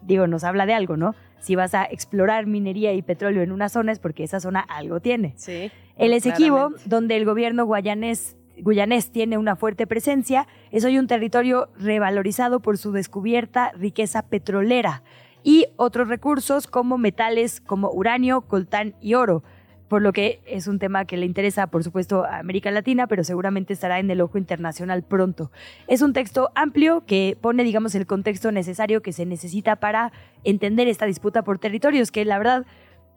[0.01, 1.13] digo, nos habla de algo, ¿no?
[1.39, 4.99] Si vas a explorar minería y petróleo en una zona es porque esa zona algo
[4.99, 5.35] tiene.
[5.37, 5.71] Sí.
[5.95, 6.89] El Esequibo, claramente.
[6.89, 12.79] donde el gobierno guayanés, guyanés tiene una fuerte presencia, es hoy un territorio revalorizado por
[12.79, 15.03] su descubierta riqueza petrolera
[15.47, 19.45] y otros recursos como metales como uranio, coltán y oro.
[19.87, 23.23] Por lo que es un tema que le interesa, por supuesto, a América Latina, pero
[23.23, 25.49] seguramente estará en el ojo internacional pronto.
[25.87, 30.11] Es un texto amplio que pone, digamos, el contexto necesario que se necesita para
[30.43, 32.65] entender esta disputa por territorios, que la verdad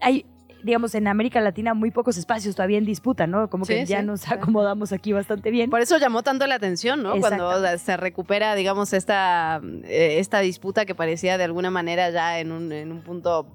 [0.01, 0.24] hay
[0.62, 3.48] digamos, en América Latina muy pocos espacios todavía en disputa, ¿no?
[3.50, 4.06] Como que Sí, ya sí.
[4.06, 5.70] nos acomodamos aquí bastante bien.
[5.70, 7.18] Por eso llamó tanto la atención, ¿no?
[7.20, 12.52] Cuando se recupera, digamos, esta, eh, esta disputa que parecía de alguna manera ya en
[12.52, 13.46] un, en un punto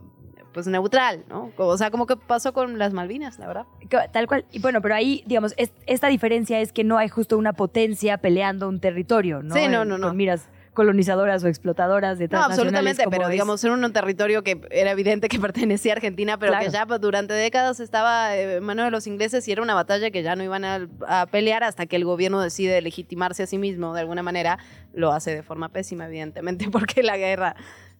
[0.53, 1.51] pues neutral, ¿no?
[1.57, 3.65] O sea, como que pasó con las Malvinas, la verdad.
[4.13, 4.45] Tal cual.
[4.53, 8.17] Y bueno, pero ahí, digamos, es- esta diferencia es que no hay justo una potencia
[8.19, 9.53] peleando un territorio, ¿no?
[9.53, 10.13] Sí, no, no, no.
[10.13, 14.43] Miras colonizadoras o explotadoras de No, transnacionales absolutamente, como pero es- digamos, era un territorio
[14.43, 16.65] que era evidente que pertenecía a Argentina, pero Claro.
[16.67, 20.11] que ya durante décadas estaba eh, en manos de los ingleses y era una batalla
[20.11, 23.57] que ya no iban a, a pelear hasta que el gobierno decide legitimarse a sí
[23.57, 24.59] mismo de alguna manera.
[24.93, 27.55] Lo hace de forma pésima, evidentemente, porque la guerra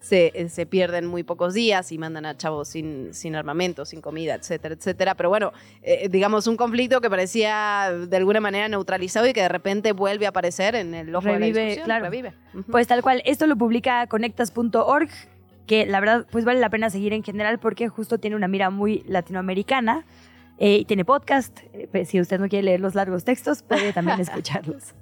[0.05, 3.85] se, eh, se pierde en muy pocos días y mandan a chavos sin, sin armamento,
[3.85, 5.15] sin comida, etcétera, etcétera.
[5.15, 5.51] Pero bueno,
[5.81, 10.27] eh, digamos, un conflicto que parecía de alguna manera neutralizado y que de repente vuelve
[10.27, 11.33] a aparecer en el ojo de
[11.87, 12.65] la revive, claro.
[12.69, 15.09] Pues tal cual, esto lo publica conectas.org,
[15.65, 18.69] que la verdad pues vale la pena seguir en general porque justo tiene una mira
[18.69, 20.05] muy latinoamericana
[20.57, 21.59] eh, y tiene podcast.
[21.73, 24.93] eh, si usted no quiere leer los largos textos, puede también escucharlos.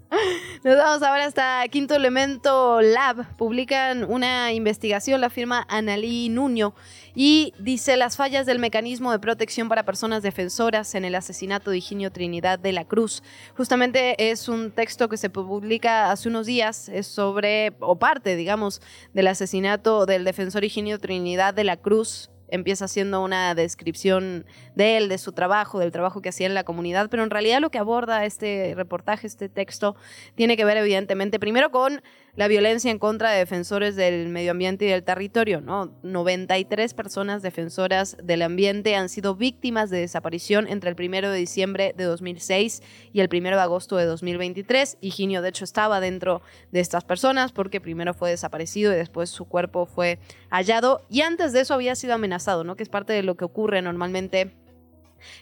[0.64, 3.36] Nos vamos ahora hasta Quinto Elemento Lab.
[3.36, 6.74] Publican una investigación, la firma Analí Nuño,
[7.16, 11.78] y dice las fallas del mecanismo de protección para personas defensoras en el asesinato de
[11.78, 13.24] Higinio Trinidad de la Cruz.
[13.58, 18.82] Justamente es un texto que se publica hace unos días, es sobre, o parte, digamos,
[19.14, 24.46] del asesinato del defensor Higinio Trinidad de la Cruz empieza haciendo una descripción
[24.76, 27.60] de él, de su trabajo, del trabajo que hacía en la comunidad, pero en realidad
[27.60, 29.96] lo que aborda este reportaje, este texto,
[30.36, 32.02] tiene que ver evidentemente primero con
[32.36, 35.94] la violencia en contra de defensores del medio ambiente y del territorio, ¿no?
[36.02, 41.94] 93 personas defensoras del ambiente han sido víctimas de desaparición entre el 1 de diciembre
[41.96, 42.82] de 2006
[43.14, 44.98] y el 1 de agosto de 2023.
[45.02, 46.42] Higinio, de hecho, estaba dentro
[46.72, 50.18] de estas personas porque primero fue desaparecido y después su cuerpo fue
[50.50, 52.43] hallado y antes de eso había sido amenazado,
[52.76, 54.54] Que es parte de lo que ocurre normalmente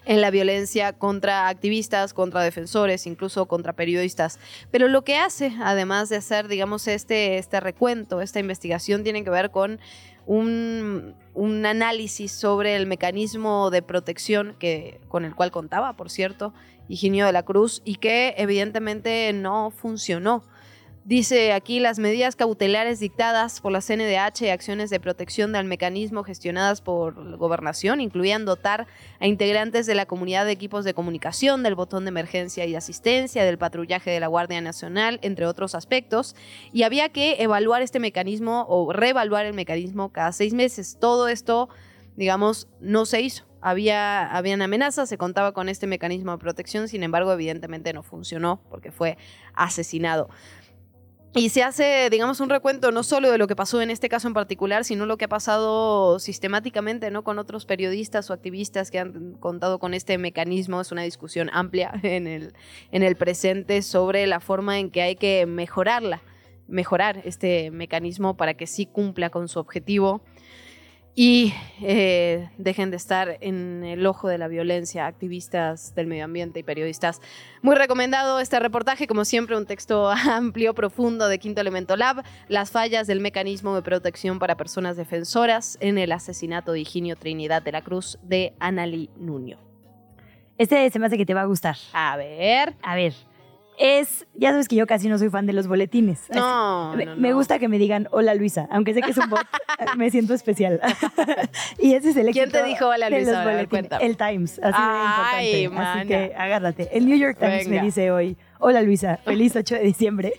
[0.06, 4.40] en la violencia contra activistas, contra defensores, incluso contra periodistas.
[4.70, 9.30] Pero lo que hace, además de hacer, digamos, este, este recuento, esta investigación, tiene que
[9.30, 9.80] ver con
[10.26, 16.54] un, un análisis sobre el mecanismo de protección que, con el cual contaba, por cierto,
[16.88, 20.44] Higinio de la Cruz, y que evidentemente no funcionó.
[21.04, 26.24] Dice aquí las medidas cautelares dictadas por la CNDH y acciones de protección del mecanismo
[26.24, 28.86] gestionadas por gobernación incluían dotar
[29.20, 33.44] a integrantes de la comunidad de equipos de comunicación, del botón de emergencia y asistencia,
[33.44, 36.36] del patrullaje de la Guardia Nacional, entre otros aspectos,
[36.72, 40.98] y había que evaluar este mecanismo o reevaluar el mecanismo cada seis meses.
[41.00, 41.70] Todo esto,
[42.16, 43.46] digamos, no se hizo.
[43.60, 48.62] Había, habían amenazas, se contaba con este mecanismo de protección, sin embargo, evidentemente no funcionó
[48.70, 49.18] porque fue
[49.54, 50.30] asesinado.
[51.34, 54.28] Y se hace, digamos, un recuento no solo de lo que pasó en este caso
[54.28, 57.24] en particular, sino lo que ha pasado sistemáticamente, ¿no?
[57.24, 60.82] Con otros periodistas o activistas que han contado con este mecanismo.
[60.82, 62.54] Es una discusión amplia en el,
[62.92, 66.22] en el presente sobre la forma en que hay que mejorarla,
[66.68, 70.22] mejorar este mecanismo para que sí cumpla con su objetivo
[71.16, 76.60] y eh, dejen de estar en el ojo de la violencia activistas del medio ambiente
[76.60, 77.22] y periodistas.
[77.62, 82.72] Muy recomendado este reportaje, como siempre, un texto amplio, profundo de Quinto Elemento Lab, las
[82.72, 87.72] fallas del mecanismo de protección para personas defensoras en el asesinato de Higinio Trinidad de
[87.74, 89.58] la Cruz de Analí Nuño.
[90.58, 91.76] Este se me hace que te va a gustar.
[91.92, 92.76] A ver.
[92.84, 93.14] A ver.
[93.84, 96.26] Es, ya sabes que yo casi no soy fan de los boletines.
[96.32, 97.36] No, me, no, me no.
[97.36, 99.42] gusta que me digan hola Luisa, aunque sé que es un bot,
[99.98, 100.80] me siento especial.
[101.80, 103.44] y ese es el ¿Quién te éxito dijo hola, de Luisa?
[103.44, 103.92] los boletines.
[104.02, 106.00] El Times, así Ay, de importante.
[106.16, 106.90] Así que agárrate.
[106.96, 107.80] El New York Times Venga.
[107.82, 110.34] me dice hoy, hola Luisa, feliz 8 de diciembre.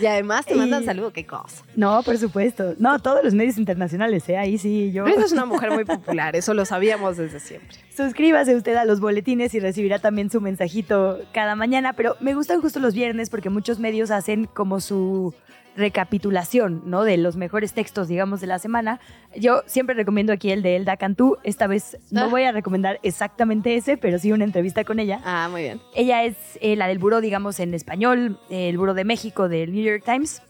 [0.00, 1.62] Y además te mandan Y- saludos, qué cosa.
[1.76, 2.74] no, por supuesto.
[2.78, 4.36] No, todos los medios internacionales, ¿eh?
[4.36, 5.04] ahí sí yo.
[5.04, 7.76] Luisa es una mujer muy popular, eso lo sabíamos desde siempre.
[7.94, 12.60] Suscríbase usted a los boletines y recibirá también su mensajito cada mañana, pero me gustan
[12.60, 15.34] justo los viernes porque muchos medios hacen como su
[15.76, 17.04] recapitulación, ¿no?
[17.04, 19.00] De los mejores textos, digamos, de la semana.
[19.36, 21.36] Yo siempre recomiendo aquí el de Elda Cantú.
[21.44, 22.26] Esta vez no Ah.
[22.28, 25.20] voy a recomendar exactamente ese, pero sí una entrevista con ella.
[25.24, 25.80] Ah, muy bien.
[25.94, 29.72] Ella es eh, la del buró, digamos, en español, eh, el buró de México del
[29.72, 30.42] New York Times.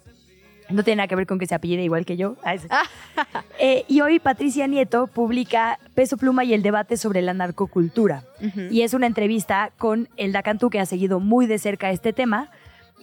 [0.68, 2.37] No tiene nada que ver con que se apellide igual que yo.
[2.45, 2.68] Ah, ese.
[3.62, 8.25] Eh, y hoy Patricia Nieto publica Peso Pluma y el debate sobre la narcocultura.
[8.71, 12.51] Y es una entrevista con Elda Cantú, que ha seguido muy de cerca este tema.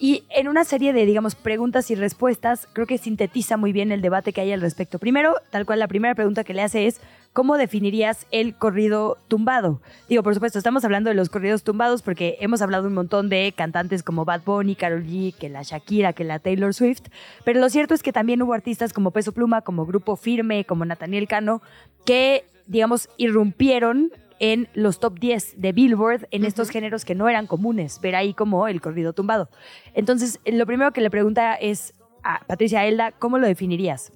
[0.00, 4.00] Y en una serie de, digamos, preguntas y respuestas, creo que sintetiza muy bien el
[4.00, 5.00] debate que hay al respecto.
[5.00, 7.00] Primero, tal cual, la primera pregunta que le hace es,
[7.32, 9.80] ¿cómo definirías el corrido tumbado?
[10.08, 13.52] Digo, por supuesto, estamos hablando de los corridos tumbados porque hemos hablado un montón de
[13.56, 17.08] cantantes como Bad Bunny, Karol G, que la Shakira, que la Taylor Swift,
[17.44, 20.84] pero lo cierto es que también hubo artistas como Peso Pluma, como Grupo Firme, como
[20.84, 21.60] Nathaniel Cano,
[22.04, 27.46] que digamos, irrumpieron en los top 10 de Billboard en estos géneros que no eran
[27.46, 29.48] comunes, ver ahí como el corrido tumbado.
[29.94, 34.12] Entonces, lo primero que le pregunta es a Patricia Elda, ¿cómo lo definirías?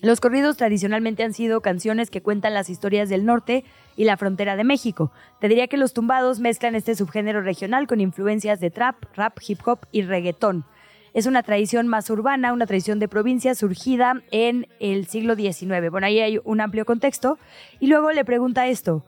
[0.00, 3.64] Los corridos tradicionalmente han sido canciones que cuentan las historias del norte
[3.96, 5.12] y la frontera de México.
[5.40, 9.60] Te diría que los tumbados mezclan este subgénero regional con influencias de trap, rap, hip
[9.64, 10.66] hop y reggaetón.
[11.14, 15.88] Es una tradición más urbana, una tradición de provincia surgida en el siglo XIX.
[15.90, 17.38] Bueno, ahí hay un amplio contexto.
[17.78, 19.04] Y luego le pregunta esto.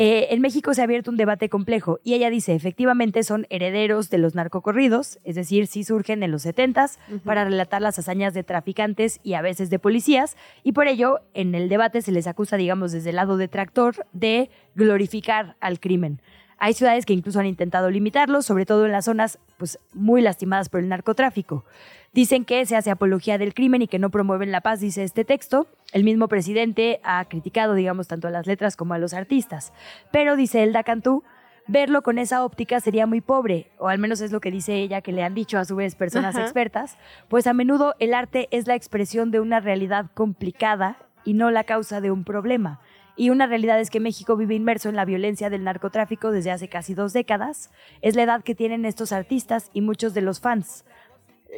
[0.00, 4.10] Eh, en México se ha abierto un debate complejo y ella dice, efectivamente son herederos
[4.10, 8.44] de los narcocorridos, es decir, sí surgen en los 70s para relatar las hazañas de
[8.44, 12.56] traficantes y a veces de policías, y por ello en el debate se les acusa,
[12.56, 16.20] digamos, desde el lado detractor de glorificar al crimen.
[16.58, 20.68] Hay ciudades que incluso han intentado limitarlo, sobre todo en las zonas pues, muy lastimadas
[20.68, 21.64] por el narcotráfico.
[22.12, 25.24] Dicen que se hace apología del crimen y que no promueven la paz, dice este
[25.24, 25.66] texto.
[25.92, 29.72] El mismo presidente ha criticado, digamos, tanto a las letras como a los artistas.
[30.10, 31.22] Pero, dice Elda Cantú,
[31.68, 35.02] verlo con esa óptica sería muy pobre, o al menos es lo que dice ella,
[35.02, 36.44] que le han dicho a su vez personas Ajá.
[36.44, 36.96] expertas,
[37.28, 41.64] pues a menudo el arte es la expresión de una realidad complicada y no la
[41.64, 42.80] causa de un problema.
[43.18, 46.68] Y una realidad es que México vive inmerso en la violencia del narcotráfico desde hace
[46.68, 47.72] casi dos décadas.
[48.00, 50.84] Es la edad que tienen estos artistas y muchos de los fans.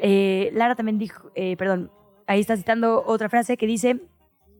[0.00, 1.90] Eh, Lara también dijo, eh, perdón,
[2.26, 4.00] ahí está citando otra frase que dice,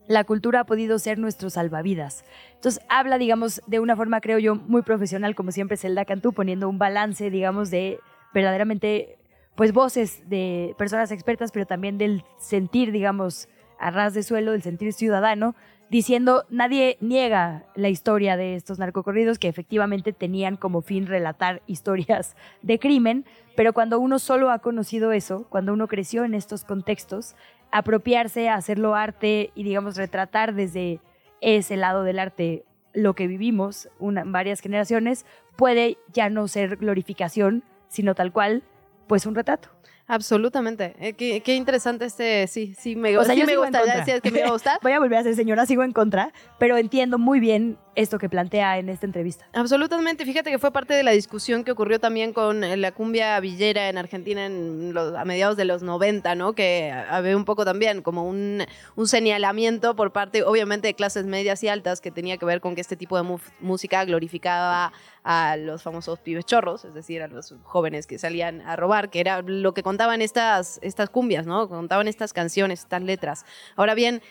[0.09, 2.23] la cultura ha podido ser nuestro salvavidas.
[2.57, 6.69] Entonces habla, digamos, de una forma, creo yo, muy profesional, como siempre Zelda Cantú, poniendo
[6.69, 7.99] un balance, digamos, de
[8.35, 9.17] verdaderamente,
[9.55, 13.49] pues voces de personas expertas, pero también del sentir, digamos,
[13.79, 15.55] a ras de suelo, del sentir ciudadano,
[15.91, 22.37] diciendo, nadie niega la historia de estos narcocorridos que efectivamente tenían como fin relatar historias
[22.63, 23.27] de crimen,
[23.57, 27.35] pero cuando uno solo ha conocido eso, cuando uno creció en estos contextos,
[27.73, 31.01] apropiarse, hacerlo arte y digamos retratar desde
[31.41, 35.27] ese lado del arte lo que vivimos una, varias generaciones,
[35.57, 38.63] puede ya no ser glorificación, sino tal cual,
[39.07, 39.69] pues un retrato.
[40.11, 40.95] Absolutamente.
[40.99, 43.85] Eh, qué, qué interesante este, sí, sí me, O sea, sí yo me gusta.
[43.87, 44.79] Ya decías que me iba a gustar.
[44.83, 48.29] Voy a volver a ser señora, sigo en contra, pero entiendo muy bien esto que
[48.29, 49.47] plantea en esta entrevista.
[49.53, 50.25] Absolutamente.
[50.25, 53.89] Fíjate que fue parte de la discusión que ocurrió también con eh, la cumbia villera
[53.89, 56.55] en Argentina en los- a mediados de los 90, ¿no?
[56.55, 58.65] Que había un poco también como un,
[58.97, 62.75] un señalamiento por parte, obviamente, de clases medias y altas que tenía que ver con
[62.75, 64.93] que este tipo de música glorificaba
[65.23, 69.21] a los famosos pibes chorros, es decir, a los jóvenes que salían a robar, que
[69.21, 71.69] era lo que contaban estas, estas cumbias, ¿no?
[71.69, 73.45] Contaban estas canciones, estas letras.
[73.77, 74.23] Ahora bien,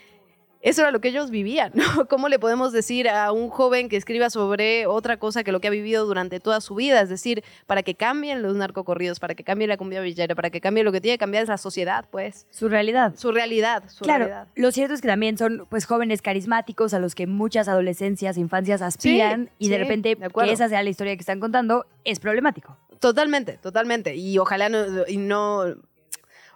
[0.62, 2.07] eso era lo que ellos vivían, ¿no?
[2.07, 5.68] ¿Cómo le podemos decir a un joven que escriba sobre otra cosa que lo que
[5.68, 7.01] ha vivido durante toda su vida?
[7.01, 10.62] Es decir, para que cambien los narcocorridos, para que cambie la cumbia villera, para que
[10.62, 12.45] cambie lo que tiene que cambiar es la sociedad, pues.
[12.49, 13.14] Su realidad.
[13.16, 14.47] Su realidad, su claro, realidad.
[14.55, 18.82] lo cierto es que también son pues jóvenes carismáticos a los que muchas adolescencias, infancias
[18.82, 22.78] aspiran y de repente de que esa sea la historia que están contando es problemático.
[22.99, 24.16] Totalmente, totalmente.
[24.16, 25.64] Y ojalá no, y no,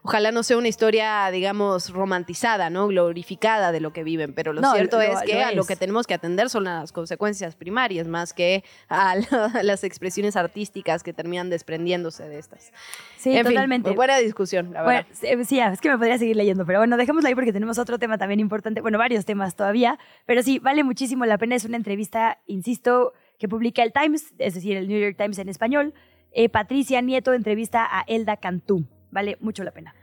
[0.03, 2.87] ojalá no sea una historia, digamos, romantizada, ¿no?
[2.87, 4.33] Glorificada de lo que viven.
[4.33, 6.65] Pero lo No, cierto lo- es que lo a lo que tenemos que atender son
[6.65, 9.23] las consecuencias primarias, más que a la-
[9.61, 12.71] a las expresiones artísticas que terminan desprendiéndose de estas.
[13.17, 13.89] Sí, En fin, totalmente.
[13.89, 15.39] muy buena discusión, la Bueno, verdad.
[15.39, 17.97] sí, sí, es que me podría seguir leyendo, pero bueno, dejémoslo ahí porque tenemos otro
[17.97, 21.77] tema también importante, bueno, varios temas todavía, pero sí, vale muchísimo la pena, es una
[21.77, 25.93] entrevista, insisto, que publica el Times, es decir, el New York Times en español.
[26.33, 29.95] Eh, Patricia Nieto entrevista a Elda Cantú, vale mucho la pena.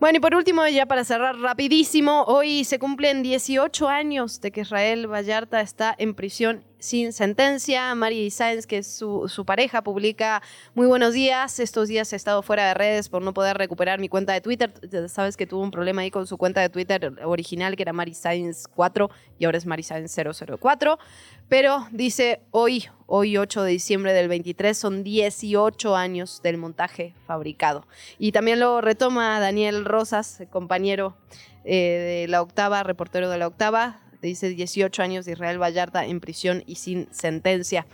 [0.00, 4.62] Bueno, y por último, ya para cerrar rapidísimo, hoy se cumplen 18 años de que
[4.62, 7.94] Israel Vallarta está en prisión sin sentencia.
[7.94, 10.42] Mari Sáenz, que es su, pareja, publica
[10.74, 11.58] muy buenos días.
[11.58, 14.72] Estos días he estado fuera de redes por no poder recuperar mi cuenta de Twitter.
[15.08, 18.12] Sabes que tuvo un problema ahí con su cuenta de Twitter original, que era Mari
[18.12, 20.98] Sáenz 4 y ahora es Mari Sáenz 004.
[21.48, 27.86] Pero dice hoy, hoy 8 de diciembre del 23, son 18 años del montaje fabricado.
[28.18, 31.16] Y también lo retoma Daniel Rosas, compañero
[31.64, 34.03] eh, de la octava, reportero de la octava.
[34.28, 37.86] Dice 18 años de Israel Vallarta en prisión y sin sentencia.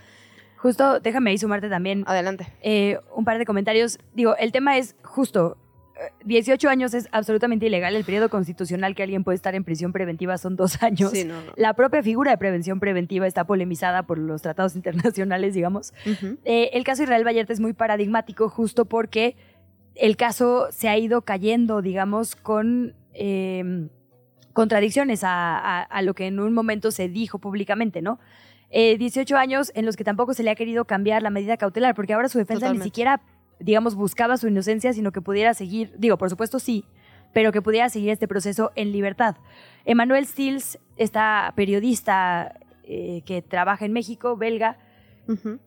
[0.57, 2.03] Justo, déjame ahí sumarte también.
[2.07, 2.47] Adelante.
[2.61, 3.97] eh, un par de comentarios.
[4.13, 5.57] Digo, el tema es justo.
[5.95, 7.95] eh, 18 años es absolutamente ilegal.
[7.95, 11.11] El periodo constitucional que alguien puede estar en prisión preventiva son dos años.
[11.11, 11.51] Sí, no, no.
[11.55, 15.93] La propia figura de prevención preventiva está polemizada por los tratados internacionales, digamos.
[16.45, 19.35] Eh, el caso de Israel Vallarta es muy paradigmático justo porque
[19.95, 23.89] el caso se ha ido cayendo, digamos, con eh,
[24.53, 28.19] contradicciones a, a- a lo que en un momento se dijo públicamente, ¿no?
[28.69, 31.93] Eh, 18 años en los que tampoco se le ha querido cambiar la medida cautelar,
[31.95, 32.83] porque ahora su defensa Totalmente.
[32.85, 33.21] ni siquiera,
[33.59, 36.85] digamos, buscaba su inocencia, sino que pudiera seguir, digo, por supuesto sí,
[37.33, 39.35] pero que pudiera seguir este proceso en libertad.
[39.85, 44.77] Emanuel Stills, esta periodista eh, que trabaja en México, belga,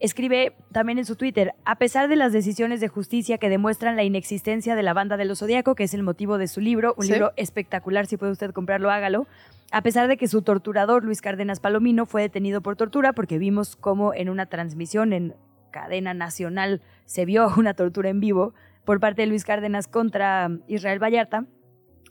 [0.00, 4.02] escribe también en su Twitter, a pesar de las decisiones de justicia que demuestran la
[4.04, 7.04] inexistencia de la banda de los Zodíaco, que es el motivo de su libro, un
[7.06, 7.12] Sí.
[7.12, 9.26] libro espectacular, si puede usted comprarlo, hágalo,
[9.70, 13.76] a pesar de que su torturador, Luis Cárdenas Palomino, fue detenido por tortura, porque vimos
[13.76, 15.34] cómo en una transmisión en
[15.70, 18.54] cadena nacional se vio una tortura en vivo
[18.84, 21.46] por parte de Luis Cárdenas contra Israel Vallarta,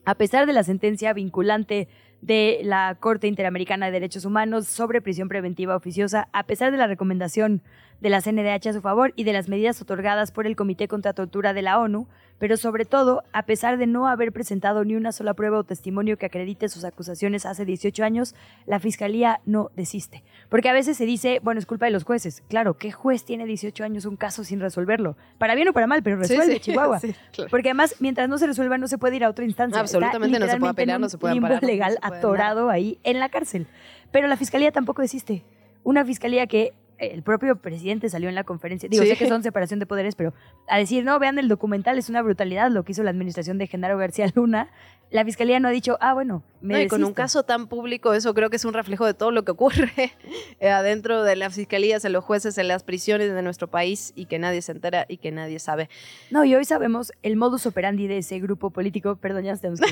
[0.05, 1.87] a pesar de la sentencia vinculante
[2.25, 6.87] de la Corte Interamericana de Derechos Humanos sobre prisión preventiva oficiosa, a pesar de la
[6.87, 7.61] recomendación
[7.99, 11.13] de la CNDH a su favor y de las medidas otorgadas por el Comité contra
[11.13, 12.07] Tortura de la ONU,
[12.39, 16.17] pero sobre todo, a pesar de no haber presentado ni una sola prueba o testimonio
[16.17, 20.23] que acredite sus acusaciones hace 18 años, la Fiscalía no desiste.
[20.49, 22.43] Porque a veces se dice, bueno, es culpa de los jueces.
[22.49, 25.15] Claro, ¿qué juez tiene 18 años un caso sin resolverlo?
[25.37, 26.99] Para bien o para mal, pero resuelve sí, Chihuahua.
[26.99, 27.49] sí, claro.
[27.49, 29.81] Porque además, mientras no se resuelva, no se puede ir a otra instancia.
[29.81, 33.29] Está Absolutamente no se puede en no se puede amparar, legal atorado ahí en la
[33.29, 33.67] cárcel.
[34.11, 35.43] Pero la fiscalía tampoco desiste.
[35.83, 39.09] Una fiscalía que el propio presidente salió en la conferencia, digo, Sí.
[39.09, 40.33] sé que son separación de poderes, pero
[40.67, 43.67] a decir, no, vean el documental, es una brutalidad lo que hizo la administración de
[43.67, 44.69] Genaro García Luna,
[45.11, 48.13] la fiscalía no ha dicho, ah, bueno, me No, y con un caso tan público,
[48.15, 49.91] eso creo que es un reflejo de todo lo que ocurre
[50.61, 54.39] adentro de las fiscalías, en los jueces, en las prisiones de nuestro país y que
[54.39, 55.89] nadie se entera y que nadie sabe.
[56.31, 59.15] No, y hoy sabemos el modus operandi de ese grupo político.
[59.17, 59.87] Perdón, ya nos tenemos que.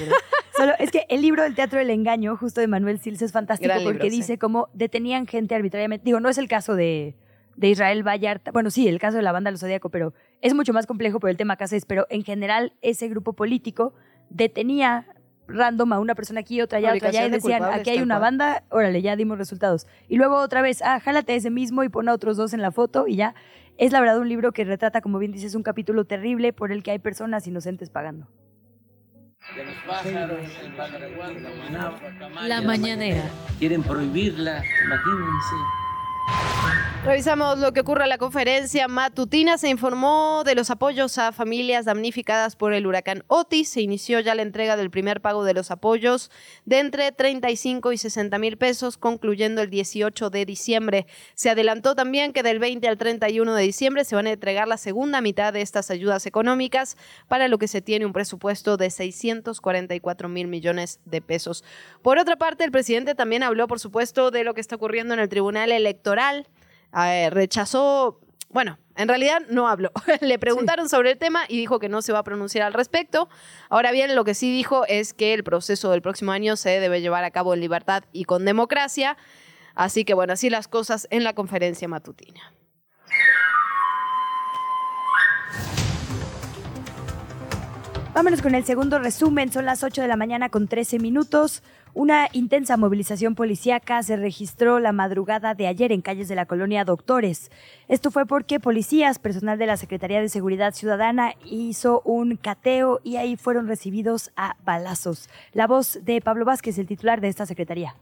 [0.58, 3.70] Solo es que el libro El Teatro del Engaño, justo de Manuel Sils, es fantástico
[3.74, 4.18] Gran porque libro, sí.
[4.18, 6.04] dice cómo detenían gente arbitrariamente.
[6.04, 6.91] Digo, no es el caso de,
[7.56, 8.52] de Israel Vallarta.
[8.52, 11.30] Bueno, sí, el caso de la banda Los Zodíaco, pero es mucho más complejo por
[11.30, 11.86] el tema Cáceres.
[11.86, 13.94] Pero en general, ese grupo político
[14.30, 15.06] detenía
[15.48, 18.20] random a una persona aquí, otra allá, otra allá, y de decían, aquí hay una
[18.20, 19.88] banda, órale, ya dimos resultados.
[20.08, 22.72] Y luego otra vez, ah, jálate ese mismo y pon a otros dos en la
[22.72, 23.36] foto y ya.
[23.78, 26.84] Es la verdad un libro que retrata, como bien dices, un capítulo terrible por el
[26.84, 28.28] que hay personas inocentes pagando.
[32.48, 33.24] La mañanera.
[33.58, 35.81] Quieren prohibirla, imagínense.
[37.04, 39.58] Revisamos lo que ocurre en la conferencia matutina.
[39.58, 43.70] Se informó de los apoyos a familias damnificadas por el huracán Otis.
[43.70, 46.30] Se inició ya la entrega del primer pago de los apoyos
[46.66, 51.08] de entre 35 y 60 mil pesos, concluyendo el 18 de diciembre.
[51.34, 54.78] Se adelantó también que del 20 al 31 de diciembre se van a entregar la
[54.78, 56.98] segunda mitad de estas ayudas económicas,
[57.28, 61.64] para lo que se tiene un presupuesto de 644 mil millones de pesos.
[62.04, 65.20] Por otra parte, el presidente también habló, por supuesto, de lo que está ocurriendo en
[65.20, 66.11] el Tribunal Electoral.
[66.96, 69.92] Eh, rechazó, bueno, en realidad no habló.
[70.22, 73.30] Le preguntaron sobre el tema y dijo que no se va a pronunciar al respecto.
[73.70, 77.02] Ahora bien, lo que sí dijo es que el proceso del próximo año se debe
[77.02, 79.18] llevar a cabo en libertad y con democracia.
[79.76, 82.54] Así que bueno, así las cosas en la conferencia matutina.
[88.14, 89.54] Vámonos con el segundo resumen.
[89.54, 91.64] Son las 8 de la mañana con 13 minutos.
[91.94, 96.84] Una intensa movilización policíaca se registró la madrugada de ayer en calles de la colonia
[96.84, 97.52] Doctores.
[97.88, 103.16] Esto fue porque policías, personal de la Secretaría de Seguridad Ciudadana, hizo un cateo y
[103.16, 105.30] ahí fueron recibidos a balazos.
[105.54, 107.96] La voz de Pablo Vázquez, el titular de esta secretaría.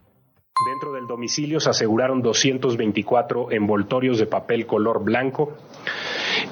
[0.65, 5.55] Dentro del domicilio se aseguraron 224 envoltorios de papel color blanco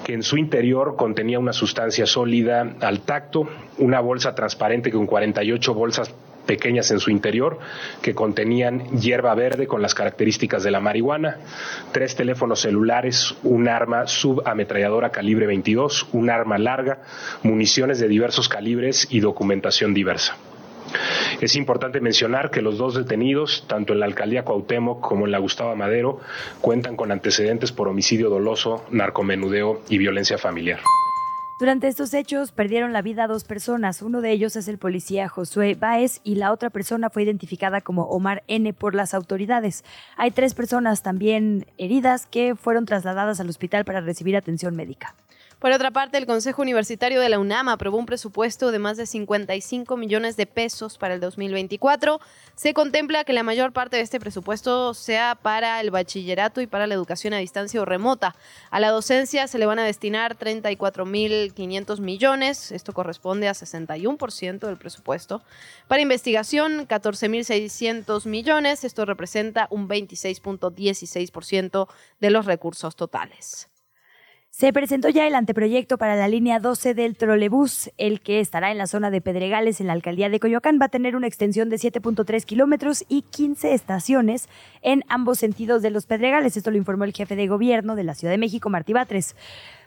[0.07, 3.45] que en su interior contenía una sustancia sólida al tacto,
[3.77, 7.59] una bolsa transparente con 48 bolsas pequeñas en su interior
[8.01, 11.39] que contenían hierba verde con las características de la marihuana,
[11.91, 16.99] tres teléfonos celulares, un arma subametralladora calibre 22, un arma larga,
[17.43, 20.37] municiones de diversos calibres y documentación diversa.
[21.41, 25.39] Es importante mencionar que los dos detenidos, tanto en la alcaldía Cuauhtémoc como en la
[25.39, 26.19] Gustavo Madero,
[26.61, 30.79] cuentan con antecedentes por homicidio doloso, narcomenudeo y violencia familiar.
[31.59, 34.03] Durante estos hechos perdieron la vida dos personas.
[34.03, 38.03] Uno de ellos es el policía Josué Báez y la otra persona fue identificada como
[38.03, 39.83] Omar N por las autoridades.
[40.17, 45.15] Hay tres personas también heridas que fueron trasladadas al hospital para recibir atención médica.
[45.59, 49.07] Por otra parte, el Consejo Universitario de la UNAM aprobó un presupuesto de más de
[49.07, 52.19] 55 millones de pesos para el 2024.
[52.53, 56.85] Se contempla que la mayor parte de este presupuesto sea para el bachillerato y para
[56.85, 58.35] la educación a distancia o remota.
[58.69, 64.77] A la docencia se le van a destinar 34.500 millones, esto corresponde a 61% del
[64.77, 65.41] presupuesto.
[65.87, 71.87] Para investigación, 14.600 millones, esto representa un 26.16%
[72.19, 73.69] de los recursos totales.
[74.57, 78.79] Se presentó ya el anteproyecto para la línea 12 del trolebús, el que estará en
[78.79, 80.79] la zona de Pedregales, en la alcaldía de Coyoacán.
[80.81, 84.49] Va a tener una extensión de 7.3 kilómetros y 15 estaciones
[84.81, 86.57] en ambos sentidos de los Pedregales.
[86.57, 89.35] Esto lo informó el jefe de gobierno de la Ciudad de México, Martí Batres.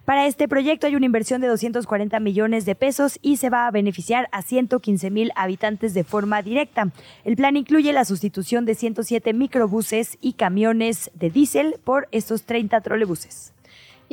[0.04, 3.72] Para este proyecto hay una inversión de 240 millones de pesos y se va a
[3.72, 6.92] beneficiar a 115 mil habitantes de forma directa.
[7.24, 12.80] El plan incluye la sustitución de 107 microbuses y camiones de diésel por estos 30
[12.82, 13.52] trolebuses.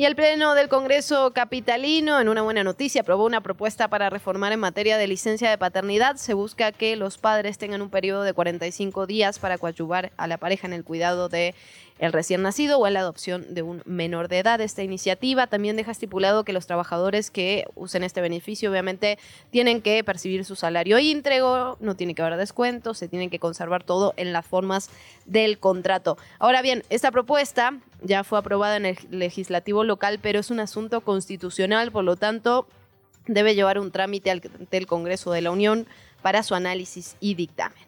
[0.00, 4.52] Y el Pleno del Congreso Capitalino, en una buena noticia, aprobó una propuesta para reformar
[4.52, 6.14] en materia de licencia de paternidad.
[6.14, 10.38] Se busca que los padres tengan un periodo de 45 días para coadyuvar a la
[10.38, 11.52] pareja en el cuidado de
[11.98, 14.60] el recién nacido o en la adopción de un menor de edad.
[14.60, 19.18] Esta iniciativa también deja estipulado que los trabajadores que usen este beneficio obviamente
[19.50, 23.82] tienen que percibir su salario íntegro, no tiene que haber descuentos, se tiene que conservar
[23.82, 24.90] todo en las formas
[25.26, 26.16] del contrato.
[26.38, 31.00] Ahora bien, esta propuesta ya fue aprobada en el legislativo local, pero es un asunto
[31.00, 32.66] constitucional, por lo tanto
[33.26, 35.86] debe llevar un trámite ante el Congreso de la Unión
[36.22, 37.87] para su análisis y dictamen.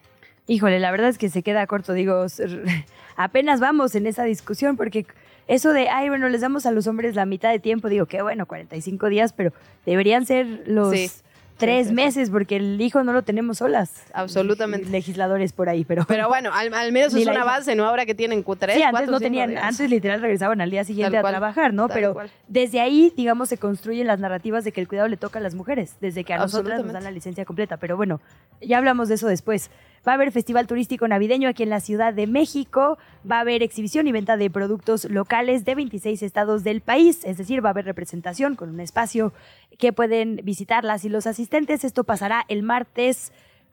[0.50, 2.26] Híjole, la verdad es que se queda corto, digo,
[3.16, 5.06] apenas vamos en esa discusión porque
[5.46, 8.22] eso de, ay, bueno, les damos a los hombres la mitad de tiempo, digo, qué
[8.22, 9.52] bueno, 45 días, pero
[9.86, 11.10] deberían ser los Sí.
[11.56, 11.94] tres Sí, sí, sí.
[11.94, 14.04] meses porque el hijo no lo tenemos solas.
[14.14, 14.88] Absolutamente.
[14.88, 16.04] Legisladores por ahí, pero...
[16.08, 17.84] Pero bueno, al, al menos es una base, ¿no?
[17.84, 19.62] Ahora que tienen Q3, Sí, antes cuatro, no tenían, días.
[19.62, 21.88] antes literal regresaban al día siguiente a trabajar, ¿no?
[21.88, 22.30] Pero cual.
[22.48, 25.54] desde ahí, digamos, se construyen las narrativas de que el cuidado le toca a las
[25.54, 27.76] mujeres, desde que a nosotras nos dan la licencia completa.
[27.76, 28.20] Pero bueno,
[28.62, 29.70] ya hablamos de eso después.
[30.06, 32.96] Va a haber festival turístico navideño aquí en la Ciudad de México,
[33.30, 37.36] va a haber exhibición y venta de productos locales de 26 estados del país, es
[37.36, 39.34] decir, va a haber representación con un espacio
[39.78, 41.84] que pueden visitar las y los asistentes.
[41.84, 43.30] Esto pasará el martes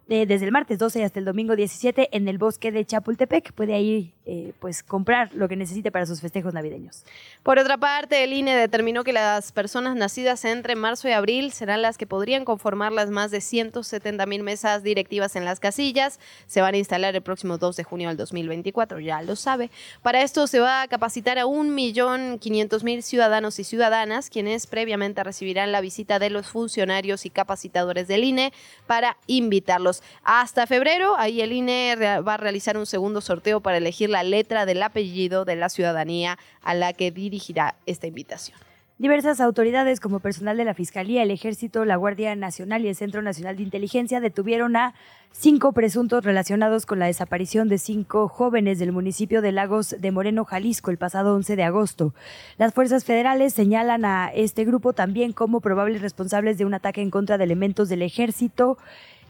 [0.09, 3.51] eh, desde el martes 12 hasta el domingo 17 en el bosque de Chapultepec.
[3.51, 7.03] Puede ahí eh, pues comprar lo que necesite para sus festejos navideños.
[7.43, 11.81] Por otra parte, el INE determinó que las personas nacidas entre marzo y abril serán
[11.81, 16.19] las que podrían conformar las más de 170 mil mesas directivas en las casillas.
[16.45, 19.71] Se van a instalar el próximo 2 de junio del 2024, ya lo sabe.
[20.01, 25.81] Para esto se va a capacitar a 1.500.000 ciudadanos y ciudadanas, quienes previamente recibirán la
[25.81, 28.53] visita de los funcionarios y capacitadores del INE
[28.87, 29.96] para invitarlos.
[30.23, 34.65] Hasta febrero, ahí el INE va a realizar un segundo sorteo para elegir la letra
[34.65, 38.57] del apellido de la ciudadanía a la que dirigirá esta invitación.
[38.99, 43.21] Diversas autoridades como personal de la Fiscalía, el Ejército, la Guardia Nacional y el Centro
[43.21, 44.95] Nacional de Inteligencia detuvieron a
[45.31, 50.45] cinco presuntos relacionados con la desaparición de cinco jóvenes del municipio de Lagos de Moreno,
[50.45, 52.15] Jalisco, el pasado 11 de agosto.
[52.57, 57.11] Las fuerzas federales señalan a este grupo también como probables responsables de un ataque en
[57.11, 58.79] contra de elementos del Ejército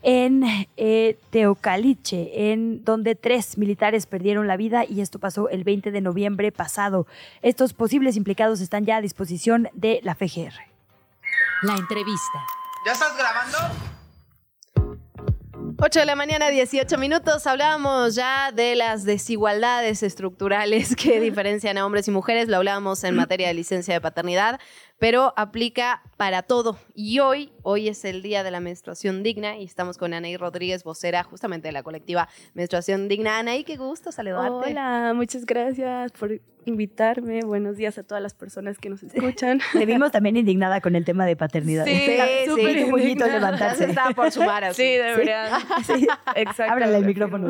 [0.02, 0.44] en
[0.78, 6.02] eh, Teocaliche, en donde tres militares perdieron la vida y esto pasó el 20 de
[6.02, 7.08] noviembre pasado.
[7.42, 10.54] Estos posibles implicados están ya a disposición de la FGR.
[11.64, 12.46] La entrevista.
[12.86, 13.58] ¿Ya estás grabando?
[15.80, 17.46] 8 de la mañana, 18 minutos.
[17.46, 22.48] Hablábamos ya de las desigualdades estructurales que diferencian a hombres y mujeres.
[22.48, 24.60] Lo hablábamos en materia de licencia de paternidad,
[25.00, 26.78] pero aplica para todo.
[26.96, 30.84] Y hoy, hoy es el día de la menstruación digna y estamos con Anaí Rodríguez,
[30.84, 33.40] vocera justamente de la colectiva Menstruación Digna.
[33.40, 34.72] Anaí, qué gusto saludarte.
[34.72, 37.42] Hola, muchas gracias por invitarme.
[37.42, 39.60] Buenos días a todas las personas que nos escuchan.
[39.74, 41.86] Te vimos también indignada con el tema de paternidad.
[41.86, 42.92] Sí, sí, súper sí.
[42.92, 43.86] bonito levantarse.
[43.86, 44.84] Estaba por sumar así.
[44.84, 45.62] Sí, deberían.
[45.86, 46.08] Sí.
[46.36, 46.74] Exacto.
[46.74, 47.50] Ábrale el micrófono.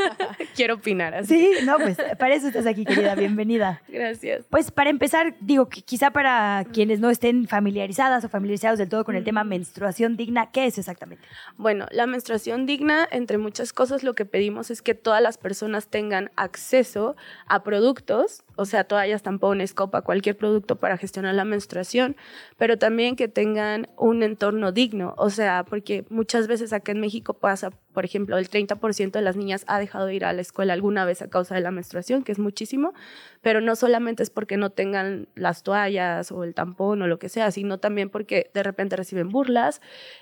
[0.54, 1.34] Quiero opinar así.
[1.34, 3.14] Sí, no, pues para eso estás aquí, querida.
[3.14, 3.82] Bienvenida.
[3.88, 4.44] Gracias.
[4.50, 9.04] Pues para empezar, digo que quizá para quienes no estén familiarizadas o familiarizados del todo
[9.04, 11.22] con el tema menstruación digna, ¿qué es exactamente?
[11.58, 15.88] Bueno, la menstruación digna, entre muchas cosas, lo que pedimos es que todas las personas
[15.88, 17.14] tengan acceso
[17.46, 22.16] a productos, o sea, toallas, tampones, copa, cualquier producto para gestionar la menstruación,
[22.56, 27.34] pero también que tengan un entorno digno, o sea, porque muchas veces acá en México
[27.34, 30.72] pasa, por ejemplo, el 30% de las niñas ha dejado de ir a la escuela
[30.72, 32.94] alguna vez a causa de la menstruación, que es muchísimo,
[33.42, 37.28] pero no solamente es porque no tengan las toallas o el tampón o lo que
[37.28, 39.80] sea, sino también porque de repente reciben burlas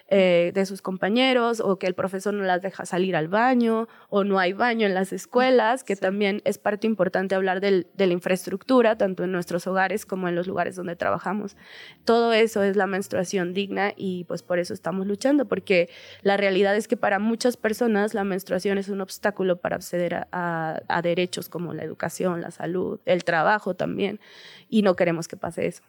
[0.09, 4.23] eh, de sus compañeros o que el profesor no las deja salir al baño o
[4.23, 8.13] no hay baño en las escuelas, que también es parte importante hablar del- de la
[8.13, 11.57] infraestructura, tanto en nuestros hogares como en los lugares donde trabajamos.
[12.05, 15.89] Todo eso es la menstruación digna y pues por eso estamos luchando, porque
[16.23, 20.29] la realidad es que para muchas personas la menstruación es un obstáculo para acceder a,
[20.31, 24.21] a- a derechos como la educación, la salud, el trabajo también,
[24.69, 25.83] y no queremos que pase eso.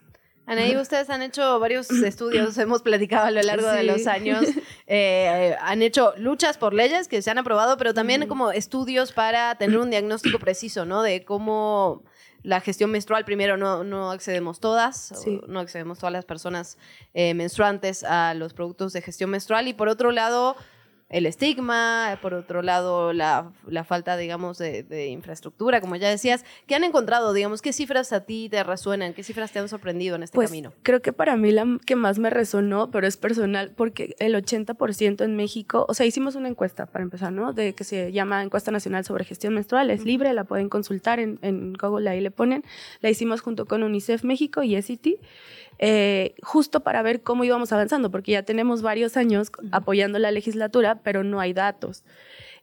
[0.48, 4.44] Anaí, ustedes han hecho varios estudios, hemos platicado a lo largo de los años,
[4.86, 9.54] eh, han hecho luchas por leyes que se han aprobado, pero también como estudios para
[9.56, 11.02] tener un diagnóstico preciso, ¿no?
[11.02, 12.02] De cómo
[12.42, 15.40] la gestión menstrual, primero no, no accedemos todas, Sí.
[15.48, 16.78] no accedemos todas las personas
[17.12, 20.56] eh, menstruantes a los productos de gestión menstrual y por otro lado
[21.10, 26.44] el estigma, por otro lado la, la falta, digamos, de, de infraestructura, como ya decías.
[26.66, 30.16] ¿Qué han encontrado, digamos, qué cifras a ti te resuenan, qué cifras te han sorprendido
[30.16, 30.72] en este Pues camino?
[30.82, 35.24] creo que para mí la que más me resonó, pero es personal, porque el 80%
[35.24, 37.52] en México, o sea, hicimos una encuesta para empezar, ¿no?
[37.54, 41.38] De que se llama Encuesta Nacional sobre Gestión Menstrual, es libre, la pueden consultar en,
[41.42, 42.64] en Google, ahí le ponen.
[43.00, 45.20] La hicimos junto con UNICEF México y SIT,
[45.78, 51.00] eh, justo para ver cómo íbamos avanzando, porque ya tenemos varios años apoyando la legislatura,
[51.02, 52.04] pero no hay datos.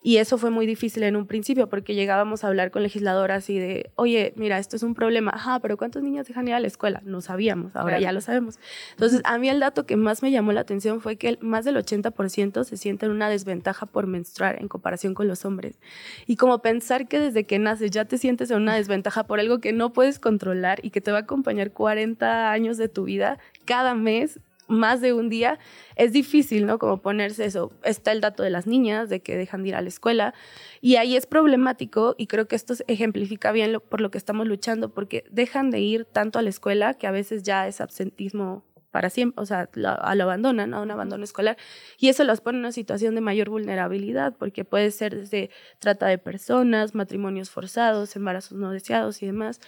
[0.08, 3.58] Y eso fue muy difícil en un principio porque llegábamos a hablar con legisladoras y
[3.58, 5.32] de, oye, mira, esto es un problema.
[5.34, 7.02] Ajá, pero ¿cuántos niños dejan ir a la escuela?
[7.06, 8.04] No sabíamos, ahora Claro.
[8.04, 8.60] ya lo sabemos.
[8.92, 11.76] Entonces, a mí el dato que más me llamó la atención fue que más del
[11.78, 15.80] 80% se sienten una desventaja por menstruar en comparación con los hombres.
[16.28, 19.58] Y como pensar que desde que naces ya te sientes en una desventaja por algo
[19.58, 23.40] que no puedes controlar y que te va a acompañar 40 años de tu vida
[23.66, 25.60] cada mes más de un día,
[25.96, 26.80] es difícil, ¿no?
[26.80, 27.72] Como ponerse eso.
[27.84, 30.34] Está el dato de las niñas, de que dejan de ir a la escuela,
[30.82, 34.94] y ahí es problemático, y creo que esto ejemplifica bien por lo que estamos luchando,
[34.94, 38.64] porque dejan de ir tanto a la escuela que a veces ya es absentismo
[38.96, 41.58] para siempre, o sea, lo, a- lo abandonan, a un abandono escolar,
[42.00, 45.50] y eso los pone en una situación de mayor vulnerabilidad, porque puede ser desde
[45.80, 49.60] trata de personas, matrimonios forzados, embarazos no deseados y demás,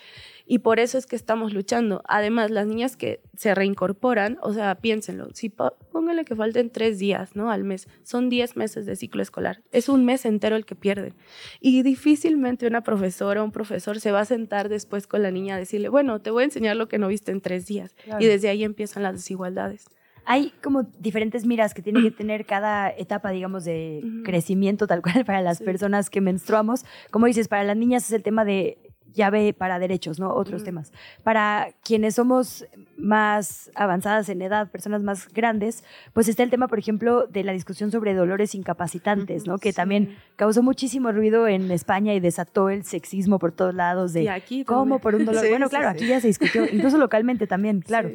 [0.46, 2.02] y por eso es que estamos luchando.
[2.08, 7.36] Además, las niñas que se reincorporan, o sea, piénsenlo, si póngale que falten tres días,
[7.36, 7.52] ¿no?
[7.52, 11.16] Al mes, son diez meses de ciclo escolar, es un mes entero el que pierden.
[11.60, 15.56] Y difícilmente una profesora o un profesor se va a sentar después con la niña
[15.56, 17.94] a decirle, bueno, te voy a enseñar lo que no viste en tres días.
[18.06, 18.24] Claro.
[18.24, 19.86] Y desde ahí empiezan las desigualdades.
[20.26, 25.24] Hay como diferentes miras que tiene que tener cada etapa, digamos, de crecimiento tal cual
[25.26, 26.86] para las personas que menstruamos.
[27.12, 28.78] Como dices, para las niñas es el tema de
[29.18, 30.34] llave para derechos, ¿no?
[30.34, 30.94] Otros temas.
[31.24, 32.66] Para quienes somos
[32.98, 35.84] más avanzadas en edad, personas más grandes,
[36.14, 39.58] pues está el tema, por ejemplo, de la discusión sobre dolores incapacitantes, ¿no?
[39.58, 44.24] Que también causó muchísimo ruido en España y desató el sexismo por todos lados de
[44.24, 45.38] Y aquí cómo por un dolor.
[45.48, 45.98] Sí, bueno, sí, claro, sí.
[45.98, 48.10] aquí ya se discutió, incluso localmente también, claro.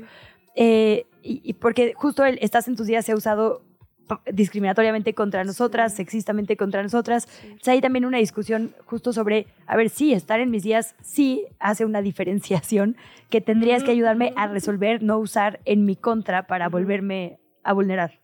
[0.54, 3.62] Eh, y, y porque justo el estás en tus días se ha usado
[4.30, 7.28] discriminatoriamente contra nosotras, sexistamente contra nosotras.
[7.42, 11.46] Entonces, hay también una discusión justo sobre, a ver, sí, estar en mis días sí
[11.58, 12.96] hace una diferenciación
[13.30, 18.21] que tendrías que ayudarme a resolver, no usar en mi contra para volverme a vulnerar.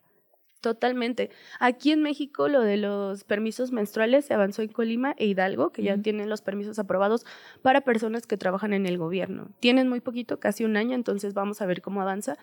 [0.61, 1.31] Totalmente.
[1.61, 5.85] Aquí en México lo de los permisos menstruales se avanzó en Colima e Hidalgo, que
[5.85, 7.25] ya tienen los permisos aprobados
[7.63, 9.51] para personas que trabajan en el gobierno.
[9.61, 12.39] Tienen muy poquito, casi un año, entonces vamos a ver cómo avanza.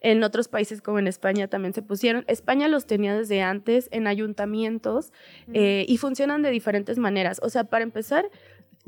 [0.00, 2.24] En otros países como en España también se pusieron.
[2.26, 5.12] España los tenía desde antes en ayuntamientos
[5.52, 7.38] eh, y funcionan de diferentes maneras.
[7.40, 8.28] O sea, para empezar,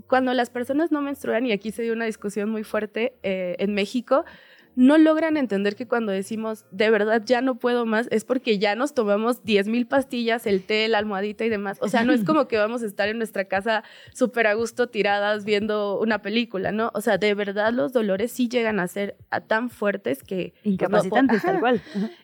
[0.08, 3.74] cuando las personas no menstruan, y aquí se dio una discusión muy fuerte eh, en
[3.74, 4.24] México,
[4.74, 8.74] no logran entender que cuando decimos de verdad ya no puedo más es porque ya
[8.74, 11.78] nos tomamos 10 mil pastillas, el té, la almohadita y demás.
[11.80, 13.84] O sea, no es como que vamos a estar en nuestra casa
[14.14, 16.90] súper a gusto tiradas viendo una película, ¿no?
[16.94, 20.54] O sea, de verdad los dolores sí llegan a ser a tan fuertes que...
[20.64, 21.60] no Incapacitantes, tal Ajá.
[21.60, 21.82] cual.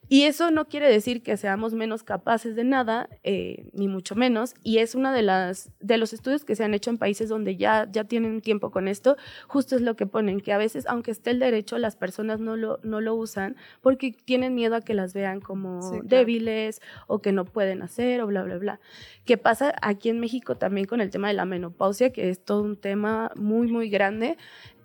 [0.09, 4.55] Y eso no quiere decir que seamos menos capaces de nada, eh, ni mucho menos.
[4.63, 7.57] Y es uno de, las, de los estudios que se han hecho en países donde
[7.57, 9.17] ya, ya tienen tiempo con esto.
[9.47, 12.57] Justo es lo que ponen, que a veces, aunque esté el derecho, las personas no
[12.57, 16.05] lo, no lo usan porque tienen miedo a que las vean como Sí, claro.
[16.09, 18.81] débiles o que no pueden hacer o bla, bla, bla.
[19.25, 22.63] ¿Qué pasa aquí en México también con el tema de la menopausia, que es todo
[22.63, 24.37] un tema muy, muy grande?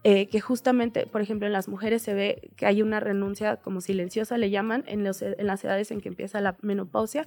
[0.05, 3.79] eh, que justamente, por ejemplo, en las mujeres se ve que hay una renuncia como
[3.79, 7.25] silenciosa, le llaman, en, los- en las edades en que empieza la menopausia,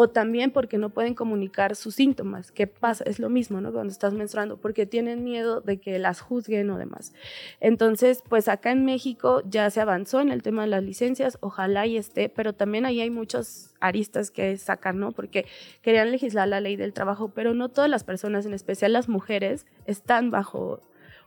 [0.00, 2.52] o también porque no pueden comunicar sus síntomas.
[2.52, 3.02] ¿Qué pasa?
[3.02, 3.72] Es lo mismo, ¿no?
[3.72, 7.12] Cuando estás menstruando, porque tienen miedo de que las juzguen o demás.
[7.58, 11.84] Entonces, pues acá en México ya se avanzó en el tema de las licencias, ojalá
[11.88, 15.10] y esté, pero también ahí hay muchos aristas que sacar, ¿no?
[15.10, 15.46] Porque
[15.82, 19.66] querían legislar la ley del trabajo, pero no todas las personas, en especial las mujeres,
[19.84, 20.80] están bajo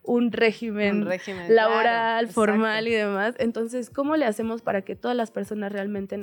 [0.03, 3.35] un régimen, Un régimen, laboral, claro, formal y demás.
[3.37, 6.19] Entonces, ¿cómo le hacemos para que todas las personas realmente,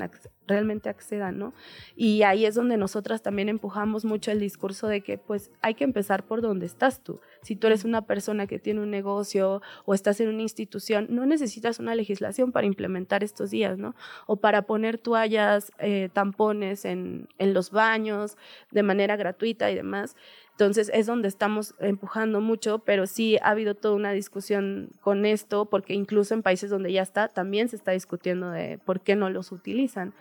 [0.47, 1.55] realmente accedan, no?
[1.95, 5.85] Y ahí es donde nosotras también empujamos mucho el discurso de que, pues, hay que
[5.85, 7.21] empezar por donde estás tú.
[7.43, 11.25] Si tú eres una persona que tiene un negocio o estás en una institución, no
[11.25, 13.95] necesitas una legislación para implementar estos días, ¿no?
[14.27, 18.37] O para poner toallas, eh, tampones en, en los baños
[18.73, 20.17] de manera gratuita y demás.
[20.59, 25.67] Entonces es donde estamos empujando mucho, pero sí ha habido toda una discusión con esto,
[25.67, 29.31] porque incluso en países donde ya está, también se está discutiendo de por qué no
[29.31, 30.15] los utilizan.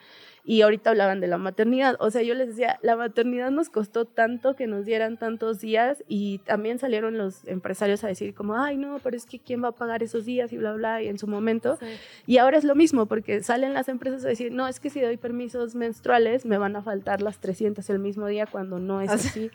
[0.50, 1.98] Y ahorita hablaban de la maternidad.
[2.00, 6.06] O sea, yo les decía, la maternidad nos costó tanto que nos dieran tantos días
[6.08, 9.68] y también salieron los empresarios a decir como, ay, no, pero es que quién va
[9.68, 11.78] a pagar esos días y bla, bla, y en su momento.
[12.26, 15.02] Y ahora es lo mismo, porque salen las empresas a decir, no, es que si
[15.02, 19.10] doy permisos menstruales me van a faltar las 300 el mismo día cuando no es
[19.12, 19.52] así.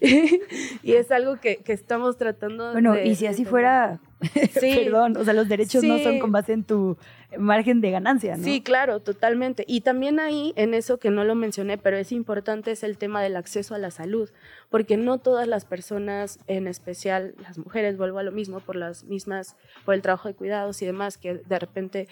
[0.82, 3.98] y es algo que, que estamos tratando Bueno, de- y si así fuera,
[4.60, 4.82] Sí.
[4.84, 6.96] perdón, o sea, los derechos no son con base en tu
[7.38, 8.42] margen de ganancia, ¿no?
[8.42, 9.64] Sí, claro, totalmente.
[9.66, 13.22] Y también ahí, en eso que no lo mencioné, pero es importante, es el tema
[13.22, 14.30] del acceso a la salud,
[14.70, 19.04] porque no todas las personas, en especial las mujeres, vuelvo a lo mismo, por las
[19.04, 22.08] mismas, por el trabajo de cuidados y demás, que de repente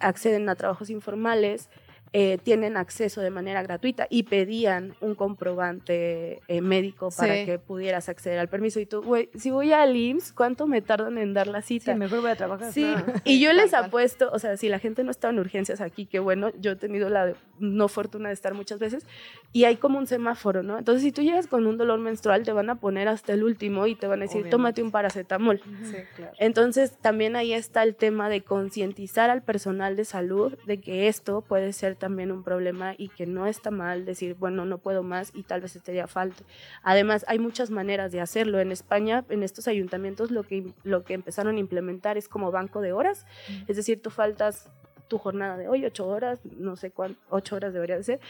[0.00, 1.70] acceden a trabajos informales,
[2.18, 7.44] eh, tienen acceso de manera gratuita y pedían un comprobante eh, médico para Sí.
[7.44, 8.80] que pudieras acceder al permiso.
[8.80, 11.92] Y tú, güey, si voy al IMSS, ¿cuánto me tardan en dar la cita?
[11.92, 12.72] Sí, mejor voy a trabajar.
[12.72, 13.12] Sí, claro.
[13.24, 16.18] y yo les apuesto, o sea, si la gente no está en urgencias aquí, que
[16.18, 19.04] bueno, yo he tenido la no fortuna de estar muchas veces,
[19.52, 20.78] y hay como un semáforo, ¿no?
[20.78, 23.86] Entonces, si tú llegas con un dolor menstrual, te van a poner hasta el último
[23.86, 24.50] y te van a decir, Obviamente.
[24.56, 25.60] tómate un paracetamol.
[25.84, 26.32] Sí, claro.
[26.38, 31.40] Entonces, también ahí está el tema de concientizar al personal de salud de que esto
[31.42, 35.32] puede ser también un problema y que no está mal decir, bueno, no puedo más
[35.34, 36.44] y tal vez este día falte.
[36.84, 38.60] Además, hay muchas maneras de hacerlo.
[38.60, 42.80] En España, en estos ayuntamientos, lo que, lo que empezaron a implementar es como banco
[42.80, 43.26] de horas.
[43.66, 44.70] Es decir, tú faltas
[45.08, 48.20] tu jornada de hoy, ocho horas, no sé cuánto, ocho horas debería de ser,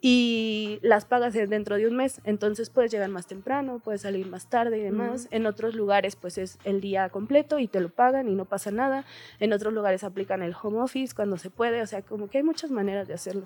[0.00, 2.20] y las pagas en- dentro de un mes.
[2.24, 5.28] Entonces puedes llegar más temprano, puedes salir más tarde y demás.
[5.30, 8.70] En otros lugares, pues es el día completo y te lo pagan y no pasa
[8.70, 9.04] nada.
[9.40, 12.44] En otros lugares aplican el home office cuando se puede, o sea, como que hay
[12.44, 13.42] muchas maneras de hacerlo.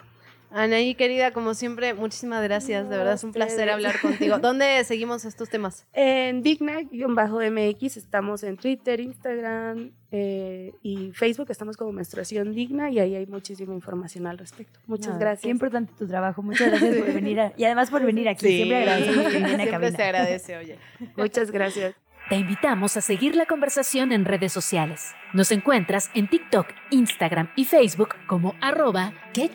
[0.56, 2.88] Anaí, querida, como siempre, muchísimas gracias.
[2.88, 4.38] de verdad es un placer hablar contigo.
[4.40, 5.84] ¿Dónde seguimos estos temas?
[5.92, 11.48] En Digna-MX estamos en Twitter, Instagram eh, y Facebook.
[11.50, 14.78] Estamos como Menstruación Digna y ahí hay muchísima información al respecto.
[14.86, 15.42] Muchas gracias.
[15.42, 16.40] Qué importante tu trabajo.
[16.42, 17.40] Muchas gracias por venir.
[17.40, 18.46] a- y además por venir aquí.
[18.46, 19.96] Sí, Siempre agradecemos que siempre cabina.
[19.96, 20.78] se agradece, oye.
[21.16, 21.94] Muchas gracias.
[22.30, 25.14] Te invitamos a seguir la conversación en redes sociales.
[25.34, 29.50] Nos encuentras en TikTok, Instagram y Facebook como arroba que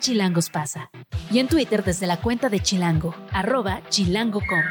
[0.52, 0.88] pasa.
[1.32, 4.62] Y en Twitter desde la cuenta de Chilango, arroba chilango.com.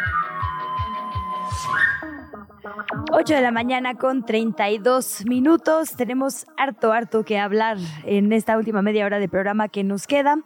[3.12, 5.98] 8 de la mañana con 32 minutos.
[5.98, 10.38] Tenemos harto, harto que hablar en esta última media hora de programa que nos queda.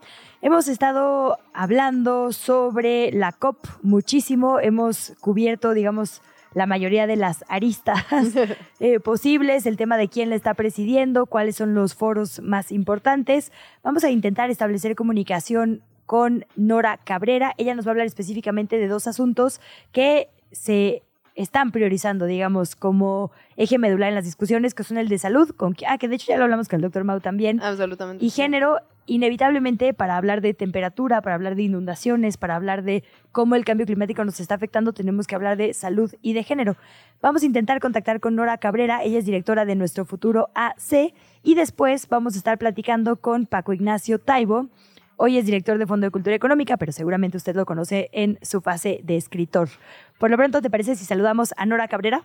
[0.42, 4.60] Hemos estado hablando sobre la COP muchísimo.
[4.60, 6.24] Hemos cubierto, digamos,
[6.54, 8.04] la mayoría de las aristas
[8.80, 13.52] eh, posibles, el tema de quién la está presidiendo, cuáles son los foros más importantes.
[13.84, 17.54] Vamos a intentar establecer comunicación con Nora Cabrera.
[17.58, 19.62] Ella nos va a hablar específicamente de dos asuntos
[19.92, 21.02] que se
[21.36, 25.74] están priorizando, digamos, como eje medular en las discusiones, que son el de salud, con,
[25.74, 28.24] que- ah, que de hecho ya lo hablamos con el doctor Mau también, Absolutamente.
[28.24, 33.56] y género, inevitablemente para hablar de temperatura, para hablar de inundaciones, para hablar de cómo
[33.56, 36.78] el cambio climático nos está afectando, tenemos que hablar de salud y de género.
[37.22, 41.14] Vamos a intentar contactar con Nora Cabrera, ella es directora de Nuestro Futuro AC,
[41.44, 44.70] y después vamos a estar platicando con Paco Ignacio Taibo.
[45.18, 48.62] Hoy es director de Fondo de Cultura Económica, pero seguramente usted lo conoce en su
[48.62, 49.70] fase de escritor.
[50.18, 52.24] Por lo pronto, ¿te parece si saludamos a Nora Cabrera?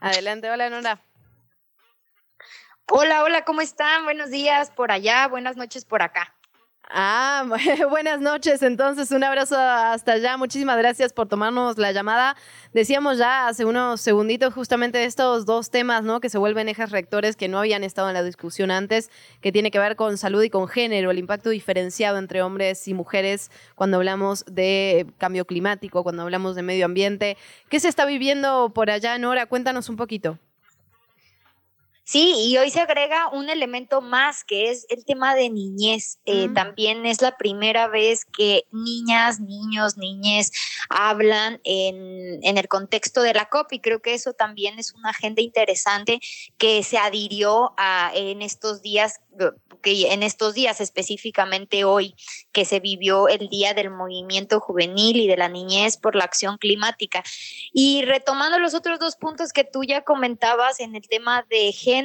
[0.00, 1.09] Adelante, hola Nora.
[2.92, 4.02] Hola, hola, ¿cómo están?
[4.02, 6.34] Buenos días por allá, buenas noches por acá.
[6.90, 7.46] Ah,
[7.88, 8.64] buenas noches.
[8.64, 10.36] Entonces, un abrazo hasta allá.
[10.36, 12.34] Muchísimas gracias por tomarnos la llamada.
[12.72, 16.18] Decíamos ya hace unos segunditos justamente estos dos temas, ¿no?
[16.18, 19.08] Que se vuelven ejes rectores que no habían estado en la discusión antes,
[19.40, 22.94] que tiene que ver con salud y con género, el impacto diferenciado entre hombres y
[22.94, 27.36] mujeres cuando hablamos de cambio climático, cuando hablamos de medio ambiente.
[27.68, 29.46] ¿Qué se está viviendo por allá, Nora?
[29.46, 30.40] Cuéntanos un poquito.
[32.10, 36.18] Sí, y hoy se agrega un elemento más que es el tema de niñez.
[36.24, 40.50] Eh, También es la primera vez que niñas, niños, niñes
[40.88, 45.10] hablan en, en el contexto de la COP y creo que eso también es una
[45.10, 46.18] agenda interesante
[46.58, 49.20] que se adhirió a, en estos días
[49.82, 52.14] que en estos días específicamente hoy
[52.52, 56.58] que se vivió el día del movimiento juvenil y de la niñez por la acción
[56.58, 57.22] climática
[57.72, 61.99] y retomando los otros dos puntos que tú ya comentabas en el tema de género,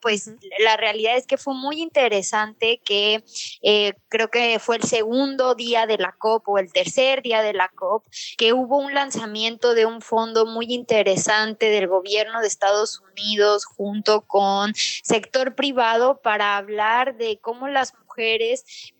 [0.00, 3.24] pues la realidad es que fue muy interesante que
[3.62, 7.52] eh, creo que fue el segundo día de la COP o el tercer día de
[7.52, 8.04] la COP,
[8.36, 14.22] que hubo un lanzamiento de un fondo muy interesante del gobierno de Estados Unidos junto
[14.22, 17.92] con sector privado para hablar de cómo las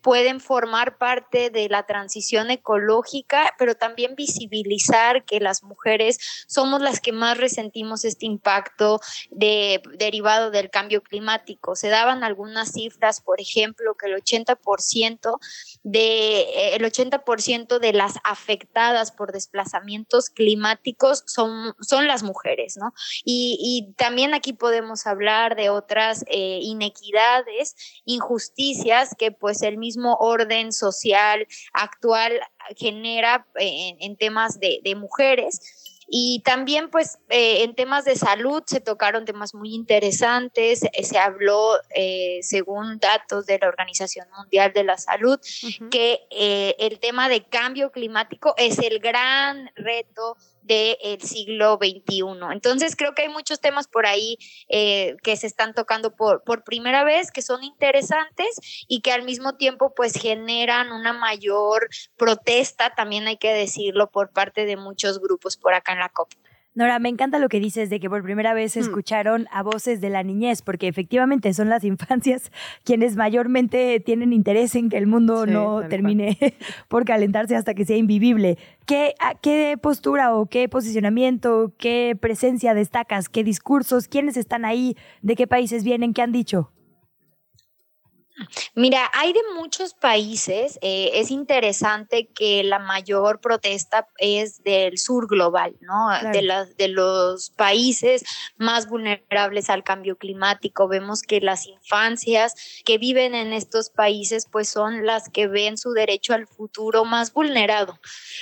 [0.01, 6.99] pueden formar parte de la transición ecológica, pero también visibilizar que las mujeres somos las
[6.99, 11.75] que más resentimos este impacto de, derivado del cambio climático.
[11.75, 15.39] Se daban algunas cifras, por ejemplo, que el 80%
[15.83, 22.93] de, eh, el 80% de las afectadas por desplazamientos climáticos son, son las mujeres, ¿no?
[23.23, 27.75] Y, y también aquí podemos hablar de otras eh, inequidades,
[28.05, 32.39] injusticias que pues el mismo orden social actual
[32.75, 35.61] genera eh, en, en temas de, de mujeres.
[36.11, 40.83] Y también, pues, eh, en temas de salud se tocaron temas muy interesantes.
[40.83, 45.39] Eh, se habló, eh, según datos de la Organización Mundial de la Salud,
[45.91, 46.21] que
[46.79, 50.35] el tema de cambio climático es el gran reto
[50.69, 52.23] del siglo XXI.
[52.51, 54.37] Entonces, creo que hay muchos temas por ahí
[54.69, 59.23] eh, que se están tocando por, por primera vez, que son interesantes y que al
[59.23, 65.19] mismo tiempo, pues, generan una mayor protesta, también hay que decirlo, por parte de muchos
[65.19, 66.29] grupos por acá en la COP.
[66.79, 68.79] Nora, me encanta lo que dices de que por primera vez Mm.
[68.79, 72.53] escucharon a voces de la niñez, porque efectivamente son las infancias
[72.85, 76.37] quienes mayormente tienen interés en que el mundo Sí, no termine
[76.87, 78.57] por calentarse hasta que sea invivible.
[78.85, 83.27] ¿Qué, a- ¿Qué postura o qué posicionamiento, qué presencia destacas?
[83.27, 84.07] ¿Qué discursos?
[84.07, 84.95] ¿Quiénes están ahí?
[85.21, 86.13] ¿De qué países vienen?
[86.13, 86.71] ¿Qué han dicho?
[88.75, 90.77] Mira, hay de muchos países.
[90.81, 96.07] eh, es interesante que la mayor protesta es del sur global, ¿no?
[96.07, 96.29] Claro.
[96.31, 98.23] De, las- de los países
[98.57, 100.87] más vulnerables al cambio climático.
[100.87, 102.53] Vemos que las infancias
[102.85, 107.33] que viven en estos países, pues son las que ven su derecho al futuro más
[107.33, 107.99] vulnerado,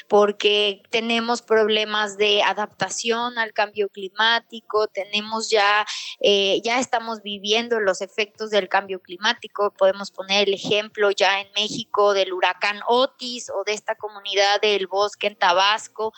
[0.07, 5.85] porque tenemos problemas de adaptación al cambio climático, tenemos ya,
[6.19, 9.71] eh, ya estamos viviendo los efectos del cambio climático.
[9.87, 14.87] Podemos poner el ejemplo ya en México del huracán Otis o de esta comunidad del
[14.87, 16.11] bosque en Tabasco,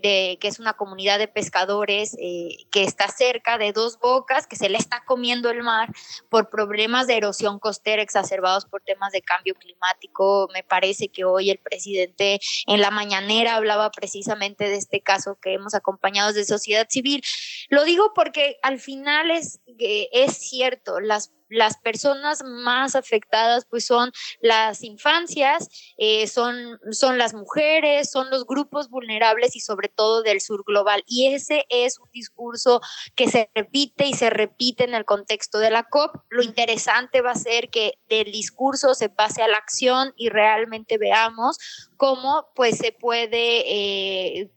[0.00, 4.54] de- que es una comunidad de pescadores eh, que está cerca de dos bocas, que
[4.54, 5.92] se le está comiendo el mar
[6.28, 10.48] por problemas de erosión costera exacerbados por temas de cambio climático.
[10.54, 12.38] Me parece que hoy el presidente
[12.68, 17.24] en la mañanera hablaba precisamente de este caso que hemos acompañado de sociedad civil.
[17.70, 23.86] Lo digo porque al final es, eh, es cierto, las las personas más afectadas pues
[23.86, 25.68] son las infancias,
[25.98, 31.02] eh, son, son las mujeres, son los grupos vulnerables y sobre todo del sur global.
[31.06, 32.80] Y ese es un discurso
[33.14, 36.16] que se repite y se repite en el contexto de la COP.
[36.28, 40.98] Lo interesante va a ser que del discurso se pase a la acción y realmente
[40.98, 41.58] veamos
[41.96, 44.40] cómo pues se puede...
[44.40, 44.50] eh,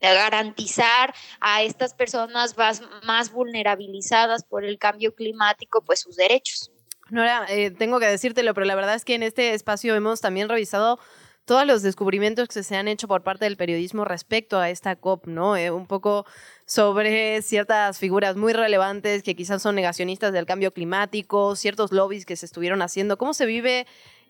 [0.00, 6.70] garantizar a estas personas más, más vulnerabilizadas por el cambio climático pues sus derechos.
[7.10, 10.48] Nora, eh, tengo que decírtelo, pero la verdad es que en este espacio hemos también
[10.48, 10.98] revisado
[11.44, 15.26] todos los descubrimientos que se han hecho por parte del periodismo respecto a esta COP,
[15.26, 15.56] ¿no?
[15.56, 16.24] Eh, un poco
[16.64, 22.36] sobre ciertas figuras muy relevantes que quizás son negacionistas del cambio climático, ciertos lobbies que
[22.36, 23.18] se estuvieron haciendo.
[23.18, 23.86] ¿Cómo se vive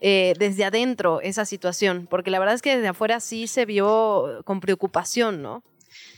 [0.07, 2.07] eh, desde adentro esa situación?
[2.11, 5.63] Porque la verdad es que desde afuera sí se vio con preocupación, ¿no?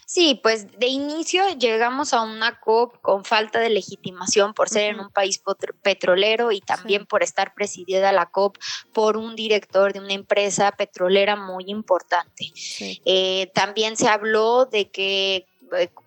[0.06, 5.00] Sí, pues de inicio llegamos a una COP con falta de legitimación por ser en
[5.00, 5.40] un país
[5.82, 8.56] petrolero y también por estar presidida la COP
[8.92, 12.52] por un director de una empresa petrolera muy importante.
[13.04, 15.46] Eh, también se habló de que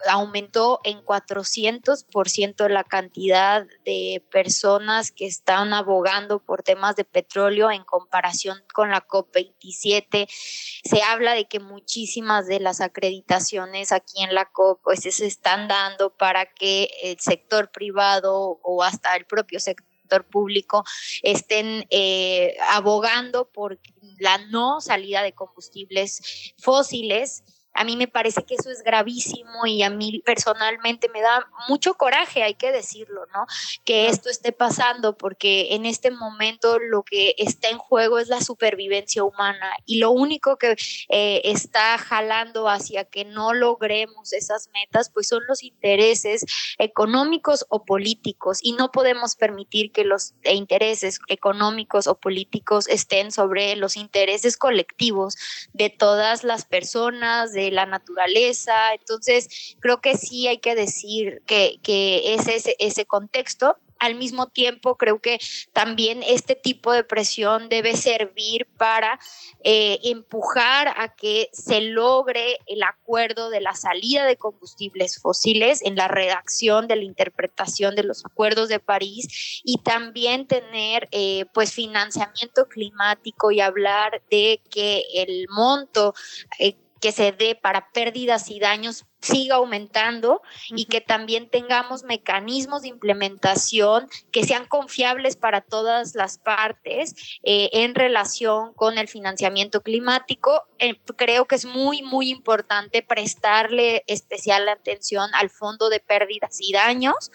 [0.08, 7.84] aumentó en 400% la cantidad de personas que están abogando por temas de petróleo en
[7.84, 10.28] comparación con la COP27.
[10.30, 15.68] Se habla de que muchísimas de las acreditaciones aquí en la COP pues se están
[15.68, 19.90] dando para que el sector privado o hasta el propio sector
[20.32, 20.84] público
[21.22, 23.80] estén eh, abogando por
[24.20, 27.44] la no salida de combustibles fósiles.
[27.74, 31.94] A mí me parece que eso es gravísimo y a mí personalmente me da mucho
[31.94, 33.46] coraje, hay que decirlo, ¿no?
[33.86, 38.42] Que esto esté pasando porque en este momento lo que está en juego es la
[38.42, 40.76] supervivencia humana y lo único que
[41.10, 46.46] eh, está jalando hacia que no logremos esas metas, pues son los intereses
[46.78, 53.76] económicos o políticos y no podemos permitir que los intereses económicos o políticos estén sobre
[53.76, 55.36] los intereses colectivos
[55.74, 58.94] de todas las personas, de la naturaleza.
[58.94, 63.78] Entonces, creo que sí hay que decir que, que es ese, ese contexto.
[64.00, 65.40] al mismo tiempo creo que
[65.74, 69.20] también este tipo de presión debe servir para
[69.64, 75.96] eh, empujar a que se logre el acuerdo de la salida de combustibles fósiles en
[75.96, 81.74] la redacción de la interpretación de los acuerdos de París y también tener eh, pues
[81.74, 86.14] financiamiento climático y hablar de que el monto
[86.60, 92.84] eh, que se dé para pérdidas y daños siga aumentando y que también tengamos mecanismos
[92.84, 99.82] de implementación que sean confiables para todas las partes eh, en relación con el financiamiento
[99.82, 100.68] climático.
[100.80, 106.72] Eh, creo que es muy, muy importante prestarle especial atención al fondo de pérdidas y
[106.72, 107.32] daños,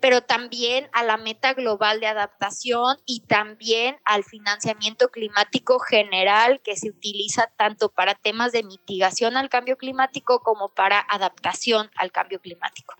[0.00, 6.76] pero también a la meta global de adaptación y también al financiamiento climático general que
[6.76, 12.12] se utiliza tanto para temas de mitigación al cambio climático como para adaptación adaptación al
[12.12, 12.94] cambio climático.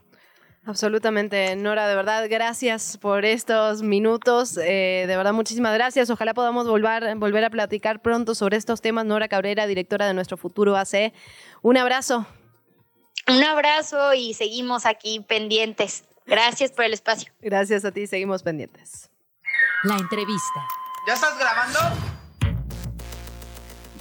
[0.66, 4.56] Absolutamente, Nora, de verdad, gracias por estos minutos.
[4.56, 6.09] Eh, de verdad, muchísimas gracias.
[6.09, 9.05] Ojalá podamos volver, volver a platicar pronto sobre estos temas.
[9.05, 11.12] Nora Cabrera, directora de Nuestro Futuro AC.
[11.60, 12.26] Un abrazo.
[13.28, 16.05] Un abrazo y seguimos aquí pendientes.
[16.26, 17.30] Gracias por el espacio.
[17.40, 19.10] Gracias a ti, seguimos pendientes.
[19.82, 20.66] La entrevista.
[21.06, 22.14] ¿Ya estás grabando?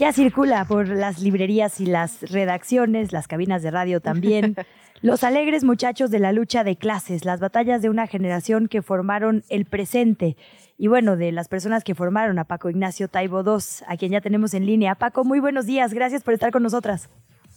[0.03, 4.57] Ya circula por las librerías y las redacciones, las cabinas de radio también.
[5.01, 9.43] Los alegres muchachos de la lucha de clases, las batallas de una generación que formaron
[9.47, 10.35] el presente.
[10.77, 14.19] Y bueno, de las personas que formaron a Paco Ignacio Taibo II, a quien ya
[14.19, 14.95] tenemos en línea.
[14.95, 15.93] Paco, muy buenos días.
[15.93, 17.09] Gracias por estar con nosotras.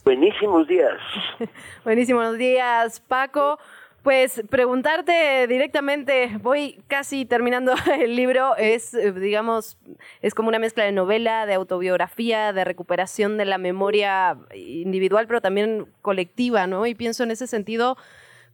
[0.05, 0.99] Buenísimos días.
[1.85, 3.59] Buenísimos días, Paco.
[4.07, 9.79] Pues preguntarte directamente, voy casi terminando el libro, es, digamos,
[10.23, 15.41] es como una mezcla de novela, de autobiografía, de recuperación de la memoria individual, pero
[15.41, 16.87] también colectiva, ¿no?
[16.87, 17.97] Y pienso en ese sentido,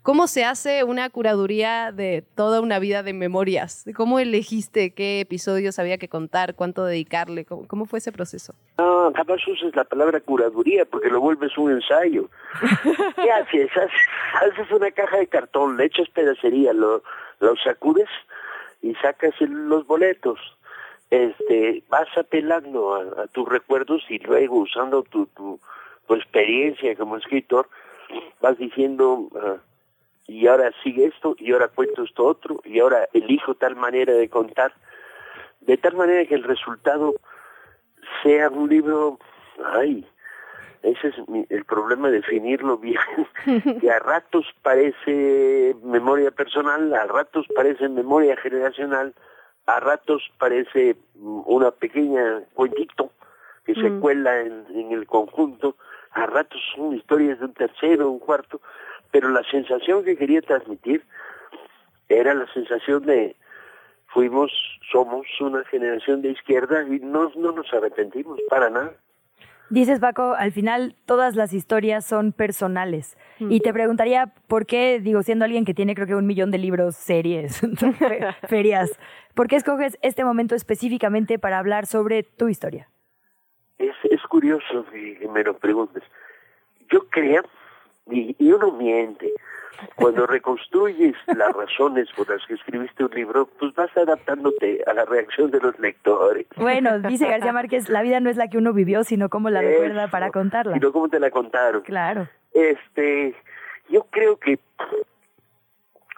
[0.03, 3.85] ¿Cómo se hace una curaduría de toda una vida de memorias?
[3.95, 7.45] ¿Cómo elegiste qué episodios había que contar, cuánto dedicarle?
[7.45, 8.53] ¿Cómo, fue ese proceso?
[8.79, 12.29] No, capaz usas la palabra curaduría porque lo vuelves un ensayo.
[13.15, 13.71] ¿Qué haces?
[13.77, 17.05] Haces una caja de cartón, le echas pedacería, lo,
[17.39, 18.09] lo sacudes
[18.83, 20.41] y sacas los boletos.
[21.11, 25.61] Este, vas apelando a, tus recuerdos y luego usando tu, tu,
[26.09, 27.69] experiencia como escritor,
[28.41, 29.29] vas diciendo...
[29.37, 29.59] Ah,
[30.33, 34.29] y ahora sigue esto, y ahora cuento esto otro, y ahora elijo tal manera de
[34.31, 34.73] contar,
[35.61, 37.15] de tal manera que el resultado
[38.23, 39.19] sea un libro,
[39.63, 40.07] ay,
[40.83, 41.15] ese es
[41.51, 42.99] el problema, definirlo bien,
[43.81, 49.15] que a ratos parece memoria personal, a ratos parece memoria generacional,
[49.67, 53.13] a ratos parece una pequeña cuentito
[53.65, 54.01] que se mm.
[54.01, 55.77] cuela en, en el conjunto,
[56.13, 58.61] a ratos son historias de un tercero, un cuarto,
[59.13, 61.05] pero la sensación que quería transmitir
[62.09, 63.37] era la sensación de
[64.07, 64.51] fuimos,
[64.91, 68.95] somos una generación de izquierda y no, no nos arrepentimos para nada.
[69.71, 73.17] Dices, Paco, al final todas las historias son personales.
[73.39, 76.59] Y te preguntaría por qué, digo, siendo alguien que tiene creo que un millón de
[76.59, 77.63] libros, series,
[78.49, 78.91] ferias,
[79.35, 82.91] ¿por qué escoges este momento específicamente para hablar sobre tu historia?
[83.79, 86.03] Es, es curioso que me lo preguntes.
[86.91, 87.43] Yo creo
[88.11, 89.33] y, uno miente.
[89.97, 95.05] Cuando reconstruyes las razones por las que escribiste un libro, pues vas adaptándote a la
[95.05, 96.47] reacción de los lectores.
[96.57, 99.61] Bueno, dice García Márquez, la vida no es la que uno vivió, sino cómo la
[99.61, 100.75] recuerda para contarla.
[100.75, 101.83] Sino cómo te la contaron.
[101.83, 102.29] Claro.
[102.53, 103.35] Este,
[103.89, 104.59] yo creo que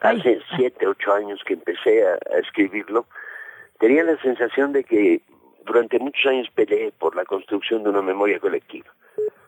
[0.00, 3.06] hace siete, ocho años que empecé a, a escribirlo,
[3.78, 5.22] tenía la sensación de que
[5.64, 8.90] durante muchos años peleé por la construcción de una memoria colectiva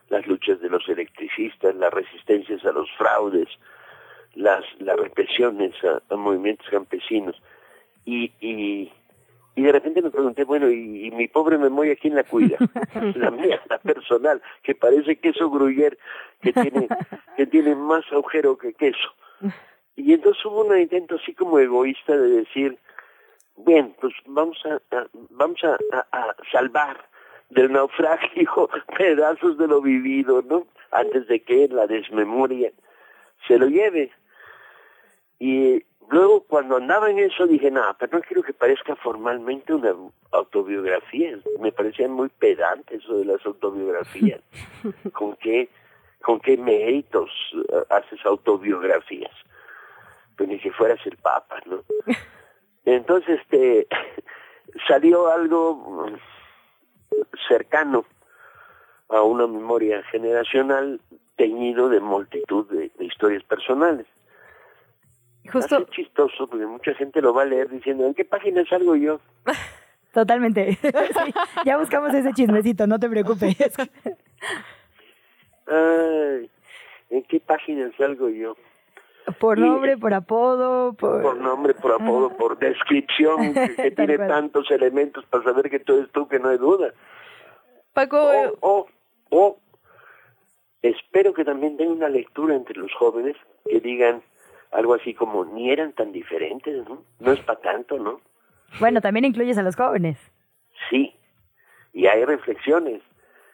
[0.09, 3.49] las luchas de los electricistas, las resistencias a los fraudes,
[4.35, 7.41] las, las represiones a, movimientos campesinos.
[8.05, 8.93] Y, y,
[9.57, 12.57] y, de repente me pregunté, bueno, ¿y, mi pobre memoria quién la cuida?
[13.17, 15.99] la mía, la personal, que parece queso gruyer,
[16.41, 16.89] que tiene,
[17.37, 19.15] que tiene más agujero que queso.
[19.97, 22.79] Y entonces hubo un intento así como egoísta de decir,
[23.57, 24.81] bien, pues vamos a,
[25.31, 25.77] vamos a,
[26.13, 27.09] a salvar
[27.51, 28.69] del naufragio,
[28.99, 30.67] pedazos de lo vivido, ¿no?
[30.91, 32.73] Antes de que la desmemoria
[33.47, 34.11] se lo lleve.
[35.39, 39.95] Y luego cuando andaba en eso dije, nada, pero no quiero que parezca formalmente una
[40.33, 41.39] autobiografía.
[41.61, 44.41] Me parecían muy pedantes eso de las autobiografías.
[45.13, 45.69] ¿Con qué,
[46.23, 49.33] con qué méritos eh, haces autobiografías?
[50.37, 51.83] Pues ni que fueras el Papa, ¿no?
[52.85, 53.89] Entonces, este,
[54.87, 56.07] salió algo
[57.49, 58.05] cercano
[59.09, 61.01] a una memoria generacional
[61.37, 64.07] teñido de multitud de, historias personales.
[65.53, 65.79] Justo.
[65.79, 69.21] Es chistoso porque mucha gente lo va a leer diciendo, ¿en qué página salgo yo?
[70.13, 70.79] Totalmente.
[70.83, 71.35] Sí,
[71.65, 73.57] ya buscamos ese chismecito, no te preocupes.
[75.67, 76.51] Ay,
[77.11, 78.57] ¿en qué página salgo yo?
[79.41, 81.21] Por Y- nombre, por apodo, por...
[81.23, 84.29] Por nombre, por apodo, por descripción, que, tiene cual.
[84.29, 86.93] tantos elementos para saber que tú eres tú, que no hay duda.
[87.93, 88.87] Paco, O, o,
[89.31, 89.59] o,
[90.83, 94.23] espero que también tenga una lectura entre los jóvenes que digan
[94.73, 97.03] algo así como, ni eran tan diferentes, ¿no?
[97.19, 98.21] No es para tanto, ¿no?
[98.81, 100.19] Bueno, también incluyes a los jóvenes.
[100.91, 101.15] Sí,
[101.93, 103.01] y hay reflexiones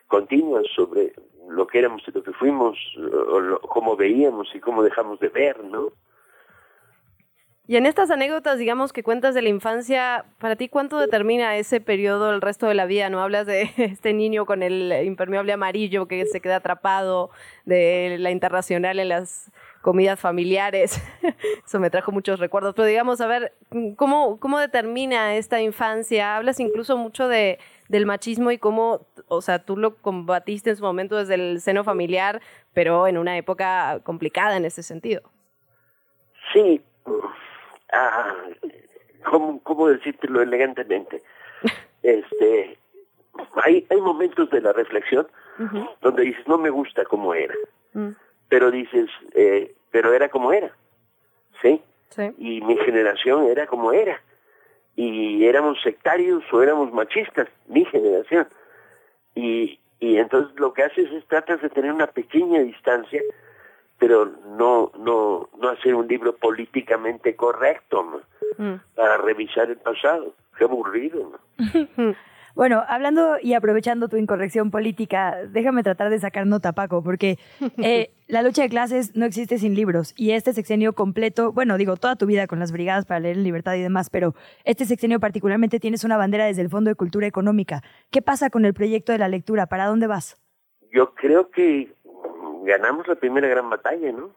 [0.09, 1.13] continuas sobre
[1.49, 5.29] lo que éramos y lo que fuimos, o lo- cómo veíamos y cómo dejamos de
[5.29, 5.93] ver, ¿no?
[7.69, 11.81] Y en estas anécdotas, digamos, que cuentas de la infancia, para ti, ¿cuánto determina ese
[11.81, 13.09] periodo el resto de la vida?
[13.09, 17.31] ¿No hablas de este niño con el impermeable amarillo que se queda atrapado,
[17.65, 21.01] de la internacional en las comidas familiares?
[21.67, 22.75] Eso me trajo muchos recuerdos.
[22.75, 23.53] Pero digamos, a ver,
[23.97, 26.37] ¿cómo, cómo determina esta infancia?
[26.37, 27.61] Hablas incluso mucho de,
[27.93, 31.85] del machismo y cómo, o sea, tú lo combatiste en su momento desde el seno
[31.85, 32.41] familiar,
[32.73, 35.21] pero en una época complicada en ese sentido.
[36.55, 36.81] Sí,
[37.93, 38.35] ah,
[39.31, 41.23] ¿cómo, ¿cómo decírtelo elegantemente?
[42.03, 42.79] Este,
[43.63, 45.29] hay, hay momentos de la reflexión
[46.01, 47.55] donde dices, no me gusta como era,
[48.49, 50.75] pero dices, eh, pero era como era,
[51.63, 51.81] ¿sí?
[52.09, 52.35] Sí.
[52.39, 54.21] Y mi generación era como era,
[54.97, 58.49] y éramos sectarios o éramos machistas, mi generación.
[59.35, 63.23] Y, y entonces lo que haces es tratas de tener una pequeña distancia,
[63.99, 68.81] pero no, no, no hacer un libro políticamente correcto, ¿no?
[68.95, 70.35] Para revisar el pasado.
[70.59, 72.17] Qué aburrido, ¿no?
[72.55, 77.39] Bueno, hablando y aprovechando tu incorrección política, déjame tratar de sacar nota, Paco, porque
[77.79, 81.97] eh, la lucha de clases no existe sin libros y este sexenio completo, bueno, digo,
[81.97, 84.35] toda tu vida con las brigadas para leer en libertad y demás, pero
[84.65, 87.83] este sexenio particularmente tienes una bandera desde el Fondo de Cultura Económica.
[88.11, 89.67] ¿Qué pasa con el proyecto de la lectura?
[89.67, 90.37] ¿Para dónde vas?
[90.93, 91.95] Yo creo que
[92.65, 94.31] ganamos la primera gran batalla, ¿no?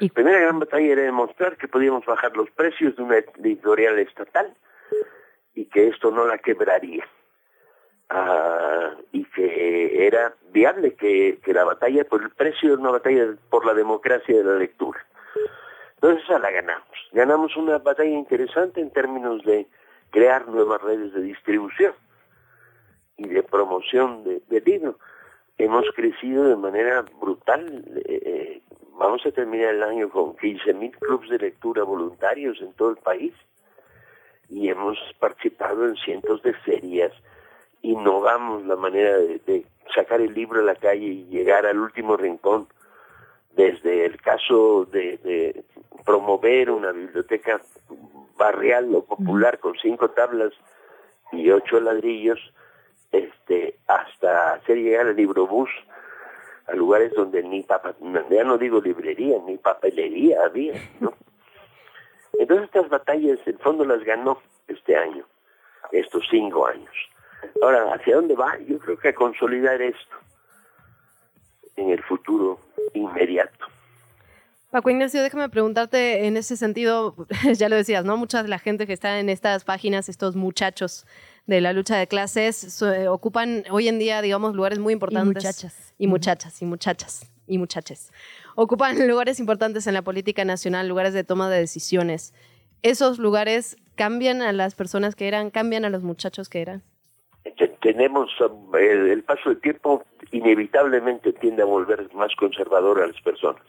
[0.00, 4.54] La primera gran batalla era demostrar que podíamos bajar los precios de una editorial estatal
[5.54, 7.04] y que esto no la quebraría.
[8.12, 13.36] Ah, y que era viable que, que la batalla por el precio era una batalla
[13.50, 14.98] por la democracia de la lectura.
[15.94, 16.88] Entonces esa la ganamos.
[17.12, 19.68] Ganamos una batalla interesante en términos de
[20.10, 21.92] crear nuevas redes de distribución
[23.16, 24.98] y de promoción de, del libro.
[25.56, 27.84] Hemos crecido de manera brutal.
[28.06, 28.62] eh, eh,
[28.98, 33.34] vamos a terminar el año con 15.000 clubes de lectura voluntarios en todo el país
[34.48, 37.12] y hemos participado en cientos de ferias.
[37.82, 42.16] Innovamos la manera de, de sacar el libro a la calle y llegar al último
[42.16, 42.68] rincón
[43.52, 45.64] desde el caso de, de
[46.04, 47.60] promover una biblioteca
[48.36, 50.52] barrial o popular con cinco tablas
[51.32, 52.38] y ocho ladrillos,
[53.12, 55.68] este, hasta hacer llegar el librobús
[56.66, 57.94] a lugares donde ni papa,
[58.30, 61.12] ya no digo librería, ni papelería había, ¿no?
[62.38, 65.26] Entonces estas batallas, el fondo las ganó este año,
[65.92, 66.94] estos cinco años.
[67.62, 68.58] Ahora, ¿hacia dónde va?
[68.68, 70.16] Yo creo que a consolidar esto
[71.76, 72.60] en el futuro
[72.94, 73.66] inmediato.
[74.70, 77.16] Paco Ignacio, déjame preguntarte en ese sentido,
[77.54, 78.16] ya lo decías, ¿no?
[78.16, 81.06] Mucha de la gente que está en estas páginas, estos muchachos
[81.46, 85.26] de la lucha de clases, so- eh, ocupan hoy en día, digamos, lugares muy importantes.
[85.26, 85.94] muchachas.
[85.98, 88.12] Y muchachas, y muchachas, y muchaches.
[88.54, 92.32] Ocupan lugares importantes en la política nacional, lugares de toma de decisiones.
[92.82, 96.82] ¿Esos lugares cambian a las personas que eran, cambian a los muchachos que eran?
[97.80, 103.06] Te- tenemos um, el, el paso del tiempo inevitablemente tiende a volver más conservador a
[103.06, 103.62] las personas.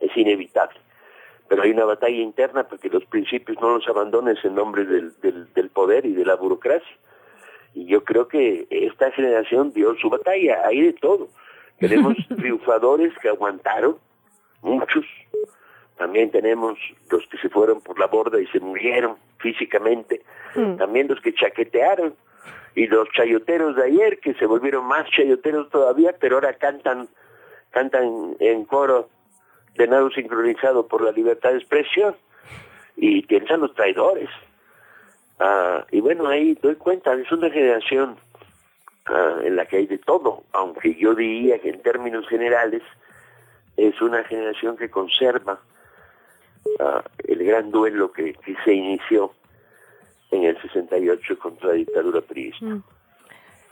[0.00, 0.78] Es inevitable.
[1.48, 5.52] Pero hay una batalla interna porque los principios no los abandones en nombre del, del,
[5.54, 6.96] del poder y de la burocracia.
[7.74, 11.28] Y yo creo que esta generación dio su batalla hay de todo.
[11.78, 13.96] Tenemos triunfadores que aguantaron
[14.62, 15.04] muchos.
[15.96, 16.78] También tenemos
[17.10, 20.22] los que se fueron por la borda y se murieron físicamente.
[20.76, 22.14] También los que chaquetearon
[22.74, 27.08] y los chayoteros de ayer que se volvieron más chayoteros todavía pero ahora cantan
[27.70, 29.08] cantan en coro
[29.76, 32.16] de nado sincronizado por la libertad de expresión
[32.96, 34.28] y piensan los traidores.
[35.38, 38.16] Ah, y bueno ahí doy cuenta es una generación
[39.06, 42.82] ah, en la que hay de todo aunque yo diría que en términos generales
[43.76, 45.60] es una generación que conserva
[46.80, 49.32] ah, el gran duelo que, que se inició
[50.30, 52.80] en el 68 contra la dictadura priista.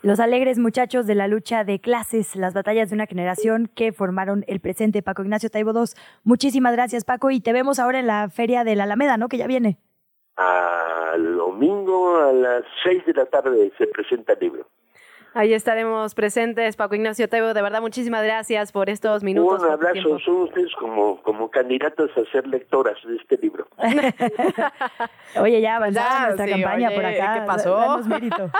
[0.02, 4.44] Los alegres muchachos de la lucha de clases, las batallas de una generación que formaron
[4.46, 5.02] el presente.
[5.02, 5.90] Paco Ignacio Taibo II,
[6.22, 9.28] muchísimas gracias Paco y te vemos ahora en la Feria de la Alameda, ¿no?
[9.28, 9.78] Que ya viene.
[10.36, 14.68] Al domingo a las 6 de la tarde se presenta el libro.
[15.36, 17.52] Ahí estaremos presentes, Paco Ignacio Tebo.
[17.52, 19.62] De verdad, muchísimas gracias por estos minutos.
[19.62, 23.68] Un abrazo, son ustedes como, como candidatos a ser lectoras de este libro.
[25.38, 27.34] Oye, ya avanzada Ya, nuestra sí, campaña oye, por acá.
[27.34, 27.76] ¿qué pasó?
[27.76, 28.50] Danos mérito.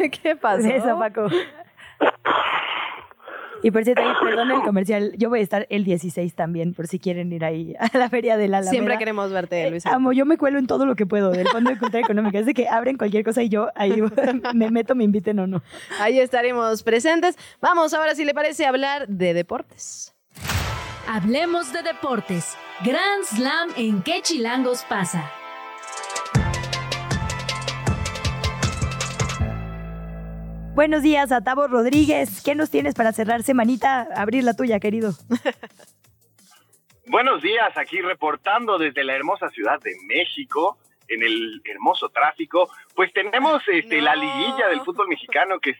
[0.22, 0.66] ¿Qué pasó?
[0.66, 1.28] Eso, Paco.
[3.62, 6.88] Y por cierto, ahí, perdón el comercial, yo voy a estar el 16 también, por
[6.88, 8.70] si quieren ir ahí a la feria de la Alameda.
[8.72, 9.88] Siempre queremos verte, Luisa.
[9.88, 12.38] Eh, Amo, yo me cuelo en todo lo que puedo del Fondo de Cultura Económica.
[12.38, 14.02] Es de que abren cualquier cosa y yo ahí
[14.54, 15.62] me meto, me inviten o no.
[16.00, 17.36] Ahí estaremos presentes.
[17.60, 20.14] Vamos ahora, si le parece, a hablar de deportes.
[21.08, 22.56] Hablemos de deportes.
[22.84, 25.30] Grand Slam en qué chilangos pasa.
[30.74, 32.40] Buenos días a Tavo Rodríguez.
[32.42, 34.08] ¿Qué nos tienes para cerrar semanita?
[34.16, 35.12] Abrir la tuya, querido.
[37.06, 40.78] Buenos días, aquí reportando desde la hermosa ciudad de México,
[41.08, 42.70] en el hermoso tráfico.
[42.94, 45.76] Pues tenemos este, la liguilla del fútbol mexicano que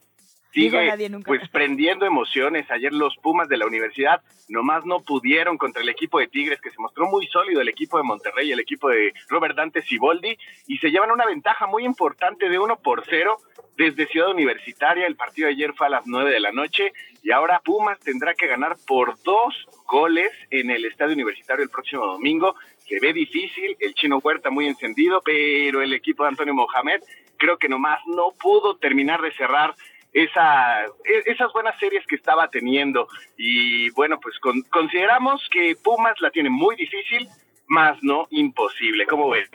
[0.53, 1.27] sigue nadie nunca.
[1.27, 2.71] pues prendiendo emociones.
[2.71, 6.71] Ayer los Pumas de la universidad nomás no pudieron contra el equipo de Tigres, que
[6.71, 10.79] se mostró muy sólido el equipo de Monterrey, el equipo de Robert Dante Siboldi, y
[10.79, 13.39] se llevan una ventaja muy importante de uno por cero
[13.77, 15.07] desde Ciudad Universitaria.
[15.07, 16.93] El partido de ayer fue a las nueve de la noche
[17.23, 19.55] y ahora Pumas tendrá que ganar por dos
[19.87, 22.57] goles en el Estadio Universitario el próximo domingo.
[22.89, 27.01] Se ve difícil, el chino Huerta muy encendido, pero el equipo de Antonio Mohamed
[27.39, 29.75] creo que nomás no pudo terminar de cerrar
[30.13, 33.09] esa, e- esas buenas series que estaba teniendo.
[33.37, 37.29] Y bueno, pues con- consideramos que Pumas la tiene muy difícil,
[37.67, 39.07] más no imposible.
[39.07, 39.49] ¿Cómo ven?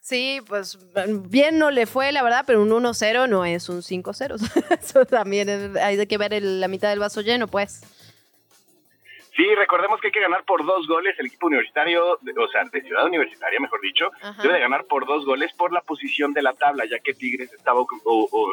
[0.00, 0.78] Sí, pues
[1.28, 4.36] bien no le fue, la verdad, pero un 1-0 no es un 5-0.
[4.80, 7.82] Eso también es- hay que ver el- la mitad del vaso lleno, pues.
[9.36, 11.14] Sí, recordemos que hay que ganar por dos goles.
[11.18, 14.40] El equipo universitario, o sea, de Ciudad Universitaria, mejor dicho, Ajá.
[14.42, 17.52] debe de ganar por dos goles por la posición de la tabla, ya que Tigres
[17.52, 18.50] estaba o- o-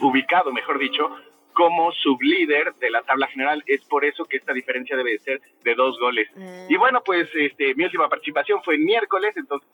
[0.00, 1.10] ubicado, mejor dicho,
[1.52, 3.64] como sublíder de la tabla general.
[3.66, 6.28] Es por eso que esta diferencia debe de ser de dos goles.
[6.68, 9.68] Y bueno, pues este, mi última participación fue el miércoles, entonces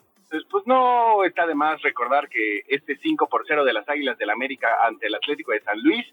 [0.51, 4.31] pues no está de más recordar que este 5 por 0 de las Águilas del
[4.31, 6.07] América ante el Atlético de San Luis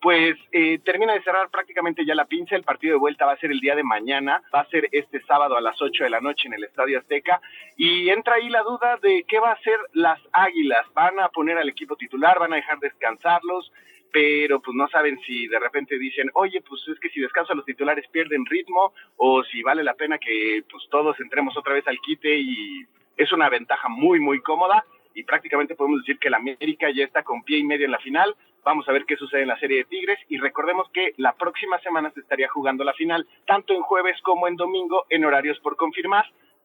[0.00, 2.54] pues eh, termina de cerrar prácticamente ya la pinza.
[2.54, 5.20] El partido de vuelta va a ser el día de mañana, va a ser este
[5.22, 7.40] sábado a las 8 de la noche en el Estadio Azteca.
[7.76, 10.86] Y entra ahí la duda de qué va a hacer las Águilas.
[10.94, 12.38] ¿Van a poner al equipo titular?
[12.38, 13.72] ¿Van a dejar descansarlos?
[14.12, 17.66] Pero pues no saben si de repente dicen, oye, pues es que si descansan los
[17.66, 21.98] titulares pierden ritmo, o si vale la pena que pues todos entremos otra vez al
[21.98, 22.86] quite y
[23.16, 24.84] es una ventaja muy, muy cómoda
[25.16, 27.98] y prácticamente podemos decir que la América ya está con pie y medio en la
[27.98, 28.36] final.
[28.66, 31.78] Vamos a ver qué sucede en la serie de Tigres y recordemos que la próxima
[31.82, 35.76] semana se estaría jugando la final, tanto en jueves como en domingo, en horarios por
[35.76, 36.24] confirmar.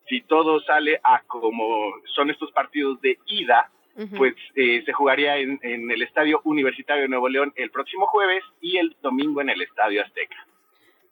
[0.09, 3.69] Si todo sale a como son estos partidos de ida,
[4.17, 8.43] pues eh, se jugaría en, en el Estadio Universitario de Nuevo León el próximo jueves
[8.61, 10.47] y el domingo en el Estadio Azteca.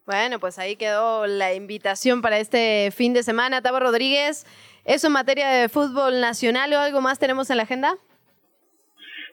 [0.08, 3.62] Bueno, pues ahí quedó la invitación para este fin de semana.
[3.62, 4.48] Tavo Rodríguez,
[4.86, 7.96] ¿eso en materia de fútbol nacional o algo más tenemos en la agenda?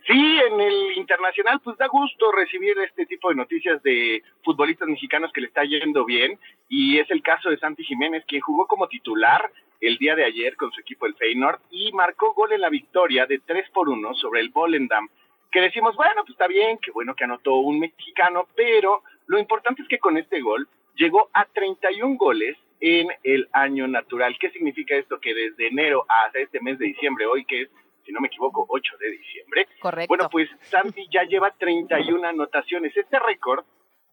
[0.07, 5.33] Sí, en el internacional, pues da gusto recibir este tipo de noticias de futbolistas mexicanos
[5.33, 6.39] que le está yendo bien.
[6.69, 9.51] Y es el caso de Santi Jiménez, quien jugó como titular
[9.81, 13.27] el día de ayer con su equipo el Feyenoord y marcó gol en la victoria
[13.27, 15.09] de 3 por 1 sobre el Volendam.
[15.51, 19.83] Que decimos, bueno, pues está bien, qué bueno que anotó un mexicano, pero lo importante
[19.83, 24.37] es que con este gol llegó a 31 goles en el año natural.
[24.39, 25.19] ¿Qué significa esto?
[25.19, 27.71] Que desde enero hasta este mes de diciembre, hoy que es
[28.07, 29.69] si no me equivoco, 8 de diciembre.
[29.81, 30.09] Correcto.
[30.09, 32.97] Bueno, pues Santi ya lleva 31 anotaciones.
[32.97, 33.65] Este récord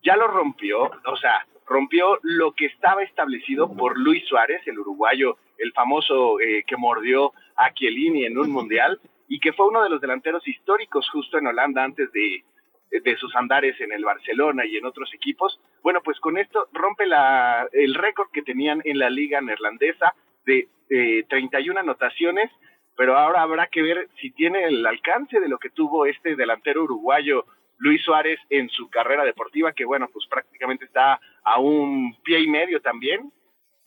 [0.02, 5.38] ya lo rompió, o sea, rompió lo que estaba establecido por Luis Suárez, el uruguayo,
[5.58, 9.00] el famoso eh, que mordió a Chiellini en un mundial
[9.30, 12.44] y que fue uno de los delanteros históricos justo en Holanda antes de,
[12.92, 15.60] de sus andares en el Barcelona y en otros equipos.
[15.82, 20.14] Bueno, pues con esto rompe la, el récord que tenían en la liga neerlandesa
[20.46, 22.52] de eh, 31 anotaciones
[22.96, 26.84] pero ahora habrá que ver si tiene el alcance de lo que tuvo este delantero
[26.84, 27.46] uruguayo
[27.78, 32.48] Luis Suárez en su carrera deportiva, que bueno, pues prácticamente está a un pie y
[32.48, 33.32] medio también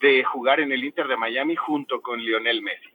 [0.00, 2.90] de jugar en el Inter de Miami junto con Lionel Messi.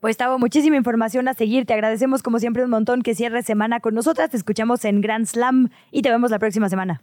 [0.00, 1.66] Pues Tavo, muchísima información a seguir.
[1.66, 4.30] Te agradecemos como siempre un montón que cierres semana con nosotras.
[4.30, 7.02] Te escuchamos en Grand Slam y te vemos la próxima semana.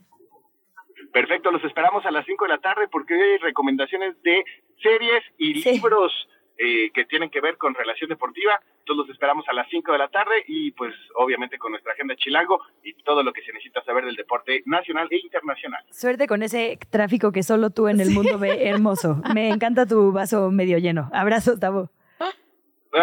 [1.13, 4.43] Perfecto, los esperamos a las 5 de la tarde porque hoy hay recomendaciones de
[4.81, 6.11] series y libros
[6.57, 8.59] eh, que tienen que ver con relación deportiva.
[8.83, 12.15] Todos los esperamos a las 5 de la tarde y pues obviamente con nuestra agenda
[12.15, 15.83] Chilango y todo lo que se necesita saber del deporte nacional e internacional.
[15.91, 19.21] Suerte con ese tráfico que solo tú en el mundo ve hermoso.
[19.33, 21.09] Me encanta tu vaso medio lleno.
[21.13, 21.89] Abrazo, Tabo.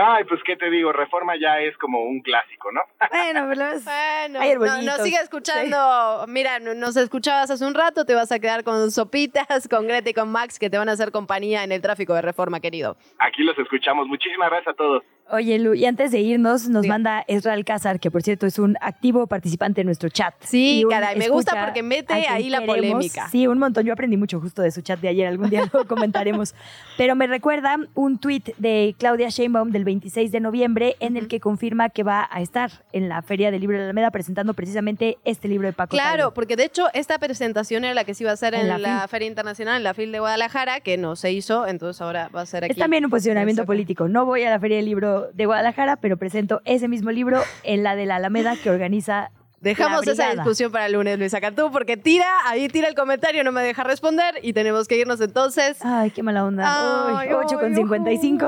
[0.03, 2.81] Ay, pues qué te digo, Reforma ya es como un clásico, ¿no?
[3.11, 4.85] Bueno, pero Bueno, no, arbolitos.
[4.99, 6.25] no sigue escuchando.
[6.29, 10.11] Mira, no- nos escuchabas hace un rato, te vas a quedar con sopitas, con Greta
[10.11, 12.97] y con Max, que te van a hacer compañía en el tráfico de reforma, querido.
[13.19, 14.07] Aquí los escuchamos.
[14.07, 15.03] Muchísimas gracias a todos.
[15.31, 18.77] Oye, Lu, y antes de irnos, nos manda Ezra Alcázar, que por cierto es un
[18.81, 20.35] activo participante en nuestro chat.
[20.41, 23.29] Sí, caray, me gusta porque mete ahí la polémica.
[23.31, 23.87] Sí, un montón.
[23.87, 26.55] Yo aprendí mucho justo de su chat de ayer, algún día lo comentaremos.
[26.99, 31.41] Pero me recuerda un tuit de Claudia Sheinbaum del 26 de noviembre en el que
[31.41, 35.17] confirma que va a estar en la Feria del Libro de la Alameda presentando precisamente
[35.25, 38.31] este libro de Paco Claro, porque de hecho esta presentación era la que se iba
[38.31, 39.09] a hacer en, En la.
[39.09, 42.47] Feria Internacional, en la FIL de Guadalajara, que no se hizo, entonces ahora va a
[42.47, 42.73] ser aquí.
[42.73, 43.67] Es también un posicionamiento Exacto.
[43.73, 44.09] político.
[44.09, 47.83] No voy a la Feria del Libro de Guadalajara, pero presento ese mismo libro en
[47.83, 49.31] la de la Alameda que organiza.
[49.61, 53.51] Dejamos esa discusión para el lunes, Luisa Cantú, porque tira, ahí tira el comentario, no
[53.51, 55.79] me deja responder y tenemos que irnos entonces.
[55.81, 57.19] Ay, qué mala onda.
[57.19, 58.47] Ay, Uy, 8 con ay, 55.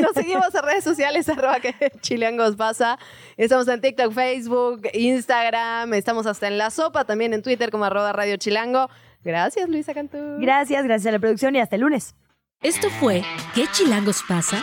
[0.00, 2.98] Nos seguimos en redes sociales, arroba que chileangos pasa.
[3.36, 8.14] Estamos en TikTok, Facebook, Instagram, estamos hasta en La Sopa, también en Twitter como arroba
[8.14, 8.88] Radio Chilango.
[9.22, 10.16] Gracias, Luisa Cantú.
[10.38, 12.14] Gracias, gracias a la producción y hasta el lunes.
[12.62, 13.22] Esto fue
[13.54, 14.62] ¿Qué chilangos pasa?